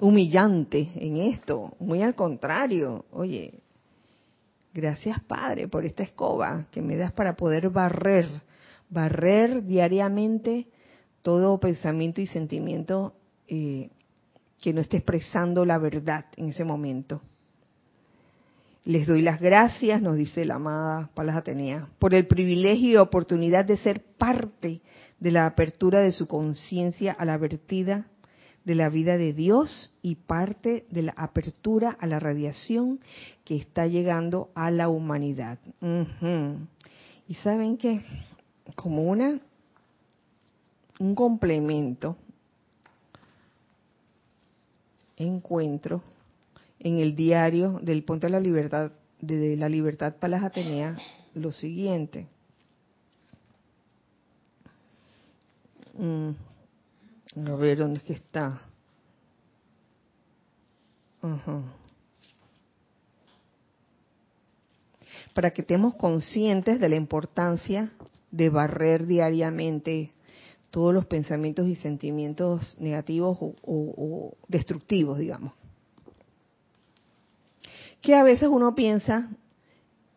humillante 0.00 0.88
en 0.96 1.16
esto. 1.16 1.74
Muy 1.78 2.02
al 2.02 2.14
contrario, 2.14 3.04
oye, 3.12 3.62
Gracias, 4.78 5.20
Padre, 5.24 5.66
por 5.66 5.84
esta 5.84 6.04
escoba 6.04 6.66
que 6.70 6.82
me 6.82 6.96
das 6.96 7.12
para 7.12 7.34
poder 7.34 7.68
barrer, 7.70 8.26
barrer 8.88 9.64
diariamente 9.64 10.68
todo 11.22 11.58
pensamiento 11.58 12.20
y 12.20 12.26
sentimiento 12.26 13.14
eh, 13.48 13.90
que 14.60 14.72
no 14.72 14.80
esté 14.80 14.98
expresando 14.98 15.64
la 15.64 15.78
verdad 15.78 16.26
en 16.36 16.48
ese 16.48 16.64
momento. 16.64 17.20
Les 18.84 19.06
doy 19.06 19.22
las 19.22 19.40
gracias, 19.40 20.00
nos 20.00 20.16
dice 20.16 20.44
la 20.44 20.54
amada 20.54 21.10
Palas 21.14 21.36
Atenea, 21.36 21.88
por 21.98 22.14
el 22.14 22.26
privilegio 22.26 22.90
y 22.90 22.96
oportunidad 22.96 23.64
de 23.64 23.76
ser 23.76 24.02
parte 24.16 24.80
de 25.20 25.30
la 25.30 25.46
apertura 25.46 26.00
de 26.00 26.12
su 26.12 26.26
conciencia 26.26 27.12
a 27.12 27.24
la 27.24 27.36
vertida 27.36 28.06
de 28.64 28.74
la 28.74 28.88
vida 28.88 29.16
de 29.16 29.32
Dios 29.32 29.94
y 30.02 30.16
parte 30.16 30.84
de 30.90 31.02
la 31.02 31.14
apertura 31.16 31.96
a 32.00 32.06
la 32.06 32.18
radiación 32.18 33.00
que 33.44 33.56
está 33.56 33.86
llegando 33.86 34.50
a 34.54 34.70
la 34.70 34.88
humanidad. 34.88 35.58
Y 37.26 37.34
saben 37.34 37.78
que 37.78 38.02
como 38.74 39.04
una 39.04 39.40
un 40.98 41.14
complemento 41.14 42.16
encuentro 45.18 46.02
en 46.80 46.98
el 46.98 47.14
diario 47.14 47.80
del 47.82 48.04
Ponte 48.04 48.26
de 48.26 48.32
la 48.32 48.40
Libertad 48.40 48.92
de 49.20 49.56
la 49.56 49.68
Libertad 49.68 50.14
para 50.14 50.32
las 50.32 50.44
Atenea 50.44 50.96
lo 51.34 51.52
siguiente. 51.52 52.26
Mm. 55.94 56.30
A 57.46 57.56
ver, 57.56 57.78
¿dónde 57.78 57.98
es 57.98 58.04
que 58.04 58.12
está? 58.14 58.62
Para 65.34 65.50
que 65.50 65.62
estemos 65.62 65.94
conscientes 65.96 66.80
de 66.80 66.88
la 66.88 66.96
importancia 66.96 67.92
de 68.30 68.48
barrer 68.48 69.06
diariamente 69.06 70.12
todos 70.70 70.92
los 70.94 71.06
pensamientos 71.06 71.66
y 71.68 71.76
sentimientos 71.76 72.76
negativos 72.78 73.38
o, 73.40 74.34
destructivos, 74.48 75.18
digamos. 75.18 75.52
Que 78.00 78.14
a 78.14 78.22
veces 78.22 78.48
uno 78.48 78.74
piensa 78.74 79.30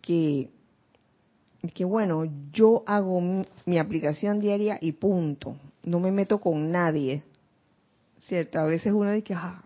que, 0.01 0.49
que, 1.73 1.85
bueno, 1.85 2.25
yo 2.51 2.83
hago 2.85 3.21
mi 3.65 3.77
aplicación 3.79 4.39
diaria 4.39 4.77
y 4.81 4.91
punto 4.93 5.55
no 5.83 5.99
me 5.99 6.11
meto 6.11 6.39
con 6.39 6.71
nadie. 6.71 7.23
¿Cierto? 8.27 8.59
A 8.59 8.65
veces 8.65 8.93
uno 8.93 9.11
dice, 9.11 9.33
ah, 9.33 9.63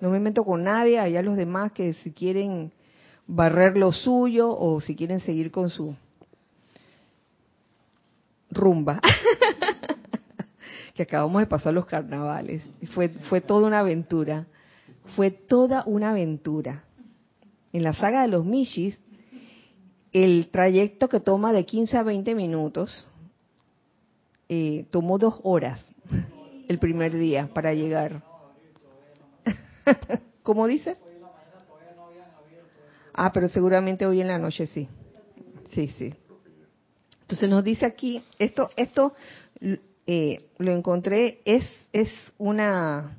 no 0.00 0.10
me 0.10 0.20
meto 0.20 0.44
con 0.44 0.62
nadie, 0.64 0.98
allá 0.98 1.22
los 1.22 1.36
demás 1.36 1.72
que 1.72 1.92
si 1.94 2.12
quieren 2.12 2.72
barrer 3.26 3.76
lo 3.76 3.92
suyo 3.92 4.56
o 4.56 4.80
si 4.80 4.94
quieren 4.94 5.20
seguir 5.20 5.50
con 5.50 5.68
su 5.68 5.94
rumba. 8.50 9.00
que 10.98 11.04
acabamos 11.04 11.40
de 11.40 11.46
pasar 11.46 11.72
los 11.72 11.86
carnavales. 11.86 12.60
Fue, 12.92 13.08
fue 13.08 13.40
toda 13.40 13.68
una 13.68 13.78
aventura. 13.78 14.46
Fue 15.14 15.30
toda 15.30 15.84
una 15.86 16.10
aventura. 16.10 16.82
En 17.72 17.84
la 17.84 17.92
saga 17.92 18.22
de 18.22 18.26
los 18.26 18.44
Mishis, 18.44 19.00
el 20.12 20.48
trayecto 20.50 21.08
que 21.08 21.20
toma 21.20 21.52
de 21.52 21.64
15 21.64 21.98
a 21.98 22.02
20 22.02 22.34
minutos, 22.34 23.08
eh, 24.48 24.86
tomó 24.90 25.18
dos 25.18 25.34
horas 25.44 25.86
el 26.66 26.80
primer 26.80 27.16
día 27.16 27.48
para 27.54 27.74
llegar. 27.74 28.24
¿Cómo 30.42 30.66
dices? 30.66 30.98
Ah, 33.14 33.30
pero 33.32 33.48
seguramente 33.48 34.04
hoy 34.04 34.20
en 34.20 34.26
la 34.26 34.38
noche 34.40 34.66
sí. 34.66 34.88
Sí, 35.70 35.86
sí. 35.86 36.12
Entonces 37.20 37.48
nos 37.48 37.62
dice 37.62 37.86
aquí, 37.86 38.20
esto, 38.40 38.70
esto 38.74 39.12
eh, 40.10 40.46
lo 40.56 40.72
encontré, 40.72 41.42
es, 41.44 41.68
es 41.92 42.10
una 42.38 43.18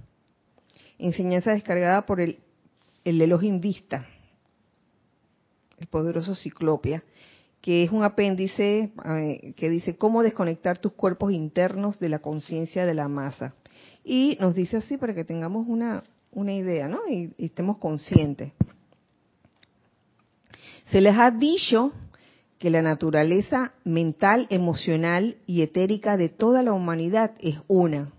enseñanza 0.97 1.51
descargada 1.51 2.07
por 2.07 2.19
el, 2.19 2.39
el 3.05 3.21
Elohim 3.21 3.61
Vista, 3.61 4.07
el 5.77 5.85
poderoso 5.85 6.33
Ciclopia, 6.33 7.03
que 7.61 7.83
es 7.83 7.91
un 7.91 8.03
apéndice 8.03 8.91
eh, 9.05 9.53
que 9.55 9.69
dice 9.69 9.97
cómo 9.97 10.23
desconectar 10.23 10.79
tus 10.79 10.93
cuerpos 10.93 11.31
internos 11.31 11.99
de 11.99 12.09
la 12.09 12.17
conciencia 12.17 12.87
de 12.87 12.95
la 12.95 13.07
masa. 13.07 13.53
Y 14.03 14.35
nos 14.41 14.55
dice 14.55 14.77
así 14.77 14.97
para 14.97 15.13
que 15.13 15.23
tengamos 15.23 15.67
una, 15.67 16.03
una 16.31 16.53
idea, 16.53 16.87
¿no? 16.87 17.01
Y, 17.07 17.35
y, 17.37 17.45
estemos 17.45 17.77
conscientes. 17.77 18.51
Se 20.87 21.01
les 21.01 21.15
ha 21.15 21.29
dicho 21.29 21.93
que 22.60 22.70
la 22.70 22.82
naturaleza 22.82 23.72
mental, 23.86 24.45
emocional 24.49 25.38
y 25.47 25.62
etérica 25.62 26.18
de 26.18 26.28
toda 26.28 26.62
la 26.62 26.74
humanidad 26.74 27.32
es 27.39 27.57
una. 27.68 28.12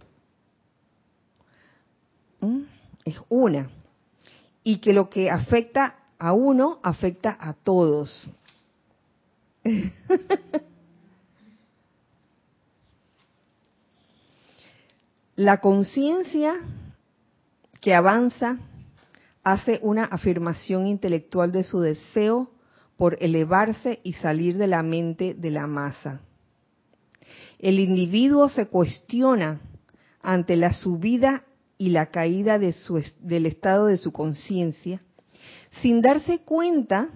¿Mm? 2.40 2.62
Es 3.04 3.20
una. 3.28 3.70
Y 4.64 4.78
que 4.78 4.94
lo 4.94 5.10
que 5.10 5.30
afecta 5.30 5.96
a 6.18 6.32
uno 6.32 6.80
afecta 6.82 7.36
a 7.38 7.52
todos. 7.52 8.30
La 15.36 15.60
conciencia 15.60 16.56
que 17.80 17.94
avanza 17.94 18.58
hace 19.42 19.80
una 19.82 20.04
afirmación 20.04 20.86
intelectual 20.86 21.50
de 21.50 21.64
su 21.64 21.80
deseo 21.80 22.50
por 23.00 23.16
elevarse 23.18 24.00
y 24.02 24.12
salir 24.12 24.58
de 24.58 24.66
la 24.66 24.82
mente 24.82 25.32
de 25.32 25.50
la 25.50 25.66
masa. 25.66 26.20
El 27.58 27.80
individuo 27.80 28.50
se 28.50 28.66
cuestiona 28.66 29.62
ante 30.20 30.54
la 30.54 30.74
subida 30.74 31.44
y 31.78 31.88
la 31.88 32.10
caída 32.10 32.58
del 32.58 33.46
estado 33.46 33.86
de 33.86 33.96
su 33.96 34.12
conciencia, 34.12 35.00
sin 35.80 36.02
darse 36.02 36.40
cuenta 36.40 37.08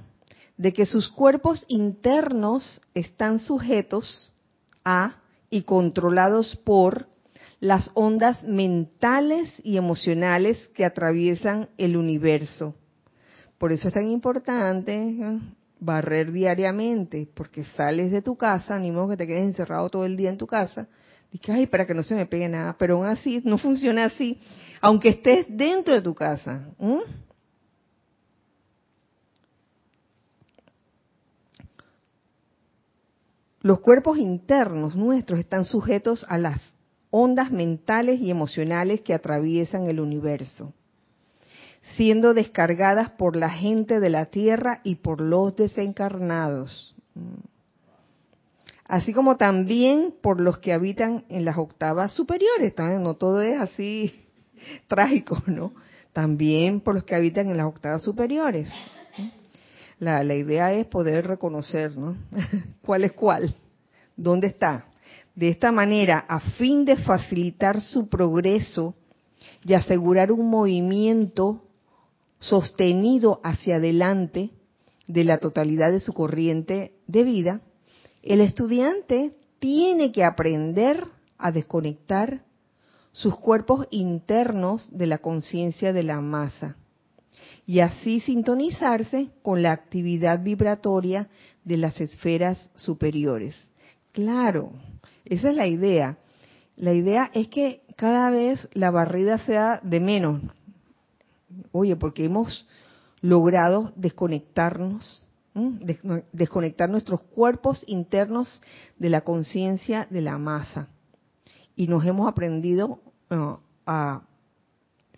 de 0.57 0.73
que 0.73 0.87
sus 0.87 1.11
cuerpos 1.11 1.67
internos 1.69 2.81
están 2.95 3.39
sujetos 3.39 4.33
a 4.87 5.17
y 5.51 5.65
controlados 5.65 6.57
por 6.65 7.09
las 7.61 7.91
ondas 7.93 8.43
mentales 8.43 9.61
y 9.63 9.77
emocionales 9.77 10.67
que 10.69 10.87
atraviesan 10.87 11.69
el 11.77 11.99
universo. 11.99 12.75
Por 13.59 13.71
eso 13.71 13.89
es 13.89 13.93
tan 13.93 14.11
importante. 14.11 15.43
Barrer 15.85 16.33
diariamente, 16.33 17.29
porque 17.35 17.65
sales 17.77 18.11
de 18.11 18.23
tu 18.23 18.37
casa, 18.37 18.79
ni 18.79 18.91
modo 18.91 19.11
que 19.11 19.17
te 19.17 19.27
quedes 19.27 19.45
encerrado 19.45 19.89
todo 19.91 20.05
el 20.05 20.17
día 20.17 20.31
en 20.31 20.39
tu 20.39 20.47
casa, 20.47 20.89
que 21.41 21.53
ay, 21.53 21.67
para 21.67 21.87
que 21.87 21.95
no 21.95 22.03
se 22.03 22.15
me 22.15 22.27
pegue 22.27 22.49
nada, 22.49 22.77
pero 22.79 22.97
aún 22.97 23.07
así 23.07 23.43
no 23.45 23.59
funciona 23.59 24.05
así, 24.05 24.39
aunque 24.81 25.11
estés 25.11 25.47
dentro 25.49 25.95
de 25.95 26.01
tu 26.01 26.15
casa. 26.15 26.69
Los 33.61 33.81
cuerpos 33.81 34.19
internos 34.19 34.95
nuestros 34.95 35.41
están 35.41 35.65
sujetos 35.65 36.25
a 36.29 36.39
las 36.39 36.61
ondas 37.11 37.51
mentales 37.51 38.21
y 38.21 38.31
emocionales 38.31 39.01
que 39.01 39.15
atraviesan 39.15 39.87
el 39.87 40.01
universo, 40.01 40.73
siendo 41.97 42.35
descargadas 42.35 43.11
por 43.11 43.37
la 43.37 43.51
gente 43.51 44.01
de 44.01 44.11
la 44.11 44.27
Tierra 44.27 44.81
y 44.85 44.97
por 44.97 45.21
los 45.21 45.55
desencarnados, 45.57 46.95
así 48.87 49.13
como 49.13 49.37
también 49.37 50.15
por 50.21 50.41
los 50.41 50.59
que 50.59 50.73
habitan 50.73 51.25
en 51.29 51.45
las 51.45 51.57
octavas 51.57 52.13
superiores. 52.13 52.75
No 53.01 53.15
todo 53.15 53.41
es 53.43 53.61
así 53.61 54.15
trágico, 54.89 55.43
¿no? 55.47 55.73
También 56.13 56.81
por 56.81 56.95
los 56.95 57.05
que 57.05 57.15
habitan 57.15 57.49
en 57.49 57.57
las 57.57 57.67
octavas 57.67 58.03
superiores. 58.03 58.69
La, 59.99 60.25
la 60.25 60.35
idea 60.35 60.73
es 60.73 60.87
poder 60.87 61.27
reconocer, 61.27 61.97
¿no? 61.97 62.17
¿Cuál 62.83 63.05
es 63.05 63.13
cuál? 63.13 63.55
¿Dónde 64.17 64.49
está? 64.49 64.87
De 65.35 65.49
esta 65.49 65.73
manera, 65.73 66.25
a 66.29 66.41
fin 66.41 66.85
de 66.85 66.97
facilitar 66.97 67.81
su 67.81 68.09
progreso 68.09 68.95
y 69.65 69.75
asegurar 69.75 70.31
un 70.31 70.49
movimiento 70.49 71.65
sostenido 72.49 73.41
hacia 73.43 73.77
adelante 73.77 74.51
de 75.07 75.25
la 75.25 75.39
totalidad 75.39 75.91
de 75.93 76.01
su 76.01 76.13
corriente 76.13 76.93
de 77.07 77.25
vida, 77.25 77.61
el 78.23 78.41
estudiante 78.41 79.33
tiene 79.59 80.13
que 80.13 80.25
aprender 80.25 81.05
a 81.39 81.53
desconectar 81.53 82.43
sus 83.13 83.37
cuerpos 83.37 83.87
internos 83.91 84.89
de 84.97 85.07
la 85.07 85.19
conciencia 85.19 85.93
de 85.93 86.03
la 86.03 86.21
masa 86.21 86.77
y 87.67 87.81
así 87.81 88.21
sintonizarse 88.21 89.31
con 89.43 89.63
la 89.63 89.73
actividad 89.73 90.43
vibratoria 90.43 91.29
de 91.65 91.77
las 91.79 92.01
esferas 92.01 92.71
superiores. 92.75 93.57
Claro, 94.13 94.73
esa 95.25 95.51
es 95.51 95.57
la 95.57 95.67
idea. 95.67 96.19
La 96.77 96.93
idea 96.93 97.31
es 97.33 97.49
que 97.49 97.83
cada 97.97 98.31
vez 98.31 98.69
la 98.75 98.91
barrida 98.91 99.39
sea 99.39 99.81
de 99.83 100.01
menos. 100.01 100.43
Oye, 101.73 101.97
porque 101.97 102.25
hemos 102.25 102.67
logrado 103.21 103.93
desconectarnos, 103.97 105.29
desconectar 106.33 106.91
nuestros 106.91 107.23
cuerpos 107.23 107.85
internos 107.87 108.61
de 108.99 109.09
la 109.09 109.23
conciencia 109.23 110.07
de 110.11 110.21
la 110.21 110.39
masa. 110.39 110.89
Y 111.77 111.89
nos 111.89 112.05
hemos 112.05 112.29
aprendido 112.29 113.01
a 113.87 114.23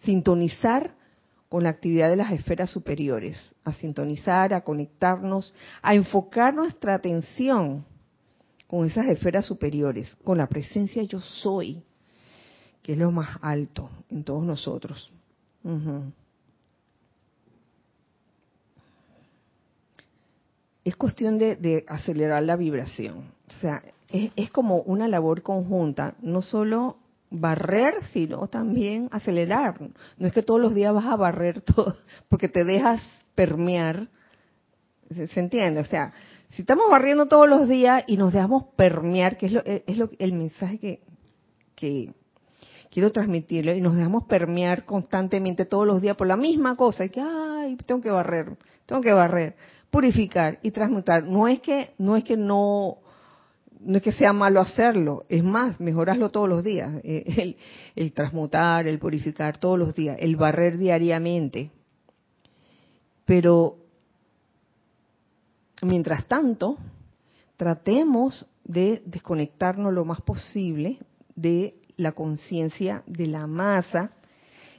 sintonizar 0.03 0.95
con 1.49 1.63
la 1.63 1.71
actividad 1.71 2.11
de 2.11 2.17
las 2.17 2.33
esferas 2.33 2.71
superiores, 2.71 3.39
a 3.65 3.73
sintonizar, 3.73 4.53
a 4.53 4.63
conectarnos, 4.63 5.55
a 5.81 5.95
enfocar 5.95 6.55
nuestra 6.55 6.95
atención 6.95 7.85
con 8.67 8.85
esas 8.85 9.07
esferas 9.07 9.47
superiores, 9.47 10.17
con 10.25 10.39
la 10.39 10.49
presencia 10.49 11.03
yo 11.05 11.21
soy, 11.21 11.83
que 12.83 12.93
es 12.93 12.99
lo 12.99 13.11
más 13.13 13.39
alto 13.43 13.91
en 14.11 14.25
todos 14.25 14.45
nosotros. 14.45 15.11
Es 20.87 20.95
cuestión 20.95 21.37
de, 21.37 21.85
acelerar 21.89 22.45
la 22.45 22.55
vibración. 22.55 23.33
O 23.49 23.61
sea, 23.61 23.83
es, 24.09 24.53
como 24.53 24.83
una 24.83 25.09
labor 25.09 25.43
conjunta, 25.43 26.15
no 26.23 26.43
solo 26.43 26.99
barrer, 27.29 27.95
sino 28.13 28.47
también 28.47 29.09
acelerar. 29.11 29.81
No 30.17 30.29
es 30.29 30.33
que 30.33 30.45
todos 30.45 30.61
los 30.61 30.77
días 30.77 30.95
vas 30.95 31.07
a 31.07 31.17
barrer 31.17 31.61
todo, 31.75 31.97
porque 32.29 32.49
te 32.49 32.63
dejas 32.63 33.03
permear. 33.35 34.07
¿Se 35.11 35.41
entiende? 35.41 35.81
O 35.81 35.85
sea, 35.87 36.13
si 36.51 36.63
estamos 36.63 36.89
barriendo 36.89 37.27
todos 37.27 37.49
los 37.49 37.69
días 37.69 38.05
y 38.07 38.17
nos 38.17 38.33
dejamos 38.33 38.67
permear, 38.77 39.39
que 39.39 39.47
es, 39.47 39.53
lo, 39.53 39.65
es 39.65 39.99
lo, 39.99 40.11
el 40.21 40.35
mensaje 40.35 41.01
que, 41.75 42.15
quiero 42.93 43.11
transmitirle, 43.11 43.77
y 43.77 43.81
nos 43.81 43.97
dejamos 43.97 44.27
permear 44.27 44.85
constantemente 44.85 45.65
todos 45.65 45.85
los 45.85 46.01
días 46.01 46.17
por 46.17 46.29
la 46.29 46.37
misma 46.37 46.77
cosa, 46.77 47.05
y 47.05 47.11
que, 47.11 47.21
ay, 47.21 47.77
tengo 47.87 48.01
que 48.01 48.11
barrer, 48.11 48.57
tengo 48.87 49.03
que 49.03 49.13
barrer, 49.13 49.57
purificar 49.91 50.59
y 50.63 50.71
transmutar. 50.71 51.25
No 51.25 51.49
es 51.49 51.61
que 51.61 51.95
no, 51.99 52.17
es 52.17 52.25
que 52.25 52.37
no, 52.37 52.99
no 53.81 53.97
es 53.97 54.03
que 54.03 54.13
sea 54.13 54.33
malo 54.33 54.61
hacerlo, 54.61 55.25
es 55.29 55.43
más, 55.43 55.81
mejorarlo 55.81 56.31
todos 56.31 56.49
los 56.49 56.65
días, 56.65 56.93
el, 57.05 57.57
el 57.95 58.13
transmutar, 58.13 58.87
el 58.87 58.99
purificar 58.99 59.59
todos 59.59 59.79
los 59.79 59.95
días, 59.95 60.17
el 60.21 60.37
barrer 60.37 60.79
diariamente. 60.79 61.71
Pero 63.25 63.79
Mientras 65.83 66.27
tanto, 66.27 66.79
tratemos 67.57 68.47
de 68.65 69.03
desconectarnos 69.05 69.93
lo 69.93 70.05
más 70.05 70.23
posible 70.23 70.99
de 71.35 71.75
la 71.97 72.13
conciencia 72.13 73.03
de 73.07 73.27
la 73.27 73.47
masa 73.47 74.13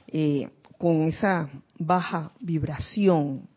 eh, 0.08 0.50
con 0.76 1.02
esa 1.02 1.50
baja 1.78 2.32
vibración. 2.40 3.48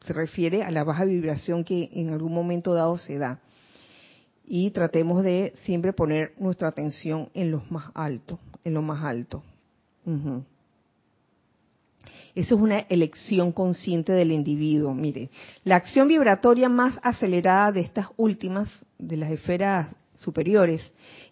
Se 0.00 0.12
refiere 0.12 0.62
a 0.62 0.70
la 0.70 0.84
baja 0.84 1.04
vibración 1.04 1.64
que 1.64 1.90
en 1.92 2.10
algún 2.10 2.34
momento 2.34 2.74
dado 2.74 2.98
se 2.98 3.18
da. 3.18 3.40
Y 4.46 4.70
tratemos 4.70 5.22
de 5.22 5.54
siempre 5.64 5.92
poner 5.92 6.32
nuestra 6.38 6.68
atención 6.68 7.28
en 7.34 7.50
lo 7.50 7.62
más 7.70 7.90
alto, 7.94 8.38
en 8.64 8.74
lo 8.74 8.82
más 8.82 9.04
alto. 9.04 9.42
Eso 12.34 12.54
es 12.54 12.60
una 12.60 12.78
elección 12.88 13.52
consciente 13.52 14.12
del 14.12 14.32
individuo. 14.32 14.94
Mire, 14.94 15.28
la 15.64 15.76
acción 15.76 16.08
vibratoria 16.08 16.68
más 16.68 16.98
acelerada 17.02 17.72
de 17.72 17.80
estas 17.80 18.06
últimas, 18.16 18.70
de 18.98 19.16
las 19.16 19.30
esferas 19.30 19.94
superiores, 20.14 20.80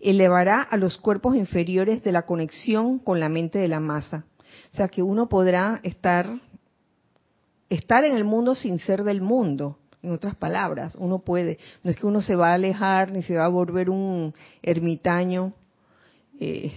elevará 0.00 0.62
a 0.62 0.76
los 0.76 0.96
cuerpos 0.96 1.36
inferiores 1.36 2.02
de 2.02 2.12
la 2.12 2.22
conexión 2.22 2.98
con 2.98 3.20
la 3.20 3.28
mente 3.28 3.58
de 3.58 3.68
la 3.68 3.80
masa. 3.80 4.24
O 4.72 4.76
sea 4.76 4.88
que 4.88 5.02
uno 5.02 5.28
podrá 5.28 5.80
estar, 5.82 6.28
estar 7.68 8.04
en 8.04 8.16
el 8.16 8.24
mundo 8.24 8.54
sin 8.54 8.78
ser 8.78 9.04
del 9.04 9.20
mundo. 9.20 9.78
En 10.02 10.12
otras 10.12 10.36
palabras, 10.36 10.94
uno 10.96 11.20
puede. 11.20 11.58
No 11.82 11.90
es 11.90 11.96
que 11.96 12.06
uno 12.06 12.20
se 12.20 12.36
va 12.36 12.50
a 12.50 12.54
alejar 12.54 13.10
ni 13.10 13.22
se 13.22 13.36
va 13.36 13.46
a 13.46 13.48
volver 13.48 13.90
un 13.90 14.34
ermitaño. 14.62 15.52
Eh, 16.38 16.72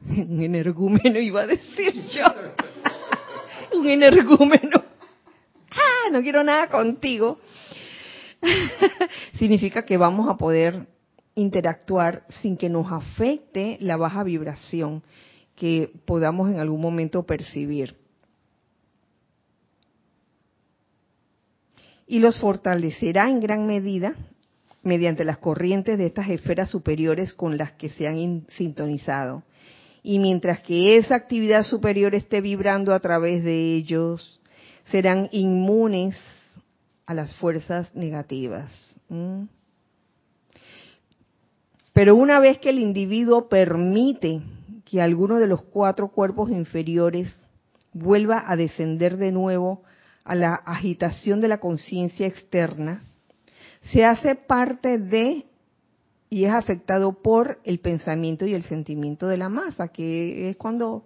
un 0.06 0.42
energúmeno 0.42 1.18
iba 1.18 1.42
a 1.42 1.46
decir 1.46 1.92
yo 2.08 2.24
un 3.78 3.88
energúmeno. 3.88 4.82
¡Ah! 5.72 6.10
No 6.10 6.22
quiero 6.22 6.42
nada 6.42 6.68
contigo. 6.68 7.38
Significa 9.38 9.84
que 9.84 9.96
vamos 9.96 10.28
a 10.28 10.36
poder 10.36 10.86
interactuar 11.34 12.24
sin 12.40 12.56
que 12.56 12.68
nos 12.68 12.90
afecte 12.90 13.76
la 13.80 13.96
baja 13.96 14.22
vibración 14.24 15.02
que 15.54 15.92
podamos 16.06 16.50
en 16.50 16.58
algún 16.58 16.80
momento 16.80 17.24
percibir. 17.24 17.99
Y 22.10 22.18
los 22.18 22.40
fortalecerá 22.40 23.30
en 23.30 23.38
gran 23.38 23.66
medida 23.66 24.14
mediante 24.82 25.24
las 25.24 25.38
corrientes 25.38 25.96
de 25.96 26.06
estas 26.06 26.28
esferas 26.28 26.68
superiores 26.68 27.32
con 27.32 27.56
las 27.56 27.70
que 27.72 27.88
se 27.88 28.08
han 28.08 28.44
sintonizado 28.48 29.44
y 30.02 30.18
mientras 30.18 30.60
que 30.60 30.96
esa 30.96 31.14
actividad 31.14 31.62
superior 31.62 32.14
esté 32.14 32.40
vibrando 32.40 32.94
a 32.94 33.00
través 33.00 33.44
de 33.44 33.74
ellos, 33.74 34.40
serán 34.90 35.28
inmunes 35.30 36.18
a 37.06 37.14
las 37.14 37.34
fuerzas 37.36 37.94
negativas. 37.94 38.70
Pero 41.92 42.16
una 42.16 42.40
vez 42.40 42.58
que 42.58 42.70
el 42.70 42.78
individuo 42.78 43.48
permite 43.48 44.40
que 44.84 45.02
alguno 45.02 45.38
de 45.38 45.46
los 45.46 45.62
cuatro 45.62 46.08
cuerpos 46.08 46.50
inferiores 46.50 47.40
vuelva 47.92 48.44
a 48.46 48.56
descender 48.56 49.16
de 49.16 49.32
nuevo 49.32 49.82
a 50.30 50.36
la 50.36 50.54
agitación 50.54 51.40
de 51.40 51.48
la 51.48 51.58
conciencia 51.58 52.24
externa, 52.24 53.02
se 53.82 54.04
hace 54.04 54.36
parte 54.36 54.96
de 54.96 55.44
y 56.28 56.44
es 56.44 56.52
afectado 56.52 57.14
por 57.14 57.58
el 57.64 57.80
pensamiento 57.80 58.46
y 58.46 58.54
el 58.54 58.62
sentimiento 58.62 59.26
de 59.26 59.36
la 59.36 59.48
masa, 59.48 59.88
que 59.88 60.48
es 60.48 60.56
cuando 60.56 61.04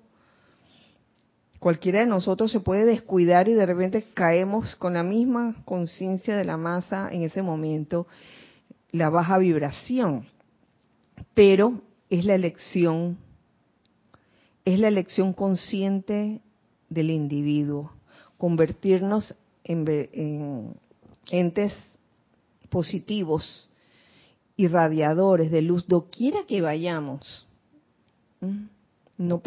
cualquiera 1.58 2.00
de 2.00 2.06
nosotros 2.06 2.52
se 2.52 2.60
puede 2.60 2.84
descuidar 2.84 3.48
y 3.48 3.54
de 3.54 3.64
repente 3.64 4.04
caemos 4.12 4.76
con 4.76 4.92
la 4.92 5.02
misma 5.02 5.56
conciencia 5.64 6.36
de 6.36 6.44
la 6.44 6.58
masa 6.58 7.08
en 7.10 7.22
ese 7.22 7.40
momento, 7.40 8.06
la 8.92 9.08
baja 9.08 9.38
vibración. 9.38 10.26
Pero 11.32 11.80
es 12.10 12.26
la 12.26 12.34
elección, 12.34 13.16
es 14.66 14.78
la 14.78 14.88
elección 14.88 15.32
consciente 15.32 16.42
del 16.90 17.08
individuo, 17.08 17.93
convertirnos 18.44 19.34
en, 19.64 20.76
entes 21.30 21.72
positivos, 22.68 23.70
irradiadores 24.54 25.50
de 25.50 25.62
luz, 25.62 25.86
doquiera 25.86 26.40
que 26.46 26.60
vayamos 26.60 27.48
no, 29.16 29.42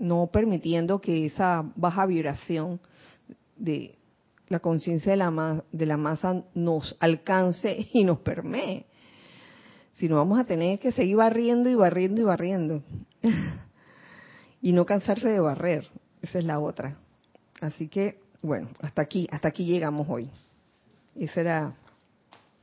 no 0.00 0.26
permitiendo 0.32 1.00
que 1.00 1.26
esa 1.26 1.64
baja 1.76 2.06
vibración 2.06 2.80
de 3.56 3.94
la 4.48 4.58
conciencia 4.58 5.12
de, 5.12 5.18
la 5.18 5.62
de 5.70 5.86
la 5.86 5.96
masa 5.96 6.42
nos 6.56 6.96
alcance 6.98 7.86
y 7.92 8.02
nos 8.02 8.18
permee. 8.18 8.86
Si 9.94 10.08
no, 10.08 10.16
vamos 10.16 10.40
a 10.40 10.44
tener 10.44 10.80
que 10.80 10.90
seguir 10.90 11.18
barriendo 11.18 11.70
y 11.70 11.76
barriendo 11.76 12.20
y 12.20 12.24
barriendo. 12.24 12.82
y 14.60 14.72
no 14.72 14.84
cansarse 14.86 15.28
de 15.28 15.38
barrer. 15.38 15.86
Esa 16.20 16.40
es 16.40 16.44
la 16.44 16.58
otra. 16.58 16.98
Así 17.60 17.88
que, 17.88 18.23
bueno, 18.44 18.68
hasta 18.80 19.00
aquí, 19.00 19.26
hasta 19.30 19.48
aquí 19.48 19.64
llegamos 19.64 20.06
hoy. 20.08 20.28
Esa 21.16 21.40
era 21.40 21.74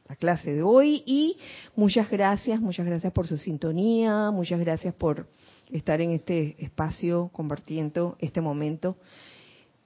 la 0.07 0.15
clase 0.15 0.53
de 0.53 0.61
hoy 0.61 1.01
y 1.07 1.37
muchas 1.75 2.09
gracias, 2.09 2.61
muchas 2.61 2.85
gracias 2.85 3.11
por 3.11 3.25
su 3.25 3.37
sintonía, 3.37 4.29
muchas 4.29 4.59
gracias 4.59 4.93
por 4.93 5.27
estar 5.71 5.99
en 5.99 6.11
este 6.11 6.55
espacio 6.63 7.31
compartiendo 7.33 8.15
este 8.19 8.41
momento. 8.41 8.95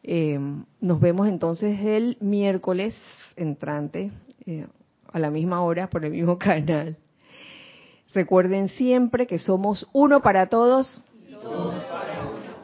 Eh, 0.03 0.37
nos 0.81 0.99
vemos 0.99 1.29
entonces 1.29 1.79
el 1.79 2.17
miércoles 2.19 2.93
entrante 3.37 4.11
eh, 4.45 4.67
a 5.13 5.19
la 5.19 5.31
misma 5.31 5.61
hora 5.61 5.89
por 5.89 6.03
el 6.03 6.11
mismo 6.11 6.37
canal. 6.39 6.97
Recuerden 8.13 8.67
siempre 8.67 9.27
que 9.27 9.39
somos 9.39 9.87
uno 9.93 10.21
para 10.21 10.47
todos. 10.47 11.01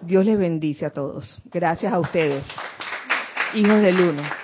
Dios 0.01 0.25
les 0.25 0.37
bendice 0.37 0.85
a 0.85 0.89
todos. 0.89 1.41
Gracias 1.45 1.93
a 1.93 1.99
ustedes, 1.99 2.43
hijos 3.53 3.81
del 3.81 3.99
uno. 4.01 4.40